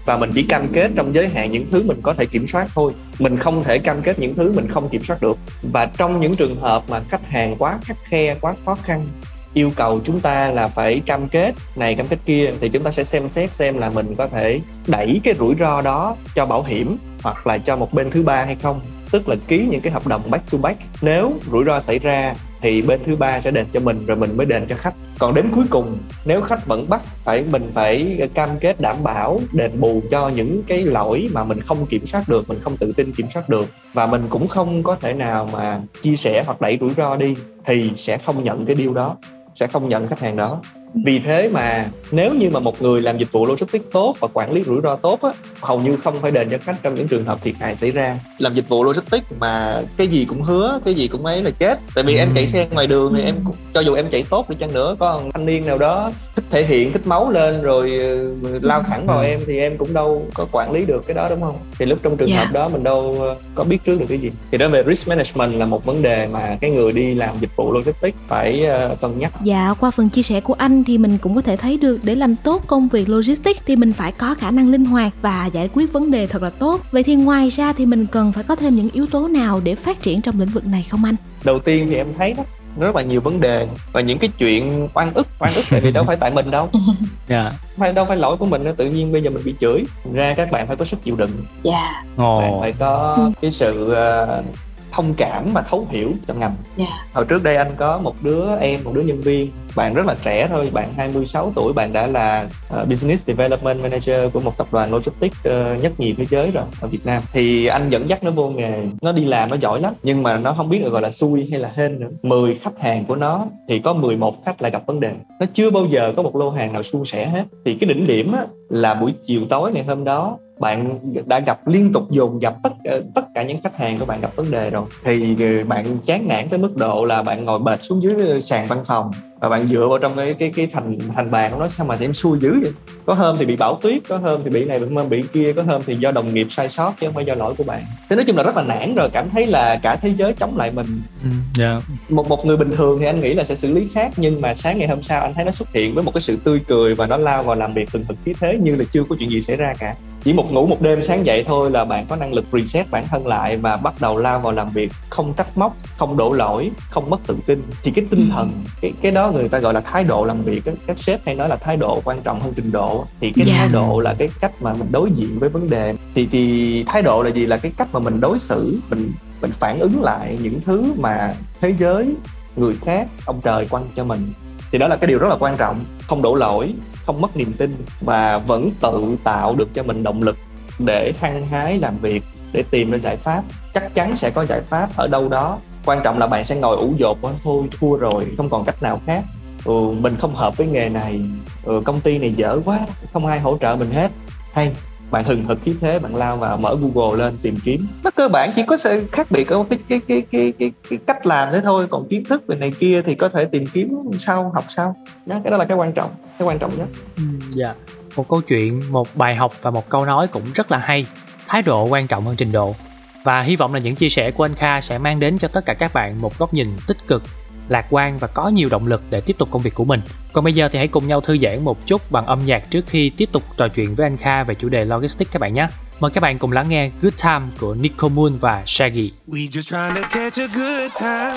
Và 0.06 0.18
mình 0.18 0.32
chỉ 0.34 0.44
cam 0.44 0.68
kết 0.74 0.92
trong 0.96 1.14
giới 1.14 1.30
hạn 1.30 1.52
những 1.52 1.66
thứ 1.72 1.84
mình 1.84 2.00
có 2.02 2.14
thể 2.14 2.26
kiểm 2.26 2.48
soát 2.48 2.68
thôi. 2.76 2.94
Mình 3.20 3.38
không 3.38 3.64
thể 3.64 3.78
cam 3.80 4.02
kết 4.02 4.20
những 4.20 4.36
thứ 4.36 4.54
mình 4.56 4.68
không 4.72 4.90
kiểm 4.90 5.04
soát 5.04 5.22
được. 5.22 5.38
Và 5.62 5.86
trong 5.86 6.20
những 6.20 6.36
trường 6.36 6.56
hợp 6.56 6.84
mà 6.90 7.00
khách 7.10 7.28
hàng 7.28 7.56
quá 7.60 7.80
khắc 7.84 7.98
khe, 8.04 8.36
quá 8.42 8.54
khó 8.66 8.78
khăn, 8.84 9.06
yêu 9.54 9.72
cầu 9.76 10.02
chúng 10.04 10.20
ta 10.20 10.52
là 10.52 10.68
phải 10.68 11.02
cam 11.06 11.28
kết 11.28 11.56
này, 11.76 11.96
cam 11.96 12.08
kết 12.08 12.20
kia, 12.26 12.52
thì 12.62 12.70
chúng 12.70 12.84
ta 12.84 12.92
sẽ 12.92 13.04
xem 13.04 13.30
xét 13.30 13.54
xem 13.54 13.78
là 13.78 13.90
mình 13.90 14.16
có 14.16 14.28
thể 14.28 14.62
đẩy 14.88 15.22
cái 15.24 15.34
rủi 15.40 15.56
ro 15.60 15.82
đó 15.82 16.16
cho 16.36 16.46
bảo 16.46 16.64
hiểm 16.64 16.98
hoặc 17.24 17.48
là 17.48 17.58
cho 17.58 17.76
một 17.76 17.94
bên 17.94 18.12
thứ 18.12 18.24
ba 18.24 18.46
hay 18.46 18.56
không. 18.56 18.80
Tức 19.12 19.30
là 19.30 19.36
ký 19.48 19.68
những 19.70 19.82
cái 19.82 19.94
hợp 19.94 20.08
đồng 20.08 20.22
back 20.32 20.52
to 20.52 20.58
back. 20.58 20.80
Nếu 21.02 21.34
rủi 21.52 21.66
ro 21.66 21.82
xảy 21.82 22.00
ra 22.00 22.36
thì 22.62 22.82
bên 22.82 23.00
thứ 23.06 23.16
ba 23.16 23.42
sẽ 23.42 23.52
đền 23.52 23.66
cho 23.74 23.80
mình 23.80 24.06
rồi 24.06 24.18
mình 24.18 24.38
mới 24.38 24.46
đền 24.46 24.66
cho 24.70 24.76
khách. 24.76 24.94
Còn 25.20 25.34
đến 25.34 25.46
cuối 25.56 25.66
cùng, 25.70 25.98
nếu 26.26 26.42
khách 26.42 26.66
vẫn 26.66 26.90
bắt, 26.90 27.02
phải 27.24 27.44
mình 27.52 27.72
phải 27.74 28.28
cam 28.34 28.50
kết 28.60 28.82
đảm 28.82 28.96
bảo, 29.04 29.42
đền 29.52 29.72
bù 29.80 30.02
cho 30.12 30.30
những 30.30 30.64
cái 30.68 30.84
lỗi 30.84 31.30
mà 31.34 31.44
mình 31.44 31.62
không 31.62 31.86
kiểm 31.86 32.06
soát 32.06 32.30
được, 32.30 32.50
mình 32.50 32.60
không 32.62 32.78
tự 32.78 32.94
tin 32.98 33.12
kiểm 33.12 33.28
soát 33.34 33.50
được. 33.50 33.68
Và 33.94 34.06
mình 34.06 34.22
cũng 34.30 34.48
không 34.48 34.84
có 34.84 34.96
thể 34.96 35.14
nào 35.14 35.50
mà 35.54 35.82
chia 36.02 36.16
sẻ 36.16 36.44
hoặc 36.46 36.62
đẩy 36.62 36.78
rủi 36.82 36.90
ro 36.98 37.16
đi, 37.16 37.36
thì 37.66 37.92
sẽ 37.98 38.18
không 38.18 38.44
nhận 38.44 38.66
cái 38.66 38.76
điều 38.76 38.94
đó, 38.94 39.18
sẽ 39.56 39.68
không 39.68 39.90
nhận 39.90 40.08
khách 40.08 40.20
hàng 40.20 40.36
đó 40.36 40.62
vì 40.94 41.20
thế 41.20 41.50
mà 41.54 41.86
nếu 42.12 42.34
như 42.34 42.50
mà 42.50 42.60
một 42.60 42.82
người 42.82 43.02
làm 43.02 43.18
dịch 43.18 43.32
vụ 43.32 43.46
logistics 43.46 43.86
tốt 43.92 44.16
và 44.20 44.28
quản 44.34 44.52
lý 44.52 44.64
rủi 44.64 44.82
ro 44.82 44.96
tốt 44.96 45.22
á 45.22 45.30
hầu 45.62 45.80
như 45.80 45.98
không 45.98 46.22
phải 46.22 46.32
đền 46.32 46.50
cho 46.50 46.58
khách 46.58 46.76
trong 46.84 46.96
những 46.96 47.08
trường 47.08 47.26
hợp 47.26 47.40
thiệt 47.44 47.56
hại 47.60 47.76
xảy 47.76 47.92
ra 47.92 48.20
làm 48.38 48.54
dịch 48.54 48.70
vụ 48.70 48.84
logistics 48.84 49.32
mà 49.40 49.82
cái 49.98 50.08
gì 50.08 50.26
cũng 50.26 50.42
hứa 50.42 50.80
cái 50.86 50.94
gì 50.94 51.08
cũng 51.08 51.26
ấy 51.26 51.44
là 51.44 51.52
chết 51.52 51.80
tại 51.96 52.04
vì 52.04 52.14
ừ. 52.16 52.20
em 52.20 52.32
chạy 52.36 52.48
xe 52.48 52.68
ngoài 52.72 52.88
đường 52.88 53.14
thì 53.16 53.22
em 53.22 53.36
cho 53.74 53.82
dù 53.82 53.94
em 53.94 54.06
chạy 54.12 54.24
tốt 54.30 54.50
đi 54.50 54.56
chăng 54.60 54.74
nữa 54.74 54.96
có 55.00 55.22
thanh 55.34 55.46
niên 55.46 55.66
nào 55.66 55.78
đó 55.78 56.12
thích 56.36 56.46
thể 56.50 56.66
hiện 56.66 56.94
thích 56.94 57.08
máu 57.08 57.32
lên 57.32 57.62
rồi 57.62 57.98
ờ, 58.44 58.60
lao 58.62 58.84
thẳng 58.84 59.06
vào 59.06 59.20
ừ. 59.20 59.26
em 59.26 59.40
thì 59.48 59.60
em 59.60 59.78
cũng 59.78 59.94
đâu 59.94 60.26
có 60.34 60.48
quản 60.52 60.72
lý 60.72 60.86
được 60.86 61.08
cái 61.08 61.16
đó 61.16 61.28
đúng 61.30 61.42
không 61.42 61.56
thì 61.80 61.86
lúc 61.86 62.00
trong 62.04 62.18
trường 62.18 62.30
yeah. 62.30 62.40
Dạ. 62.40 62.46
hợp 62.46 62.54
đó 62.54 62.70
mình 62.70 62.84
đâu 62.84 63.18
ờ, 63.20 63.36
có 63.56 63.64
biết 63.64 63.78
trước 63.86 64.00
được 64.00 64.06
cái 64.10 64.18
gì 64.18 64.32
thì 64.52 64.58
đó 64.58 64.68
về 64.68 64.84
risk 64.88 65.08
management 65.08 65.54
là 65.54 65.66
một 65.66 65.86
vấn 65.86 66.02
đề 66.02 66.28
mà 66.28 66.58
cái 66.62 66.72
người 66.72 66.92
đi 66.92 67.14
làm 67.14 67.36
dịch 67.40 67.56
vụ 67.56 67.74
logistics 67.74 68.18
phải 68.28 68.66
uh, 68.92 69.02
cân 69.02 69.20
nhắc 69.20 69.32
dạ 69.44 69.74
qua 69.80 69.92
phần 69.92 70.10
chia 70.10 70.22
sẻ 70.22 70.42
của 70.42 70.54
anh 70.54 70.81
thì 70.84 70.98
mình 70.98 71.18
cũng 71.18 71.36
có 71.36 71.42
thể 71.42 71.58
thấy 71.58 71.78
được 71.78 72.00
để 72.04 72.16
làm 72.16 72.36
tốt 72.36 72.64
công 72.68 72.88
việc 72.88 73.10
logistics 73.10 73.62
thì 73.66 73.76
mình 73.76 73.94
phải 73.94 74.12
có 74.12 74.36
khả 74.36 74.52
năng 74.52 74.72
linh 74.72 74.86
hoạt 74.86 75.14
và 75.22 75.46
giải 75.46 75.70
quyết 75.74 75.94
vấn 75.94 76.12
đề 76.12 76.28
thật 76.28 76.44
là 76.44 76.50
tốt. 76.50 76.82
Vậy 76.92 77.04
thì 77.04 77.16
ngoài 77.16 77.50
ra 77.50 77.74
thì 77.74 77.86
mình 77.86 78.06
cần 78.12 78.32
phải 78.32 78.44
có 78.44 78.56
thêm 78.56 78.76
những 78.76 78.90
yếu 78.94 79.08
tố 79.08 79.28
nào 79.28 79.62
để 79.64 79.76
phát 79.76 80.02
triển 80.02 80.22
trong 80.22 80.40
lĩnh 80.40 80.50
vực 80.50 80.66
này 80.66 80.86
không 80.90 81.06
anh? 81.06 81.16
Đầu 81.44 81.60
tiên 81.60 81.88
thì 81.90 81.96
em 81.96 82.08
thấy 82.18 82.34
đó 82.34 82.44
rất 82.80 82.96
là 82.96 83.02
nhiều 83.02 83.22
vấn 83.22 83.40
đề 83.40 83.68
và 83.92 84.02
những 84.02 84.20
cái 84.20 84.30
chuyện 84.38 84.88
oan 84.94 85.14
ức 85.14 85.28
oan 85.40 85.54
ức 85.54 85.66
tại 85.70 85.82
vì 85.82 85.92
đâu 85.92 86.04
phải 86.04 86.16
tại 86.16 86.32
mình 86.32 86.52
đâu. 86.52 86.70
Dạ. 87.28 87.52
Phải 87.78 87.94
đâu 87.94 88.06
phải 88.06 88.18
lỗi 88.18 88.38
của 88.38 88.46
mình 88.46 88.64
nữa 88.64 88.74
tự 88.78 88.86
nhiên 88.86 89.12
bây 89.12 89.22
giờ 89.22 89.30
mình 89.30 89.44
bị 89.46 89.56
chửi. 89.60 89.84
Thành 90.04 90.14
ra 90.14 90.34
các 90.38 90.52
bạn 90.52 90.68
phải 90.68 90.76
có 90.76 90.86
sức 90.86 91.04
chịu 91.04 91.16
đựng. 91.16 91.32
Dạ. 91.64 92.04
Bạn 92.18 92.26
ồ. 92.26 92.60
phải 92.62 92.74
có 92.80 93.18
cái 93.42 93.52
sự 93.52 93.94
ờ, 93.94 94.44
thông 94.92 95.14
cảm 95.14 95.46
và 95.54 95.62
thấu 95.62 95.88
hiểu 95.90 96.12
cho 96.28 96.34
ngành. 96.34 96.56
Dạ. 96.76 96.86
Hồi 97.14 97.26
trước 97.26 97.44
đây 97.44 97.56
anh 97.56 97.72
có 97.78 97.98
một 97.98 98.16
đứa 98.22 98.56
em 98.60 98.80
một 98.84 98.92
đứa 98.94 99.02
nhân 99.02 99.22
viên. 99.22 99.50
Bạn 99.76 99.94
rất 99.94 100.06
là 100.06 100.16
trẻ 100.24 100.48
thôi 100.48 100.70
bạn 100.74 100.94
26 100.98 101.52
tuổi 101.56 101.74
bạn 101.74 101.94
đã 101.94 102.08
là 102.08 102.48
ờ, 102.70 102.86
business 102.86 103.26
development 103.28 103.82
manager 103.82 104.34
của 104.34 104.40
một 104.40 104.58
tập 104.58 104.68
đoàn 104.72 104.94
logistics 104.94 105.38
ờ, 105.44 105.76
nhất 105.82 106.00
nhì 106.00 106.14
thế 106.14 106.26
giới 106.30 106.52
rồi 106.52 106.64
ở 106.82 106.88
Việt 106.88 107.06
Nam. 107.06 107.22
Thì 107.34 107.66
anh 107.66 107.90
dẫn 107.90 108.10
dắt 108.10 108.24
nó 108.24 108.32
vô 108.32 108.50
nghề. 108.50 108.88
Nó 109.02 109.12
đi 109.12 109.26
làm 109.26 109.50
nó 109.50 109.56
giỏi 109.56 109.82
lắm 109.82 109.94
nhưng 110.04 110.24
mà 110.24 110.38
nó 110.38 110.54
không 110.54 110.70
biết 110.70 110.80
được 110.84 110.90
gọi 110.90 111.02
là 111.02 111.12
xui 111.12 111.48
hay 111.52 111.60
là 111.60 111.72
hên 111.76 112.00
nữa. 112.00 112.10
10 112.24 112.56
khách 112.62 112.80
hàng 112.80 113.06
của 113.06 113.16
nó 113.16 113.46
thì 113.70 113.80
có 113.80 113.94
11 113.94 114.46
khách 114.46 114.62
lại 114.62 114.72
gặp 114.72 114.86
vấn 114.86 115.00
đề. 115.00 115.12
Nó 115.40 115.46
chưa 115.54 115.72
bao 115.72 115.86
giờ 115.86 116.14
có 116.18 116.24
một 116.24 116.36
lô 116.36 116.50
hàng 116.50 116.74
nào 116.74 116.84
suôn 116.84 117.06
sẻ 117.06 117.26
hết. 117.26 117.44
Thì 117.66 117.78
cái 117.82 117.88
đỉnh 117.88 118.08
điểm 118.08 118.32
á, 118.32 118.46
là 118.70 118.94
buổi 118.94 119.14
chiều 119.26 119.42
tối 119.50 119.72
ngày 119.72 119.84
hôm 119.84 120.04
đó 120.04 120.38
bạn 120.62 121.00
đã 121.26 121.40
gặp 121.40 121.68
liên 121.68 121.94
tục 121.94 122.12
dồn 122.12 122.42
dập 122.42 122.56
tất 122.64 122.70
ờ, 122.84 123.04
tất 123.16 123.22
cả 123.34 123.44
những 123.44 123.62
khách 123.64 123.78
hàng 123.78 124.00
của 124.00 124.06
bạn 124.06 124.22
gặp 124.22 124.36
vấn 124.36 124.52
đề 124.52 124.70
rồi 124.70 124.84
thì 125.04 125.36
ờ, 125.40 125.64
bạn 125.64 125.86
chán 126.06 126.28
nản 126.28 126.50
tới 126.50 126.60
mức 126.60 126.78
độ 126.78 127.06
là 127.06 127.24
bạn 127.24 127.46
ngồi 127.46 127.60
bệt 127.60 127.84
xuống 127.84 128.02
dưới 128.02 128.42
sàn 128.42 128.68
văn 128.68 128.84
phòng 128.86 129.12
và 129.42 129.50
bạn 129.50 129.68
dựa 129.68 129.88
vào 129.88 129.98
trong 129.98 130.16
cái 130.16 130.34
cái 130.34 130.52
cái 130.56 130.68
thành 130.68 130.98
thành 131.16 131.32
bàn 131.32 131.60
nói 131.60 131.70
sao 131.70 131.86
mà 131.86 131.98
em 132.00 132.14
xui 132.14 132.40
dữ 132.40 132.60
vậy? 132.62 132.72
Có 133.06 133.14
hôm 133.14 133.36
thì 133.40 133.46
bị 133.46 133.56
bão 133.56 133.80
tuyết 133.82 134.02
có 134.10 134.18
hôm 134.18 134.42
thì 134.44 134.50
bị 134.50 134.66
này 134.66 134.80
bị, 134.80 134.88
bị 135.10 135.24
kia 135.34 135.54
có 135.54 135.64
hôm 135.64 135.82
thì 135.86 135.96
do 135.96 136.12
đồng 136.12 136.34
nghiệp 136.34 136.48
sai 136.50 136.70
sót 136.70 136.94
chứ 137.00 137.08
không 137.08 137.16
phải 137.16 137.26
do 137.26 137.36
lỗi 137.36 137.56
của 137.58 137.64
bạn. 137.64 137.84
Thế 138.10 138.16
nói 138.16 138.26
chung 138.26 138.38
là 138.38 138.44
rất 138.44 138.58
là 138.58 138.64
nản 138.64 138.96
rồi 138.96 139.10
cảm 139.14 139.30
thấy 139.30 139.48
là 139.48 139.80
cả 139.84 139.96
thế 139.96 140.14
giới 140.18 140.34
chống 140.34 140.58
lại 140.58 140.72
mình. 140.72 141.02
Ừ, 141.24 141.30
dạ. 141.54 141.82
Một 142.10 142.28
một 142.28 142.46
người 142.46 142.58
bình 142.58 142.72
thường 142.72 143.00
thì 143.00 143.06
anh 143.06 143.22
nghĩ 143.22 143.34
là 143.34 143.44
sẽ 143.44 143.56
xử 143.56 143.74
lý 143.74 143.88
khác 143.94 144.12
nhưng 144.18 144.42
mà 144.42 144.54
sáng 144.54 144.78
ngày 144.78 144.88
hôm 144.88 145.04
sau 145.04 145.22
anh 145.22 145.34
thấy 145.34 145.46
nó 145.46 145.52
xuất 145.52 145.74
hiện 145.74 145.94
với 145.96 146.04
một 146.04 146.12
cái 146.14 146.22
sự 146.22 146.38
tươi 146.44 146.62
cười 146.68 146.96
và 146.96 147.08
nó 147.08 147.18
lao 147.18 147.44
vào 147.44 147.56
làm 147.56 147.74
việc 147.74 147.90
từng 147.92 148.06
thực 148.08 148.18
khí 148.26 148.34
thế 148.40 148.58
như 148.58 148.76
là 148.76 148.86
chưa 148.92 149.04
có 149.10 149.16
chuyện 149.20 149.30
gì 149.30 149.42
xảy 149.42 149.56
ra 149.56 149.74
cả 149.80 149.96
chỉ 150.24 150.34
một 150.34 150.52
ngủ 150.52 150.68
một 150.68 150.82
đêm 150.82 151.04
sáng 151.04 151.26
dậy 151.26 151.44
thôi 151.48 151.72
là 151.72 151.86
bạn 151.86 152.06
có 152.10 152.16
năng 152.16 152.34
lực 152.34 152.46
reset 152.52 152.92
bản 152.92 153.08
thân 153.08 153.28
lại 153.28 153.58
và 153.58 153.78
bắt 153.78 153.94
đầu 154.00 154.18
lao 154.18 154.40
vào 154.40 154.52
làm 154.52 154.70
việc 154.70 154.92
không 155.10 155.34
trách 155.34 155.58
móc 155.58 155.76
không 155.98 156.18
đổ 156.18 156.34
lỗi 156.34 156.72
không 156.90 157.10
mất 157.10 157.20
tự 157.28 157.38
tin. 157.46 157.64
Thì 157.84 157.92
cái 157.92 158.06
tinh 158.10 158.30
thần 158.30 158.52
cái 158.82 158.94
cái 159.02 159.12
đó 159.12 159.32
người 159.32 159.50
ta 159.50 159.60
gọi 159.60 159.74
là 159.74 159.82
thái 159.82 160.04
độ 160.04 160.26
làm 160.26 160.42
việc 160.42 160.64
các 160.88 161.00
sếp 161.00 161.26
hay 161.26 161.36
nói 161.36 161.50
là 161.50 161.56
thái 161.56 161.78
độ 161.78 162.02
quan 162.04 162.22
trọng 162.22 162.40
hơn 162.40 162.54
trình 162.56 162.72
độ 162.72 163.06
thì 163.22 163.32
cái 163.36 163.46
Dạ. 163.48 163.54
thái 163.58 163.70
độ 163.70 164.00
là 164.00 164.14
cái 164.14 164.30
cách 164.40 164.52
mà 164.62 164.74
mình 164.74 164.88
đối 164.92 165.12
diện 165.12 165.40
với 165.40 165.50
vấn 165.50 165.70
đề. 165.70 165.94
Thì 166.16 166.28
thì 166.32 166.84
thái 166.88 167.02
độ 167.02 167.24
là 167.24 167.30
gì? 167.30 167.46
Là 167.46 167.58
cái 167.58 167.72
cách 167.78 167.88
mà 167.94 168.00
mình 168.00 168.20
đối 168.22 168.40
xử 168.40 168.80
mình 168.90 169.12
mình 169.42 169.52
phản 169.52 169.80
ứng 169.80 170.02
lại 170.02 170.38
những 170.42 170.62
thứ 170.66 170.94
mà 170.98 171.34
thế 171.62 171.74
giới 171.74 172.16
người 172.56 172.76
khác 172.82 173.08
ông 173.26 173.42
trời 173.44 173.66
quăng 173.66 173.88
cho 173.96 174.04
mình. 174.04 174.34
Thì 174.72 174.78
đó 174.78 174.88
là 174.88 174.96
cái 174.96 175.08
điều 175.08 175.20
rất 175.20 175.28
là 175.30 175.36
quan 175.40 175.58
trọng. 175.58 175.80
Không 176.08 176.22
đổ 176.22 176.36
lỗi 176.36 176.74
không 177.06 177.22
mất 177.22 177.38
niềm 177.38 177.54
tin 177.54 177.76
và 178.02 178.38
vẫn 178.38 178.72
tự 178.82 179.18
tạo 179.24 179.56
được 179.56 179.70
cho 179.74 179.84
mình 179.84 180.04
động 180.04 180.24
lực 180.24 180.38
để 180.80 181.14
hăng 181.20 181.48
hái 181.48 181.80
làm 181.80 181.98
việc 181.98 182.24
để 182.54 182.64
tìm 182.72 182.92
ra 182.92 182.98
giải 182.98 183.18
pháp. 183.18 183.44
Chắc 183.74 183.94
chắn 183.94 184.18
sẽ 184.18 184.30
có 184.30 184.46
giải 184.46 184.62
pháp 184.62 184.90
ở 184.96 185.08
đâu 185.08 185.30
đó. 185.30 185.60
Quan 185.86 186.02
trọng 186.04 186.18
là 186.18 186.28
bạn 186.28 186.46
sẽ 186.46 186.56
ngồi 186.56 186.78
ủ 186.78 186.94
dột 186.98 187.18
quá 187.22 187.32
thôi 187.44 187.64
thua 187.80 187.96
rồi 187.96 188.28
không 188.38 188.50
còn 188.50 188.66
cách 188.66 188.84
nào 188.84 189.02
khác. 189.06 189.24
Ừ, 189.66 189.92
mình 190.00 190.16
không 190.20 190.36
hợp 190.36 190.58
với 190.58 190.68
nghề 190.68 190.90
này. 190.90 191.22
Ừ, 191.64 191.82
công 191.86 192.02
ty 192.02 192.18
này 192.18 192.34
dở 192.34 192.60
quá 192.66 192.80
không 193.14 193.26
ai 193.26 193.40
hỗ 193.40 193.58
trợ 193.58 193.76
mình 193.76 193.92
hết. 193.92 194.12
Hay 194.54 194.72
bạn 195.12 195.24
hừng 195.24 195.44
hực 195.44 195.62
khí 195.62 195.74
thế 195.82 196.00
bạn 196.00 196.16
lao 196.16 196.38
vào 196.38 196.58
mở 196.58 196.76
google 196.82 197.24
lên 197.24 197.38
tìm 197.42 197.58
kiếm. 197.64 197.88
Nó 198.04 198.12
cơ 198.12 198.28
bản 198.28 198.52
chỉ 198.56 198.64
có 198.68 198.78
sự 198.78 199.08
khác 199.12 199.28
biệt 199.30 199.48
ở 199.48 199.64
cái 199.70 199.80
cái 199.90 200.02
cái 200.08 200.24
cái 200.32 200.54
cái, 200.60 200.72
cái 200.90 201.00
cách 201.08 201.26
làm 201.26 201.50
thế 201.52 201.62
thôi. 201.64 201.88
Còn 201.90 202.08
kiến 202.10 202.24
thức 202.24 202.44
về 202.48 202.56
này 202.56 202.74
kia 202.80 203.02
thì 203.06 203.16
có 203.16 203.30
thể 203.30 203.46
tìm 203.46 203.66
kiếm 203.66 203.96
sau 204.20 204.52
học 204.56 204.66
sau. 204.76 204.96
Đó, 205.26 205.40
cái 205.44 205.52
đó 205.52 205.58
là 205.58 205.66
cái 205.66 205.78
quan 205.78 205.94
trọng 205.94 206.10
cái 206.40 206.48
quan 206.48 206.60
trọng 206.60 206.78
nhất. 206.78 206.88
Ừ, 207.18 207.24
dạ. 207.50 207.66
Yeah. 207.66 207.78
một 208.16 208.30
câu 208.30 208.42
chuyện 208.42 208.82
một 208.92 209.08
bài 209.16 209.36
học 209.36 209.54
và 209.62 209.72
một 209.72 209.90
câu 209.90 210.06
nói 210.06 210.28
cũng 210.28 210.44
rất 210.54 210.72
là 210.72 210.78
hay. 210.78 211.06
Thái 211.48 211.62
độ 211.62 211.86
quan 211.86 212.08
trọng 212.08 212.26
hơn 212.26 212.36
trình 212.36 212.52
độ. 212.52 212.76
Và 213.24 213.42
hy 213.42 213.56
vọng 213.56 213.74
là 213.74 213.80
những 213.80 213.96
chia 213.96 214.10
sẻ 214.10 214.32
của 214.32 214.46
anh 214.46 214.56
Kha 214.56 214.82
sẽ 214.82 214.98
mang 214.98 215.20
đến 215.20 215.38
cho 215.40 215.48
tất 215.48 215.66
cả 215.66 215.74
các 215.74 215.94
bạn 215.94 216.22
một 216.22 216.38
góc 216.40 216.54
nhìn 216.54 216.68
tích 216.88 216.98
cực 217.08 217.24
lạc 217.72 217.86
quan 217.90 218.18
và 218.18 218.28
có 218.28 218.50
nhiều 218.50 218.70
động 218.70 218.88
lực 218.88 219.04
để 219.10 219.22
tiếp 219.22 219.38
tục 219.38 219.50
công 219.52 219.62
việc 219.62 219.74
của 219.74 219.86
mình 219.86 220.02
còn 220.34 220.44
bây 220.44 220.54
giờ 220.54 220.70
thì 220.72 220.80
hãy 220.80 220.88
cùng 220.88 221.08
nhau 221.08 221.22
thư 221.22 221.38
giãn 221.38 221.64
một 221.64 221.88
chút 221.88 222.12
bằng 222.12 222.26
âm 222.26 222.46
nhạc 222.46 222.72
trước 222.72 222.86
khi 222.88 223.12
tiếp 223.18 223.30
tục 223.32 223.44
trò 223.58 223.68
chuyện 223.68 223.96
với 223.96 224.06
anh 224.06 224.18
Kha 224.18 224.44
về 224.44 224.56
chủ 224.56 224.70
đề 224.70 224.86
logistics 224.86 225.32
các 225.32 225.40
bạn 225.40 225.54
nhé 225.54 225.68
mời 226.00 226.12
các 226.12 226.22
bạn 226.22 226.38
cùng 226.38 226.52
lắng 226.52 226.70
nghe 226.70 226.90
Good 227.02 227.14
Time 227.24 227.46
của 227.60 227.74
Nico 227.74 228.08
Moon 228.08 228.38
và 228.40 228.64
Shaggy 228.66 229.12
We 229.28 229.48
just 229.48 229.70
trying 229.70 229.96
to 229.96 230.10
catch 230.10 230.40
a 230.40 230.48
good 230.48 230.92
time. 231.00 231.32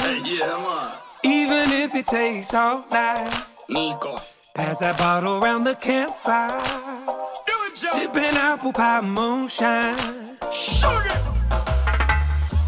Even 1.22 1.70
if 1.70 1.88
it 1.94 2.06
takes 2.06 2.54
all 2.54 2.80
night. 2.90 3.32
Pass 4.54 4.80
that 4.80 4.98
bottle 4.98 5.40
around 5.42 5.66
the 5.66 5.74
campfire. 5.74 6.60
Sipping 7.74 8.36
apple 8.36 8.72
pie 8.72 9.00
moonshine. 9.00 9.96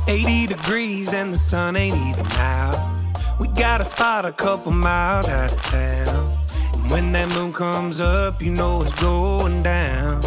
80 0.08 0.46
degrees 0.46 1.14
and 1.14 1.32
the 1.32 1.38
sun 1.38 1.76
ain't 1.76 1.94
even 1.94 2.26
out. 2.38 2.95
We 3.38 3.48
got 3.48 3.82
a 3.82 3.84
spot 3.84 4.24
a 4.24 4.32
couple 4.32 4.72
miles 4.72 5.28
out 5.28 5.52
of 5.52 5.62
town. 5.64 6.32
And 6.72 6.90
when 6.90 7.12
that 7.12 7.28
moon 7.28 7.52
comes 7.52 8.00
up, 8.00 8.40
you 8.40 8.50
know 8.50 8.82
it's 8.82 8.94
going 9.00 9.62
down. 9.62 10.22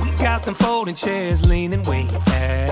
We 0.00 0.10
got 0.16 0.44
them 0.44 0.54
folding 0.54 0.94
chairs 0.94 1.44
leaning 1.48 1.82
way 1.82 2.06
back. 2.26 2.70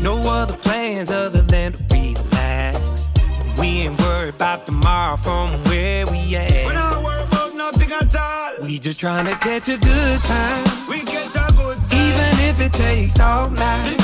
No 0.00 0.18
other 0.20 0.56
plans 0.56 1.10
other 1.10 1.42
than 1.42 1.72
to 1.72 1.82
relax. 1.90 3.08
And 3.16 3.58
we 3.58 3.66
ain't 3.82 4.00
worried 4.00 4.34
about 4.34 4.66
tomorrow 4.66 5.16
from 5.16 5.50
where 5.64 6.06
we 6.06 6.36
at. 6.36 6.66
We 6.66 6.72
don't 6.72 7.02
worry 7.02 7.24
about 7.24 7.54
nothing 7.56 7.90
at 7.90 8.14
all. 8.14 8.64
We 8.64 8.78
just 8.78 9.00
trying 9.00 9.26
to 9.26 9.34
catch 9.34 9.68
a 9.68 9.76
good 9.76 10.20
time. 10.20 10.88
We 10.88 11.00
catch 11.00 11.34
a 11.34 11.52
good 11.52 11.78
time. 11.88 12.00
Even 12.00 12.48
if 12.48 12.60
it 12.60 12.72
takes 12.72 13.18
all 13.18 13.50
night. 13.50 13.96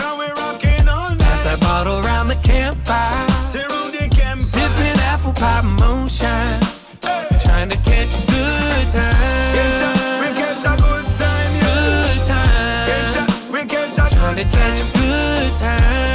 That 1.46 1.60
bottle 1.60 1.98
around 2.04 2.26
the 2.28 2.34
campfire. 2.42 3.26
Sit 3.48 3.70
around 3.70 3.92
the 3.92 4.08
campfire. 4.10 4.42
Sipping 4.42 4.98
apple 5.12 5.32
pie 5.32 5.62
moonshine. 5.62 6.60
Hey. 7.02 7.26
Trying 7.44 7.70
to 7.70 7.76
catch 7.88 8.10
a 8.18 8.22
good 8.26 8.86
Catch 8.92 8.94
a- 8.94 9.94
time. 9.94 10.20
We 10.22 10.28
catch 10.40 10.64
a 10.66 10.74
good 10.86 11.06
time, 11.22 11.52
yeah. 11.54 11.66
Good 11.66 12.18
Catch 12.90 13.14
time. 13.14 13.28
a- 13.30 13.52
We 13.52 13.60
catch 13.72 13.98
a 13.98 14.06
Trying 14.16 14.36
to 14.36 14.44
good 14.44 14.52
catch 14.52 14.78
time. 14.80 14.86
a 14.86 14.98
good 14.98 15.52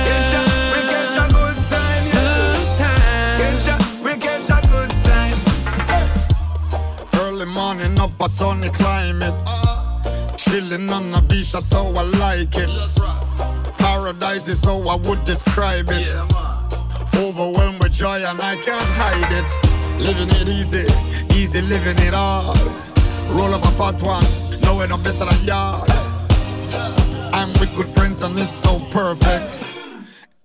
Catch 0.08 0.34
a- 0.38 0.46
We 0.74 0.80
catch 0.92 1.16
a 1.16 1.24
time. 1.24 1.32
good 1.40 1.58
time, 1.74 2.04
yeah. 2.12 2.28
Good 2.58 2.70
time. 2.82 3.38
Catch 3.42 3.68
a- 3.74 3.82
We 4.06 4.12
catch 4.26 4.50
a 4.58 4.60
good 4.74 4.92
time. 5.10 5.38
Early 7.24 7.46
morning 7.46 7.98
up 8.00 8.12
a 8.20 8.28
sunny 8.28 8.70
climate. 8.70 9.38
Chilling 10.38 10.90
on 10.92 11.12
the 11.12 11.22
beach, 11.22 11.52
that's 11.54 11.72
how 11.72 11.88
I 12.02 12.04
like 12.20 12.56
it. 12.58 12.70
Paradise 14.02 14.48
is 14.48 14.64
how 14.66 14.80
I 14.88 14.96
would 14.96 15.24
describe 15.26 15.86
it. 15.92 16.10
Overwhelmed 17.16 17.80
with 17.84 17.92
joy 17.94 18.24
and 18.26 18.42
I 18.42 18.56
can't 18.56 18.90
hide 18.98 19.32
it. 19.32 20.02
Living 20.02 20.28
it 20.42 20.48
easy, 20.50 20.88
easy 21.40 21.62
living 21.62 22.00
it 22.00 22.16
hard. 22.16 22.58
Roll 23.30 23.54
up 23.54 23.64
a 23.64 23.70
fat 23.78 24.02
one, 24.02 24.26
knowing 24.64 24.92
I'm 24.92 25.04
better 25.04 25.26
than 25.26 25.44
yard. 25.46 25.88
I'm 27.32 27.54
with 27.60 27.76
good 27.76 27.86
friends 27.86 28.24
and 28.24 28.38
it's 28.40 28.50
so 28.50 28.80
perfect. 28.90 29.64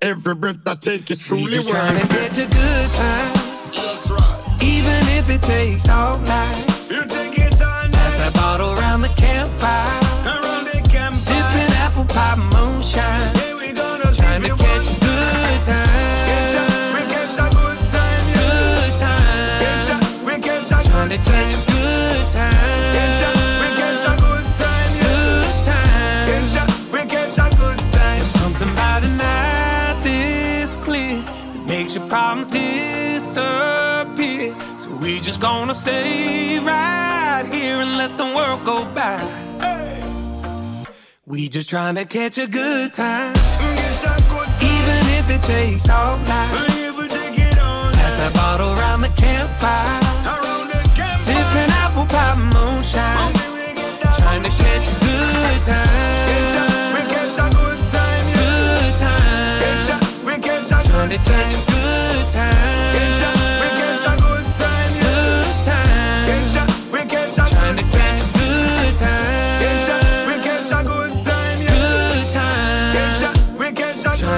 Every 0.02 0.34
breath 0.34 0.58
I 0.66 0.74
take 0.74 1.10
is 1.10 1.18
We 1.30 1.38
truly 1.38 1.52
just 1.54 1.70
trying 1.70 1.96
to 1.96 2.02
worth 2.02 2.12
it. 2.12 2.28
catch 2.28 2.38
a 2.38 2.46
good 2.60 2.90
time. 2.92 3.32
That's 3.74 4.10
right. 4.10 4.58
Even 4.62 5.00
if 5.16 5.30
it 5.30 5.40
takes 5.40 5.88
all 5.88 6.18
night. 6.18 6.62
You 6.90 7.06
take 7.06 7.38
it 7.38 7.54
on 7.62 7.90
Pass 7.90 8.16
that 8.18 8.34
bottle 8.34 8.72
around 8.74 9.00
the 9.00 9.08
campfire. 9.16 9.88
around 10.26 10.64
the 10.66 10.86
campfire. 10.90 11.14
Sipping 11.16 11.74
apple 11.78 12.04
pie 12.04 12.36
moonshine. 12.36 13.32
Yeah, 13.34 13.45
gonna 14.42 14.56
to 14.56 14.56
catch 14.56 14.86
a 14.86 14.88
good 15.00 15.00
a- 15.00 15.02
We 16.94 17.00
time. 17.00 17.08
catch 17.08 17.38
a 17.38 17.40
good 17.56 17.80
time. 17.90 18.26
Good 19.62 19.82
time. 19.88 20.04
We 20.26 20.34
catch 20.38 20.70
a 20.72 20.74
Trying 20.88 21.10
to 21.10 21.16
good 21.16 21.24
catch 21.24 21.54
a 21.54 21.56
time. 21.56 21.64
good 21.72 22.26
a- 23.22 23.24
We 23.60 23.66
catch 23.80 24.02
a 24.02 24.04
time. 24.06 24.18
good 24.26 24.46
time. 25.64 26.26
Good 26.26 26.46
time. 26.56 26.70
We 26.92 27.00
catch 27.14 27.38
a 27.38 27.40
good 27.56 27.80
time. 27.92 28.22
Something 28.24 28.70
about 28.70 29.02
a 29.04 29.06
night 29.08 29.96
this 30.02 30.74
clear 30.76 31.22
that 31.22 31.66
makes 31.66 31.94
your 31.94 32.06
problems 32.08 32.50
disappear. 32.50 34.54
So 34.76 34.90
we 35.00 35.20
just 35.20 35.40
gonna 35.40 35.74
stay 35.74 36.58
right 36.58 37.46
here 37.50 37.80
and 37.80 37.96
let 37.96 38.16
the 38.18 38.26
world 38.36 38.64
go 38.64 38.84
by. 38.84 39.20
We 41.26 41.48
just 41.48 41.68
trying 41.70 41.94
to 41.96 42.04
good 42.46 42.92
time, 42.92 43.34
Catch 43.34 43.44
a 43.58 43.60
good 43.66 44.04
time. 44.04 44.15
If 45.28 45.30
it 45.30 45.42
takes 45.42 45.88
all 45.88 46.18
night. 46.18 46.52
If 46.70 46.96
we 46.96 47.08
take 47.08 47.38
it 47.38 47.58
on 47.58 47.92
Pass 47.92 48.14
that 48.14 48.32
bottle 48.34 48.72
around 48.78 49.00
the 49.00 49.08
campfire, 49.16 49.98
around 50.24 50.68
the 50.68 50.78
campfire. 50.94 51.18
sipping 51.18 51.70
apple 51.82 52.06
pie 52.06 52.34
moonshine, 52.36 53.34
Until 53.34 53.52
we 53.54 53.74
get 53.74 54.00
that 54.02 54.18
trying 54.18 54.42
to 54.42 54.50
catch 54.50 54.86
a 54.86 54.94
good 55.02 55.34
a- 55.34 55.50
We 55.50 55.58
time, 55.66 57.08
catch 57.10 57.38
a 57.42 57.46
good 57.58 57.80
time, 57.90 58.26
yeah. 58.28 58.38
good 58.38 58.94
Catch 59.62 59.90
a- 59.90 60.26
We 60.26 60.32
catch 60.38 60.70
a 60.70 60.88
Trying 60.88 61.08
good 61.08 61.24
to 61.24 61.30
catch 61.30 61.52
time. 61.52 61.58
a 61.58 61.66
good 61.66 62.26
Catch 62.26 62.26
a- 62.26 62.26
catch 62.26 62.26
a 62.26 62.26
time. 62.26 62.26
good 62.26 62.32
time, 62.32 62.54
yeah. 62.54 62.92
Good 62.92 63.22
time. 63.22 63.35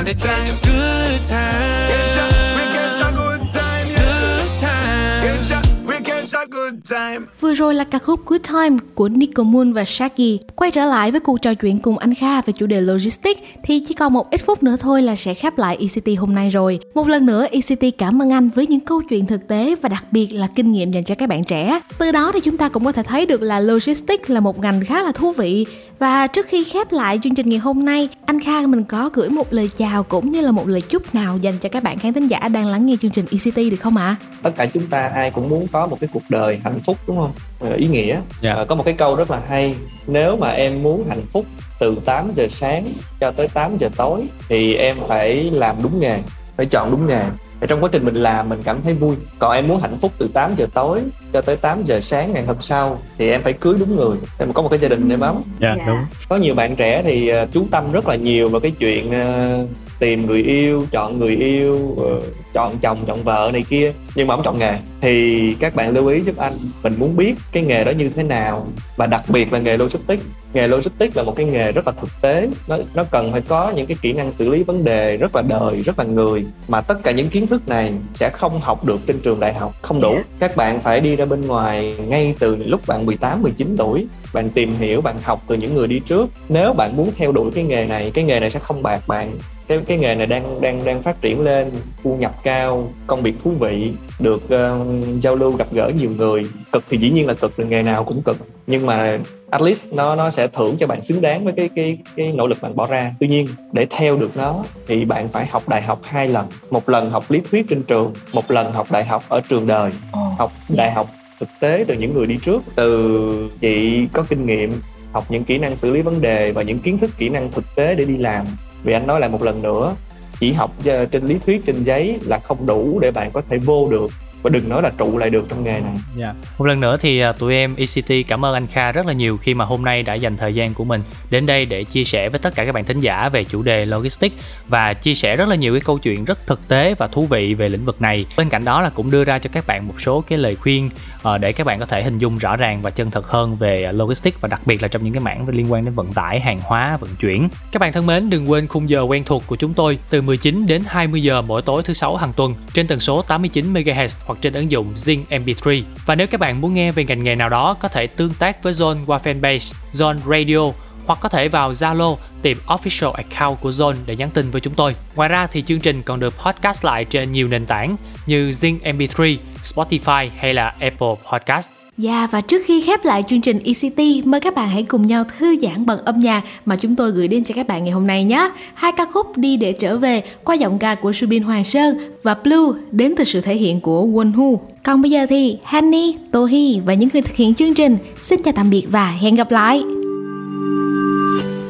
The 0.09 0.15
time. 0.15 0.57
Good 0.63 1.29
time. 1.29 1.89
Game 1.89 2.11
shot, 2.17 2.33
we 2.57 2.65
game 2.75 2.95
shot 2.99 3.15
good 3.15 3.41
time, 3.53 3.89
yeah. 3.91 4.41
Good 4.41 4.61
time. 4.61 5.23
Game 5.23 5.45
shot, 5.45 5.65
we 5.87 6.01
game 6.05 6.27
good 6.51 6.75
time. 6.91 7.27
Vừa 7.41 7.55
rồi 7.55 7.75
là 7.75 7.85
ca 7.85 7.99
khúc 7.99 8.27
Good 8.27 8.41
Time 8.49 8.77
của 8.95 9.09
Nico 9.09 9.43
Moon 9.43 9.73
và 9.73 9.85
Shaggy. 9.85 10.39
Quay 10.57 10.71
trở 10.71 10.85
lại 10.85 11.11
với 11.11 11.21
cuộc 11.21 11.43
trò 11.43 11.55
chuyện 11.55 11.79
cùng 11.79 11.99
anh 11.99 12.15
Kha 12.15 12.41
về 12.43 12.53
chủ 12.53 12.67
đề 12.67 12.81
Logistics 12.81 13.41
thì 13.65 13.81
chỉ 13.89 13.95
còn 13.95 14.13
một 14.13 14.31
ít 14.31 14.41
phút 14.47 14.63
nữa 14.63 14.77
thôi 14.81 15.03
là 15.03 15.17
sẽ 15.17 15.35
khép 15.35 15.59
lại 15.59 15.77
ECT 15.81 16.19
hôm 16.19 16.35
nay 16.35 16.51
rồi. 16.51 16.79
Một 16.95 17.09
lần 17.09 17.27
nữa 17.27 17.47
ECT 17.51 17.99
cảm 17.99 18.23
ơn 18.23 18.33
anh 18.33 18.49
với 18.49 18.67
những 18.67 18.81
câu 18.81 19.03
chuyện 19.03 19.27
thực 19.27 19.49
tế 19.49 19.75
và 19.83 19.89
đặc 19.89 20.05
biệt 20.11 20.29
là 20.33 20.47
kinh 20.55 20.73
nghiệm 20.73 20.91
dành 20.91 21.05
cho 21.05 21.15
các 21.15 21.29
bạn 21.29 21.45
trẻ. 21.45 21.81
Từ 21.99 22.11
đó 22.11 22.33
thì 22.35 22.41
chúng 22.41 22.57
ta 22.57 22.69
cũng 22.69 22.85
có 22.85 22.93
thể 22.93 23.03
thấy 23.03 23.27
được 23.27 23.43
là 23.43 23.61
Logistics 23.61 24.31
là 24.31 24.41
một 24.41 24.59
ngành 24.59 24.85
khá 24.85 25.03
là 25.03 25.13
thú 25.13 25.33
vị 25.33 25.67
và 25.99 26.27
trước 26.27 26.47
khi 26.47 26.65
khép 26.65 26.93
lại 26.93 27.21
chương 27.23 27.35
trình 27.35 27.49
ngày 27.49 27.59
hôm 27.59 27.85
nay, 27.85 28.09
anh 28.27 28.41
Kha 28.41 28.67
mình 28.67 28.85
có 28.85 29.11
gửi 29.13 29.29
một 29.29 29.53
lời 29.53 29.69
chào 29.77 30.03
cũng 30.03 30.31
như 30.31 30.41
là 30.41 30.51
một 30.53 30.69
lời 30.69 30.81
chúc 30.81 31.15
nào 31.15 31.39
dành 31.39 31.59
cho 31.59 31.69
các 31.69 31.83
bạn 31.83 31.99
khán 31.99 32.13
thính 32.13 32.27
giả 32.27 32.49
đang 32.49 32.67
lắng 32.67 32.87
nghe 32.87 32.97
chương 33.01 33.11
trình 33.11 33.25
ECT 33.31 33.57
được 33.71 33.77
không 33.81 33.97
ạ? 33.97 34.17
tất 34.43 34.51
cả 34.57 34.67
chúng 34.67 34.87
ta 34.87 35.11
ai 35.15 35.31
cũng 35.31 35.49
muốn 35.49 35.67
có 35.73 35.87
một 35.87 35.97
cái 36.01 36.09
cuộc 36.13 36.23
đời 36.29 36.61
hạnh 36.65 36.81
phúc 36.87 36.97
đúng 37.07 37.17
không 37.17 37.31
Ờ, 37.61 37.73
ý 37.75 37.87
nghĩa 37.87 38.21
Dạ. 38.41 38.53
Ờ, 38.53 38.65
có 38.65 38.75
một 38.75 38.85
cái 38.85 38.95
câu 38.95 39.17
rất 39.17 39.31
là 39.31 39.41
hay 39.49 39.75
nếu 40.07 40.37
mà 40.37 40.51
em 40.51 40.83
muốn 40.83 41.05
hạnh 41.09 41.23
phúc 41.33 41.45
từ 41.81 41.97
8 42.05 42.33
giờ 42.35 42.47
sáng 42.51 42.87
cho 43.21 43.31
tới 43.33 43.49
8 43.49 43.77
giờ 43.81 43.89
tối 43.97 44.23
thì 44.49 44.75
em 44.75 44.97
phải 45.09 45.51
làm 45.51 45.77
đúng 45.83 46.01
nghề 46.01 46.19
phải 46.57 46.67
chọn 46.67 46.91
đúng 46.91 47.07
nghề 47.07 47.23
Và 47.61 47.67
trong 47.67 47.81
quá 47.85 47.89
trình 47.93 48.05
mình 48.05 48.15
làm 48.15 48.49
mình 48.49 48.59
cảm 48.65 48.83
thấy 48.83 48.95
vui. 48.95 49.17
Còn 49.39 49.53
em 49.53 49.69
muốn 49.69 49.81
hạnh 49.81 49.97
phúc 50.01 50.13
từ 50.19 50.29
8 50.29 50.55
giờ 50.57 50.67
tối 50.75 51.01
cho 51.33 51.41
tới 51.41 51.57
8 51.57 51.83
giờ 51.85 52.01
sáng 52.01 52.33
ngày 52.33 52.45
hôm 52.45 52.57
sau 52.61 52.99
thì 53.19 53.31
em 53.31 53.43
phải 53.43 53.53
cưới 53.53 53.75
đúng 53.79 53.97
người. 53.97 54.17
Em 54.39 54.53
có 54.53 54.63
một 54.63 54.69
cái 54.69 54.79
gia 54.79 54.89
đình 54.89 55.09
êm 55.09 55.21
ấm 55.21 55.43
dạ 55.61 55.75
Dạ. 55.79 55.85
đúng. 55.87 55.99
Có 56.29 56.37
nhiều 56.37 56.55
bạn 56.55 56.77
trẻ 56.77 57.03
thì 57.05 57.29
ờ, 57.29 57.47
chú 57.53 57.67
tâm 57.71 57.93
rất 57.93 58.09
là 58.09 58.17
nhiều 58.17 58.49
vào 58.49 58.61
cái 58.61 58.71
chuyện 58.79 59.13
ờ, 59.13 59.59
tìm 59.99 60.27
người 60.27 60.43
yêu 60.43 60.87
chọn 60.91 61.19
người 61.19 61.37
yêu 61.37 61.95
ờ, 61.99 62.21
chọn 62.53 62.79
chồng 62.79 62.99
chọn 63.07 63.23
vợ 63.23 63.51
này 63.53 63.65
kia 63.69 63.93
nhưng 64.15 64.27
mà 64.27 64.37
không 64.37 64.45
chọn 64.45 64.59
nghề. 64.59 64.79
Thì 65.01 65.55
các 65.61 65.75
bạn 65.75 65.91
lưu 65.91 66.07
ý 66.07 66.21
giúp 66.21 66.37
anh 66.37 66.53
mình 66.83 66.95
muốn 66.99 67.17
biết 67.17 67.35
cái 67.53 67.63
nghề 67.63 67.85
đó 67.85 67.91
như 67.91 68.09
thế 68.09 68.23
nào 68.23 68.67
và 68.97 69.07
đặc 69.07 69.23
biệt 69.29 69.53
là 69.53 69.59
nghề 69.59 69.77
logistics. 69.77 70.23
Nghề 70.55 70.69
logistics 70.69 71.17
là 71.17 71.23
một 71.23 71.37
cái 71.37 71.47
nghề 71.47 71.73
rất 71.73 71.87
là 71.87 71.93
thực 71.93 72.21
tế 72.21 72.49
nó 72.69 72.77
nó 72.95 73.05
cần 73.05 73.33
phải 73.33 73.41
có 73.41 73.71
những 73.71 73.87
cái 73.87 73.97
kỹ 74.03 74.13
năng 74.13 74.33
xử 74.33 74.49
lý 74.49 74.63
vấn 74.63 74.85
đề 74.85 75.17
rất 75.17 75.37
là 75.37 75.43
đời 75.43 75.81
rất 75.81 75.99
là 75.99 76.05
người 76.05 76.45
mà 76.69 76.81
tất 76.81 77.03
cả 77.03 77.11
những 77.11 77.29
kiến 77.29 77.47
thức 77.47 77.69
này 77.69 77.93
sẽ 78.15 78.31
không 78.31 78.61
học 78.61 78.85
được 78.85 79.01
trên 79.07 79.21
trường 79.21 79.41
đại 79.41 79.55
học 79.55 79.75
không 79.83 80.01
đủ. 80.01 80.19
Các 80.39 80.57
bạn 80.57 80.81
phải 80.81 81.01
đi 81.01 81.17
ra 81.17 81.25
bên 81.25 81.47
ngoài 81.47 81.97
ngay 82.09 82.35
từ 82.39 82.57
lúc 82.57 82.81
bạn 82.87 83.07
18 83.07 83.43
19 83.43 83.77
tuổi 83.79 84.07
bạn 84.33 84.51
tìm 84.51 84.75
hiểu 84.79 85.01
bạn 85.01 85.17
học 85.23 85.43
từ 85.47 85.55
những 85.55 85.75
người 85.75 85.87
đi 85.87 86.01
trước. 86.01 86.31
Nếu 86.49 86.73
bạn 86.73 86.97
muốn 86.97 87.11
theo 87.17 87.33
đuổi 87.33 87.51
cái 87.55 87.65
nghề 87.65 87.85
này 87.85 88.11
cái 88.15 88.25
nghề 88.25 88.41
này 88.41 88.51
sẽ 88.51 88.59
không 88.59 88.83
bạc 88.83 89.09
bạn 89.09 89.31
cái 89.69 89.79
cái 89.87 89.99
nghề 89.99 90.15
này 90.15 90.27
đang 90.27 90.61
đang 90.61 90.85
đang 90.85 91.03
phát 91.03 91.21
triển 91.21 91.41
lên 91.41 91.71
thu 92.03 92.17
nhập 92.17 92.33
cao 92.43 92.91
công 93.07 93.23
việc 93.23 93.35
thú 93.45 93.51
vị 93.51 93.93
được 94.19 94.51
ờ, 94.51 94.85
giao 95.21 95.37
lưu 95.37 95.53
gặp 95.53 95.67
gỡ 95.73 95.91
nhiều 95.99 96.11
người. 96.17 96.47
Cực 96.73 96.85
thì 96.91 96.99
dĩ 96.99 97.11
nhiên 97.11 97.27
là 97.27 97.35
cực 97.35 97.53
nghề 97.59 97.83
nào 97.83 98.05
cũng 98.05 98.23
cực. 98.23 98.37
Nhưng 98.67 98.87
mà 98.87 99.19
at 99.51 99.61
least 99.63 99.93
nó 99.93 100.15
nó 100.15 100.31
sẽ 100.31 100.47
thưởng 100.47 100.77
cho 100.81 100.87
bạn 100.87 101.03
xứng 101.03 101.21
đáng 101.21 101.45
với 101.45 101.53
cái 101.57 101.69
cái 101.77 101.99
cái 102.17 102.33
nỗ 102.33 102.47
lực 102.47 102.59
bạn 102.63 102.77
bỏ 102.77 102.87
ra. 102.87 103.15
Tuy 103.21 103.29
nhiên 103.29 103.47
để 103.73 103.87
theo 103.91 104.17
được 104.17 104.37
nó 104.37 104.65
thì 104.87 105.05
bạn 105.05 105.29
phải 105.29 105.47
học 105.47 105.69
đại 105.69 105.83
học 105.83 106.01
hai 106.05 106.29
lần. 106.29 106.47
Một 106.71 106.89
lần 106.89 107.11
học 107.11 107.25
lý 107.29 107.41
thuyết 107.51 107.67
trên 107.69 107.83
trường 107.83 108.13
một 108.33 108.51
lần 108.51 108.73
học 108.73 108.87
đại 108.91 109.05
học 109.05 109.25
ở 109.29 109.41
trường 109.49 109.67
đời. 109.67 109.91
Học 110.39 110.53
đại 110.77 110.93
học 110.93 111.07
thực 111.41 111.49
tế 111.61 111.85
từ 111.89 111.95
những 111.95 112.15
người 112.15 112.27
đi 112.27 112.39
trước 112.43 112.63
từ 112.75 113.51
chị 113.61 114.07
có 114.13 114.25
kinh 114.29 114.47
nghiệm 114.47 114.73
học 115.13 115.25
những 115.29 115.45
kỹ 115.45 115.59
năng 115.59 115.77
xử 115.77 115.91
lý 115.91 116.03
vấn 116.03 116.21
đề 116.21 116.53
và 116.53 116.63
những 116.63 116.79
kiến 116.79 116.99
thức 116.99 117.11
kỹ 117.19 117.29
năng 117.29 117.53
thực 117.53 117.75
tế 117.75 117.95
để 117.95 118.05
đi 118.05 118.17
làm 118.17 118.47
vì 118.83 118.93
anh 118.93 119.07
nói 119.07 119.21
lại 119.21 119.31
một 119.31 119.43
lần 119.43 119.63
nữa, 119.63 119.95
chỉ 120.41 120.53
học 120.53 120.71
ờ, 120.87 121.07
trên 121.07 121.27
lý 121.27 121.39
thuyết, 121.47 121.67
trên 121.67 121.83
giấy 121.83 122.19
là 122.27 122.39
không 122.39 122.67
đủ 122.67 122.99
để 123.03 123.11
bạn 123.11 123.31
có 123.31 123.43
thể 123.51 123.59
vô 123.59 123.89
được 123.91 124.11
và 124.43 124.51
đừng 124.51 124.69
nói 124.69 124.83
là 124.83 124.91
trụ 124.99 125.19
lại 125.19 125.31
được 125.31 125.47
trong 125.49 125.65
nghề 125.65 125.81
này 125.81 125.93
Yeah. 126.19 126.37
Một 126.59 126.67
lần 126.67 126.81
nữa 126.81 126.97
thì 127.01 127.21
ờ, 127.21 127.33
tụi 127.33 127.55
em 127.55 127.77
ECT 127.77 128.29
cảm 128.29 128.45
ơn 128.45 128.55
anh 128.55 128.67
Kha 128.67 128.93
rất 128.93 129.07
là 129.07 129.13
nhiều 129.13 129.37
khi 129.37 129.55
mà 129.55 129.65
hôm 129.65 129.85
nay 129.85 130.03
đã 130.03 130.15
dành 130.15 130.37
thời 130.37 130.55
gian 130.55 130.75
của 130.75 130.85
mình 130.85 131.03
đến 131.31 131.47
đây 131.47 131.67
để 131.67 131.85
chia 131.85 132.05
sẻ 132.05 132.29
với 132.29 132.39
tất 132.39 132.55
cả 132.55 132.65
các 132.65 132.73
bạn 132.73 132.85
thính 132.85 133.01
giả 133.01 133.29
về 133.29 133.45
chủ 133.45 133.63
đề 133.63 133.87
logistics 133.87 134.37
và 134.69 134.95
chia 134.95 135.15
sẻ 135.15 135.37
rất 135.37 135.49
là 135.49 135.55
nhiều 135.55 135.75
cái 135.75 135.81
câu 135.81 135.99
chuyện 135.99 136.25
rất 136.25 136.47
thực 136.47 136.69
tế 136.69 136.95
và 136.99 137.07
thú 137.07 137.27
vị 137.27 137.55
về 137.55 137.69
lĩnh 137.69 137.85
vực 137.85 138.03
này. 138.03 138.27
Bên 138.37 138.49
cạnh 138.49 138.65
đó 138.65 138.81
là 138.81 138.91
cũng 138.91 139.11
đưa 139.11 139.25
ra 139.25 139.39
cho 139.39 139.51
các 139.53 139.67
bạn 139.67 139.89
một 139.89 140.01
số 140.01 140.25
cái 140.29 140.39
lời 140.39 140.57
khuyên 140.57 140.91
Ờ, 141.23 141.39
để 141.39 141.53
các 141.53 141.67
bạn 141.67 141.79
có 141.79 141.87
thể 141.87 142.03
hình 142.03 142.19
dung 142.19 142.39
rõ 142.39 142.57
ràng 142.57 142.83
và 142.83 142.91
chân 142.91 143.11
thật 143.11 143.27
hơn 143.27 143.57
về 143.57 143.83
ờ, 143.83 143.93
logistics 143.93 144.41
và 144.41 144.49
đặc 144.49 144.61
biệt 144.67 144.83
là 144.83 144.89
trong 144.89 145.05
những 145.05 145.15
cái 145.15 145.23
mảng 145.23 145.49
liên 145.49 145.73
quan 145.73 145.85
đến 145.85 145.95
vận 145.95 146.13
tải, 146.13 146.41
hàng 146.41 146.61
hóa, 146.63 146.97
vận 146.97 147.11
chuyển. 147.21 147.49
Các 147.73 147.81
bạn 147.81 147.93
thân 147.93 148.07
mến, 148.07 148.31
đừng 148.31 148.51
quên 148.51 148.67
khung 148.67 148.91
giờ 148.91 149.03
quen 149.03 149.25
thuộc 149.25 149.43
của 149.47 149.57
chúng 149.57 149.75
tôi 149.75 149.99
từ 150.11 150.23
19 150.23 150.67
đến 150.67 150.83
20 150.87 151.23
giờ 151.23 151.43
mỗi 151.43 151.63
tối 151.63 151.83
thứ 151.83 151.93
sáu 151.93 152.17
hàng 152.17 152.33
tuần 152.33 152.55
trên 152.75 152.87
tần 152.87 153.01
số 153.01 153.23
89 153.23 153.73
MHz 153.73 154.17
hoặc 154.27 154.39
trên 154.41 154.53
ứng 154.53 154.71
dụng 154.71 154.93
Zing 154.97 155.23
MP3. 155.31 155.83
Và 156.07 156.15
nếu 156.15 156.27
các 156.27 156.41
bạn 156.41 156.61
muốn 156.61 156.75
nghe 156.75 156.93
về 156.93 157.05
ngành 157.05 157.25
nghề 157.25 157.35
nào 157.35 157.49
đó 157.49 157.75
có 157.81 157.89
thể 157.89 158.07
tương 158.07 158.35
tác 158.35 158.63
với 158.63 158.73
Zone 158.73 158.99
qua 159.07 159.21
fanpage 159.25 159.73
Zone 159.93 160.19
Radio 160.27 160.73
hoặc 161.09 161.19
có 161.21 161.29
thể 161.29 161.49
vào 161.49 161.73
Zalo 161.73 162.17
tìm 162.43 162.59
official 162.67 163.13
account 163.13 163.61
của 163.61 163.71
Zone 163.71 163.97
để 164.07 164.17
nhắn 164.17 164.31
tin 164.35 164.51
với 164.51 164.61
chúng 164.61 164.75
tôi. 164.75 164.95
Ngoài 165.15 165.29
ra 165.29 165.47
thì 165.47 165.63
chương 165.63 165.81
trình 165.81 166.03
còn 166.03 166.21
được 166.21 166.35
podcast 166.45 166.85
lại 166.85 167.05
trên 167.05 167.33
nhiều 167.33 167.49
nền 167.49 167.67
tảng 167.67 167.97
như 168.27 168.51
Zing 168.51 168.79
MP3, 168.81 169.37
Spotify 169.63 170.29
hay 170.37 170.55
là 170.55 170.75
Apple 170.81 171.15
Podcast. 171.33 171.71
Dạ 171.99 172.29
và 172.31 172.41
trước 172.41 172.63
khi 172.65 172.81
khép 172.81 173.05
lại 173.05 173.23
chương 173.29 173.41
trình 173.41 173.59
ECT, 173.65 174.27
mời 174.27 174.41
các 174.41 174.55
bạn 174.55 174.69
hãy 174.69 174.83
cùng 174.83 175.07
nhau 175.07 175.25
thư 175.39 175.57
giãn 175.61 175.87
bằng 175.87 175.99
âm 175.99 176.19
nhạc 176.19 176.45
mà 176.65 176.77
chúng 176.77 176.95
tôi 176.95 177.11
gửi 177.11 177.29
đến 177.29 177.45
cho 177.45 177.55
các 177.55 177.67
bạn 177.67 177.85
ngày 177.85 177.93
hôm 177.93 178.07
nay 178.07 178.25
nhé. 178.25 178.51
Hai 178.75 178.93
ca 178.93 179.05
khúc 179.13 179.37
đi 179.37 179.57
để 179.57 179.73
trở 179.73 179.99
về 179.99 180.23
qua 180.45 180.55
giọng 180.55 180.79
ca 180.79 180.95
của 180.95 181.13
Subin 181.13 181.43
Hoàng 181.43 181.65
Sơn 181.65 181.99
và 182.23 182.35
Blue 182.35 182.81
đến 182.91 183.15
từ 183.17 183.25
sự 183.25 183.41
thể 183.41 183.55
hiện 183.55 183.81
của 183.81 184.07
Wonhu. 184.07 184.59
Còn 184.85 185.03
bây 185.03 185.11
giờ 185.11 185.27
thì 185.29 185.59
Hanni, 185.65 186.17
Tohi 186.33 186.81
và 186.81 186.95
những 186.95 187.09
người 187.13 187.23
thực 187.23 187.37
hiện 187.37 187.55
chương 187.55 187.75
trình 187.75 187.97
xin 188.23 188.43
chào 188.43 188.53
tạm 188.53 188.71
biệt 188.71 188.87
và 188.91 189.11
hẹn 189.11 189.35
gặp 189.35 189.51
lại. 189.51 189.98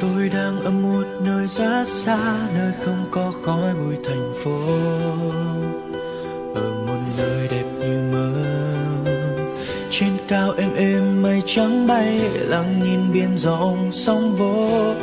Tôi 0.01 0.29
đang 0.29 0.61
ở 0.65 0.71
một 0.71 1.05
nơi 1.25 1.49
rất 1.49 1.85
xa, 1.89 2.19
Nơi 2.55 2.73
không 2.85 3.09
có 3.11 3.33
khói 3.43 3.75
bụi 3.75 3.97
thành 4.05 4.33
phố. 4.45 4.61
Ở 6.55 6.85
một 6.87 7.01
nơi 7.19 7.49
đẹp 7.51 7.65
như 7.81 8.01
mơ. 8.13 8.33
Trên 9.91 10.13
cao 10.29 10.53
êm 10.53 10.75
êm 10.75 11.23
mây 11.23 11.43
trắng 11.47 11.87
bay, 11.87 12.21
Lặng 12.35 12.81
nhìn 12.85 13.13
biển 13.13 13.37
rộng 13.37 13.93
sóng 13.93 14.37
vỗ. 14.37 14.95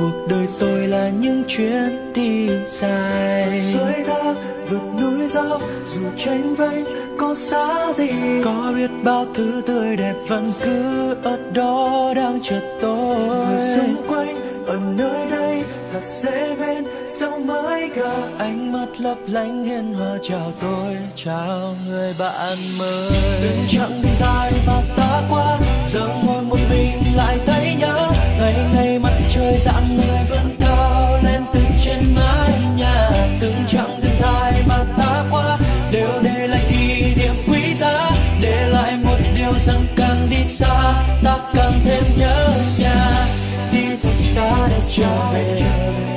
Cuộc 0.00 0.26
đời 0.28 0.46
tôi 0.58 0.86
là 0.86 1.08
những 1.08 1.44
chuyến 1.48 2.12
đi 2.14 2.48
dài. 2.68 3.60
Suối 3.72 3.92
thác 4.06 4.34
vượt 4.68 4.82
núi 5.00 5.28
dốc 5.28 5.62
Dù 5.94 6.00
tranh 6.16 6.54
vênh 6.54 6.84
có 7.18 7.34
xa 7.34 7.92
gì. 7.92 8.10
Có 8.44 8.72
biết 8.76 8.90
bao 9.04 9.26
thứ 9.34 9.62
tươi 9.66 9.96
đẹp 9.96 10.14
vẫn 10.28 10.52
cứ 10.64 11.14
ở 11.22 11.38
đó 11.54 12.12
đang 12.16 12.40
chờ 12.42 12.60
tôi. 12.80 13.16
Người 13.46 13.76
xung 13.76 13.96
quanh 14.08 14.66
ở 14.66 14.76
nơi 14.96 15.26
đây 15.30 15.64
thật 15.92 16.02
dễ 16.04 16.56
bên 16.56 16.84
sao 17.06 17.38
mới 17.38 17.88
gặp? 17.88 18.22
Ánh 18.38 18.72
mắt 18.72 18.86
lấp 18.98 19.18
lánh 19.26 19.64
hiền 19.64 19.94
hòa 19.94 20.18
chào 20.22 20.52
tôi 20.60 20.96
chào 21.16 21.76
người 21.88 22.14
bạn 22.18 22.58
mới. 22.78 23.10
Từng 23.42 23.66
chặng 23.68 24.02
đường 24.02 24.14
dài 24.20 24.52
mà 24.66 24.82
ta 24.96 25.22
qua 25.30 25.58
giờ 25.92 26.08
ngồi 26.24 26.42
một 26.42 26.58
mình 26.70 27.16
lại 27.16 27.38
thấy 27.46 27.74
nhớ 27.80 28.10
ngày 28.38 28.54
ngày 28.74 28.98
mặt 28.98 29.09
trời 29.30 29.58
dạng 29.58 29.96
người 29.96 30.18
vẫn 30.30 30.56
cao 30.60 31.18
lên 31.24 31.42
từ 31.52 31.60
trên 31.84 32.14
mái 32.14 32.52
nhà. 32.76 33.10
Từng 33.40 33.54
chặng 33.68 34.00
đường 34.02 34.12
dài 34.20 34.62
mà 34.66 34.84
ta 34.98 35.24
qua, 35.30 35.58
đều 35.92 36.08
để 36.22 36.46
lại 36.46 36.64
kỷ 36.70 37.14
niệm 37.14 37.34
quý 37.48 37.74
giá. 37.74 38.10
Để 38.40 38.68
lại 38.68 38.96
một 39.04 39.18
điều 39.36 39.52
rằng 39.66 39.86
càng 39.96 40.26
đi 40.30 40.44
xa, 40.44 40.92
ta 41.24 41.38
càng 41.54 41.80
thêm 41.84 42.02
nhớ 42.18 42.52
nhà. 42.78 43.26
Đi 43.72 43.96
thật 44.02 44.14
xa 44.14 44.68
để 44.68 44.80
trở 44.96 45.30
về, 45.32 45.62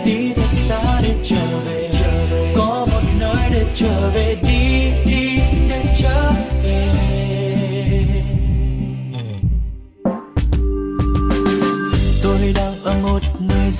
đi 0.06 0.34
thật 0.36 0.50
xa 0.52 1.00
để 1.02 1.14
trở 1.24 1.60
về. 1.66 1.90
Có 2.56 2.88
một 2.92 3.02
nơi 3.20 3.50
để 3.52 3.66
trở 3.76 4.10
về 4.14 4.36
đi 4.44 4.54
đi 4.54 4.73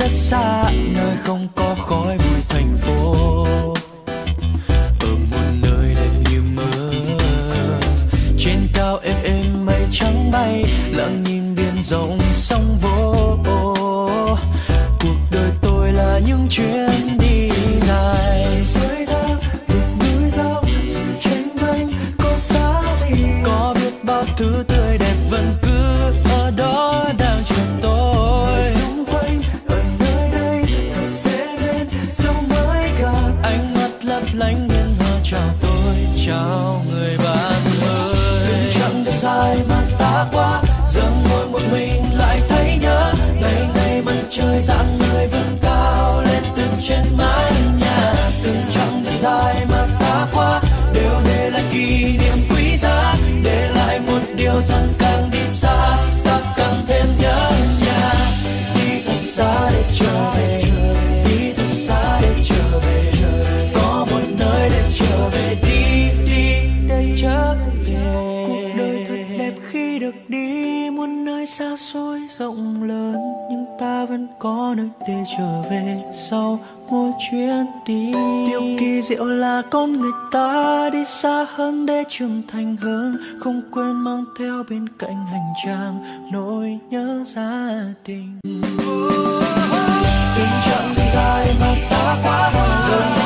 rất 0.04 0.12
xa, 0.12 0.72
nơi 0.72 1.16
không 1.24 1.48
có 1.56 1.76
khói 1.88 2.18
bụi 2.18 2.42
thành 2.50 2.78
phố. 2.82 3.46
Ở 5.00 5.16
một 5.32 5.38
nơi 5.62 5.96
đẹp 5.96 6.12
như 6.32 6.42
mơ, 6.56 6.92
trên 8.38 8.68
cao 8.74 9.00
êm 9.04 9.16
êm 9.24 9.66
mây 9.66 9.82
trắng 9.92 10.32
bay, 10.32 10.64
lặng 10.92 11.24
nhìn 11.24 11.56
biển 11.56 11.84
rộng 11.84 12.20
sóng 12.34 12.78
vỗ. 12.82 13.38
Cuộc 15.00 15.18
đời 15.32 15.52
tôi 15.62 15.94
là 15.94 16.20
những 16.26 16.48
chuyến 16.50 16.93
một 54.70 55.03
xôi 71.94 72.22
rộng 72.38 72.84
lớn 72.84 73.16
nhưng 73.50 73.66
ta 73.80 74.06
vẫn 74.06 74.28
có 74.40 74.74
nơi 74.78 74.90
để 75.08 75.24
trở 75.38 75.62
về 75.62 76.04
sau 76.30 76.60
mỗi 76.90 77.12
chuyến 77.20 77.66
đi. 77.86 78.14
Điều 78.48 78.62
kỳ 78.80 79.02
diệu 79.02 79.26
là 79.26 79.62
con 79.72 80.00
người 80.00 80.12
ta 80.32 80.90
đi 80.94 81.06
xa 81.06 81.46
hơn 81.56 81.86
để 81.86 82.04
trưởng 82.10 82.42
thành 82.48 82.78
hơn 82.78 83.18
không 83.40 83.62
quên 83.72 83.92
mang 83.92 84.26
theo 84.40 84.64
bên 84.70 84.90
cạnh 85.00 85.26
hành 85.26 85.54
trang 85.66 86.04
nỗi 86.32 86.80
nhớ 86.90 87.24
gia 87.26 87.84
đình. 88.06 88.40
Chặng 90.66 90.94
đường 90.96 91.06
dài 91.14 91.56
mà 91.60 91.76
ta 91.90 92.18
qua 92.24 92.52
giờ 92.88 93.23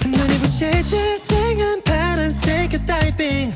눈이 0.05 0.38
부실 0.38 0.69
때 0.71 1.17
쨍한 1.25 1.81
파란색 1.83 2.85
다이빙 2.85 3.51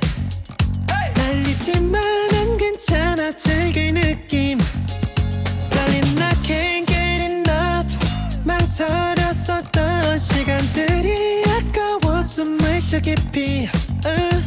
날리지만 1.26 2.00
안 2.34 2.56
괜찮아. 2.56 3.32
즐길 3.32 3.94
느낌. 3.94 4.58
달린 5.70 6.14
나 6.14 6.30
can't 6.44 6.86
get 6.86 7.24
enough 7.24 7.92
망설였었던 8.44 10.18
시간들이 10.20 11.42
아까워. 11.46 12.22
숨을 12.22 12.80
쉬어 12.80 13.00
깊이 13.00 13.68
uh. 14.06 14.40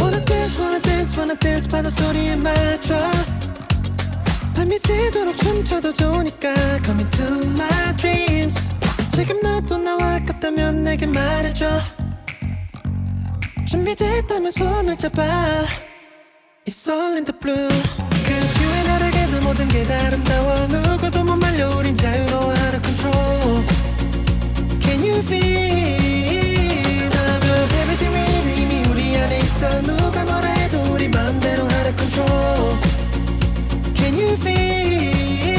Wanna 0.00 0.24
dance 0.24 0.58
wanna 0.58 0.80
dance 0.80 1.14
wanna 1.18 1.38
dance. 1.38 1.68
바다 1.68 1.90
소리에 1.90 2.36
맞춰. 2.36 2.94
밤이 4.56 4.78
새도록 4.78 5.36
춤춰도 5.36 5.92
좋으니까. 5.92 6.54
Come 6.84 7.02
into 7.02 7.50
my 7.50 7.96
dreams. 7.98 8.56
지금 9.14 9.42
너도 9.42 9.76
나와 9.76 10.14
아깝다면 10.14 10.84
내게 10.84 11.04
말해줘. 11.04 11.68
준비됐다면 13.66 14.50
손을 14.50 14.96
잡아 14.96 15.66
It's 16.68 16.86
all 16.86 17.16
in 17.16 17.24
the 17.24 17.32
blue 17.32 17.70
Cause 18.28 18.60
you 18.60 18.68
and 18.68 18.88
나에게도 18.88 19.40
모든 19.40 19.66
게다 19.68 20.06
아름다워 20.08 20.66
누구도 20.66 21.24
못 21.24 21.36
말려 21.36 21.66
우린 21.78 21.96
자유로워 21.96 22.44
out 22.44 22.76
of 22.76 22.82
control 22.82 23.64
Can 24.78 25.00
you 25.00 25.16
feel 25.20 27.08
나면 27.08 27.46
everything 27.80 28.12
we 28.12 28.20
need 28.20 28.60
이미 28.60 28.82
우리 28.90 29.16
안에 29.16 29.38
있어 29.38 29.80
누가 29.80 30.24
뭐라 30.24 30.46
해도 30.46 30.82
우리 30.92 31.08
맘대로 31.08 31.62
out 31.62 31.88
of 31.88 31.96
control 31.96 32.76
Can 33.94 34.14
you 34.20 34.34
feel 34.34 35.57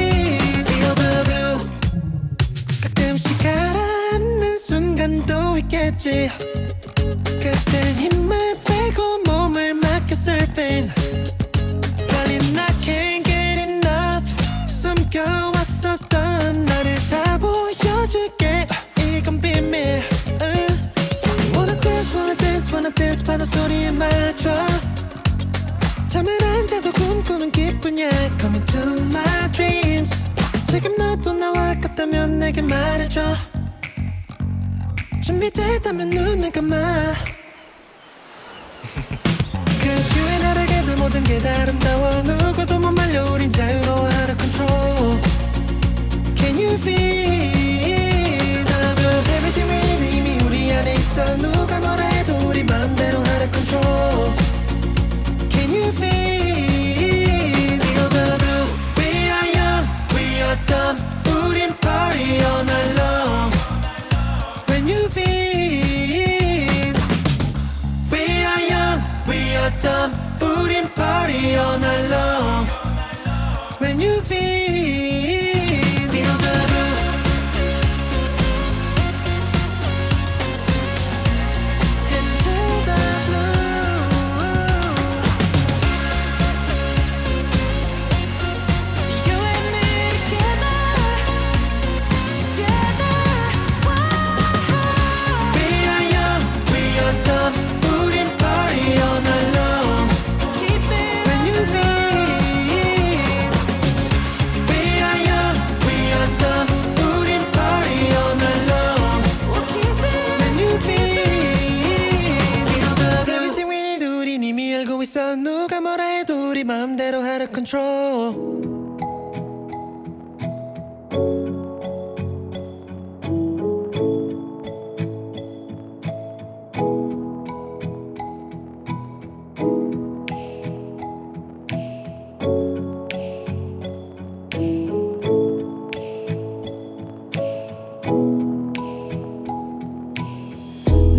우리 116.58 116.64
마음대로 116.64 117.18
out 117.18 117.42
of 117.42 117.52
control. 117.52 118.34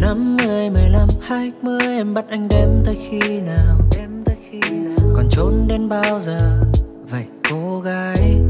năm 0.01 0.38
mươi 0.38 0.69
mười 0.69 0.89
lăm 0.89 1.07
hai 1.21 1.51
mươi 1.61 1.79
em 1.81 2.13
bắt 2.13 2.25
anh 2.29 2.47
đếm 2.47 2.69
tới 2.86 2.97
khi 3.09 3.41
nào 3.41 3.78
trốn 5.30 5.68
đến 5.68 5.88
bao 5.88 6.20
giờ? 6.20 6.60
Vậy 7.10 7.24
cô 7.50 7.80
gái, 7.80 8.40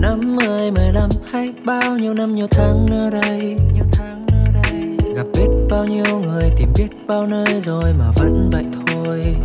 năm 0.00 0.36
mười 0.36 0.70
mười 0.70 0.92
lăm 0.92 1.10
hay 1.32 1.52
bao 1.64 1.98
nhiêu 1.98 2.14
năm, 2.14 2.34
nhiều 2.34 2.46
tháng 2.50 2.86
nữa 2.86 3.10
đây? 3.22 3.56
Gặp 5.16 5.26
biết 5.34 5.48
bao 5.70 5.84
nhiêu 5.84 6.18
người, 6.18 6.50
tìm 6.56 6.68
biết 6.78 6.88
bao 7.06 7.26
nơi 7.26 7.60
rồi 7.60 7.92
mà 7.98 8.10
vẫn 8.16 8.50
vậy 8.52 8.64
thôi. 8.86 9.36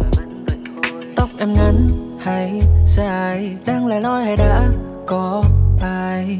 Tóc 1.15 1.29
em 1.39 1.49
ngắn 1.53 1.75
hay 2.19 2.61
dài 2.87 3.57
đang 3.65 3.87
lẻ 3.87 3.99
loi 3.99 4.25
hay 4.25 4.35
đã 4.37 4.69
có 5.05 5.43
ai 5.81 6.39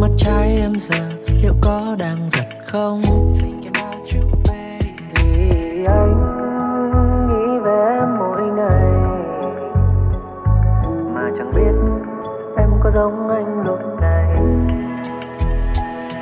mắt 0.00 0.10
trái 0.18 0.56
em 0.60 0.72
giờ 0.80 1.10
liệu 1.42 1.54
có 1.60 1.96
đang 1.98 2.30
giật 2.30 2.46
không? 2.66 3.02
Có 12.94 13.00
giống 13.00 13.28
anh 13.28 13.62
lúc 13.66 13.78
này 14.00 14.24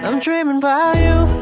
I'm 0.02 0.20
dreaming 0.20 0.60
about 0.60 0.96
you. 0.96 1.37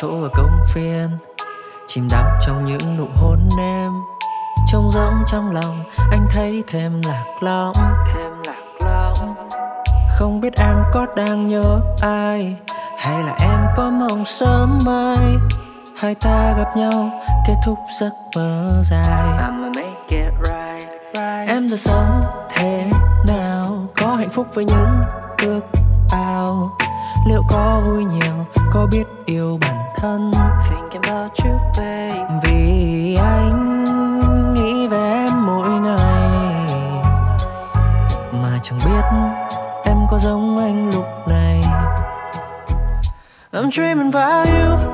Chỗ 0.00 0.22
ở 0.22 0.28
công 0.34 0.60
viên 0.74 1.08
Chìm 1.88 2.08
đắm 2.10 2.26
trong 2.46 2.64
những 2.64 2.96
nụ 2.98 3.06
hôn 3.14 3.48
em 3.58 3.92
Trông 4.72 4.90
rỗng 4.90 5.14
trong 5.26 5.50
lòng 5.50 5.84
Anh 6.10 6.26
thấy 6.30 6.62
thêm 6.68 7.00
lạc 7.06 7.24
lõng. 7.40 7.72
Thêm 8.06 8.32
lạc 8.46 8.86
lõng. 8.86 9.34
Không 10.18 10.40
biết 10.40 10.52
em 10.58 10.76
có 10.92 11.06
đang 11.16 11.48
nhớ 11.48 11.80
ai 12.02 12.56
Hay 12.98 13.22
là 13.22 13.36
em 13.40 13.60
có 13.76 13.90
mong 13.90 14.24
sớm 14.24 14.78
mai. 14.86 15.36
Hai 15.96 16.14
ta 16.14 16.54
gặp 16.58 16.76
nhau 16.76 17.10
Kết 17.46 17.54
thúc 17.66 17.78
giấc 18.00 18.12
mơ 18.36 18.82
dài. 18.90 19.48
I'ma 19.48 19.68
make 19.76 20.18
it 20.24 20.32
right, 20.44 20.88
right. 21.14 21.48
Em 21.48 21.68
giờ 21.68 21.76
sống 21.76 22.22
thế 22.48 22.90
nào 23.28 23.88
Có 23.96 24.14
hạnh 24.14 24.30
phúc 24.30 24.46
với 24.54 24.64
những 24.64 25.02
ước 25.42 25.60
Liệu 27.26 27.42
có 27.48 27.82
vui 27.86 28.04
nhiều 28.04 28.46
Có 28.72 28.86
biết 28.92 29.04
yêu 29.26 29.58
bản 29.60 29.76
thân? 29.96 30.32
Thinking 30.70 31.02
about 31.02 31.32
you 31.44 31.58
babe. 31.78 32.40
Vì 32.44 33.16
anh 33.20 33.84
nghĩ 34.54 34.88
về 34.88 35.12
em 35.26 35.46
mỗi 35.46 35.68
ngày. 35.68 36.74
Mà 38.32 38.58
chẳng 38.62 38.78
biết 38.86 39.02
em 39.84 39.96
có 40.10 40.18
giống 40.18 40.58
anh 40.58 40.90
lúc 40.94 41.04
này. 41.26 41.60
I'm 43.52 43.70
dreaming 43.70 44.12
about 44.12 44.48
you 44.48 44.89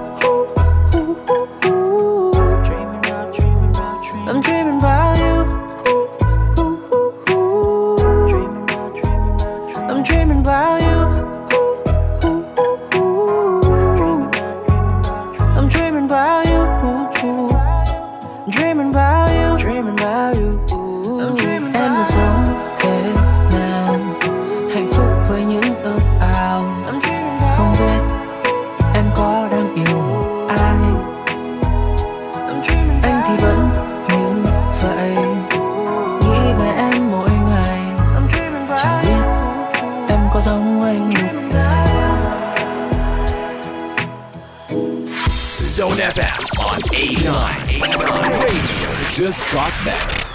just 49.17 49.41
got 49.51 49.73
better. 49.83 50.27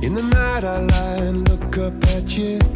In 0.00 0.14
the 0.14 0.22
night 0.22 0.62
I 0.62 0.78
lie 0.78 1.16
and 1.26 1.48
look 1.48 1.76
up 1.78 2.04
at 2.04 2.38
you. 2.38 2.75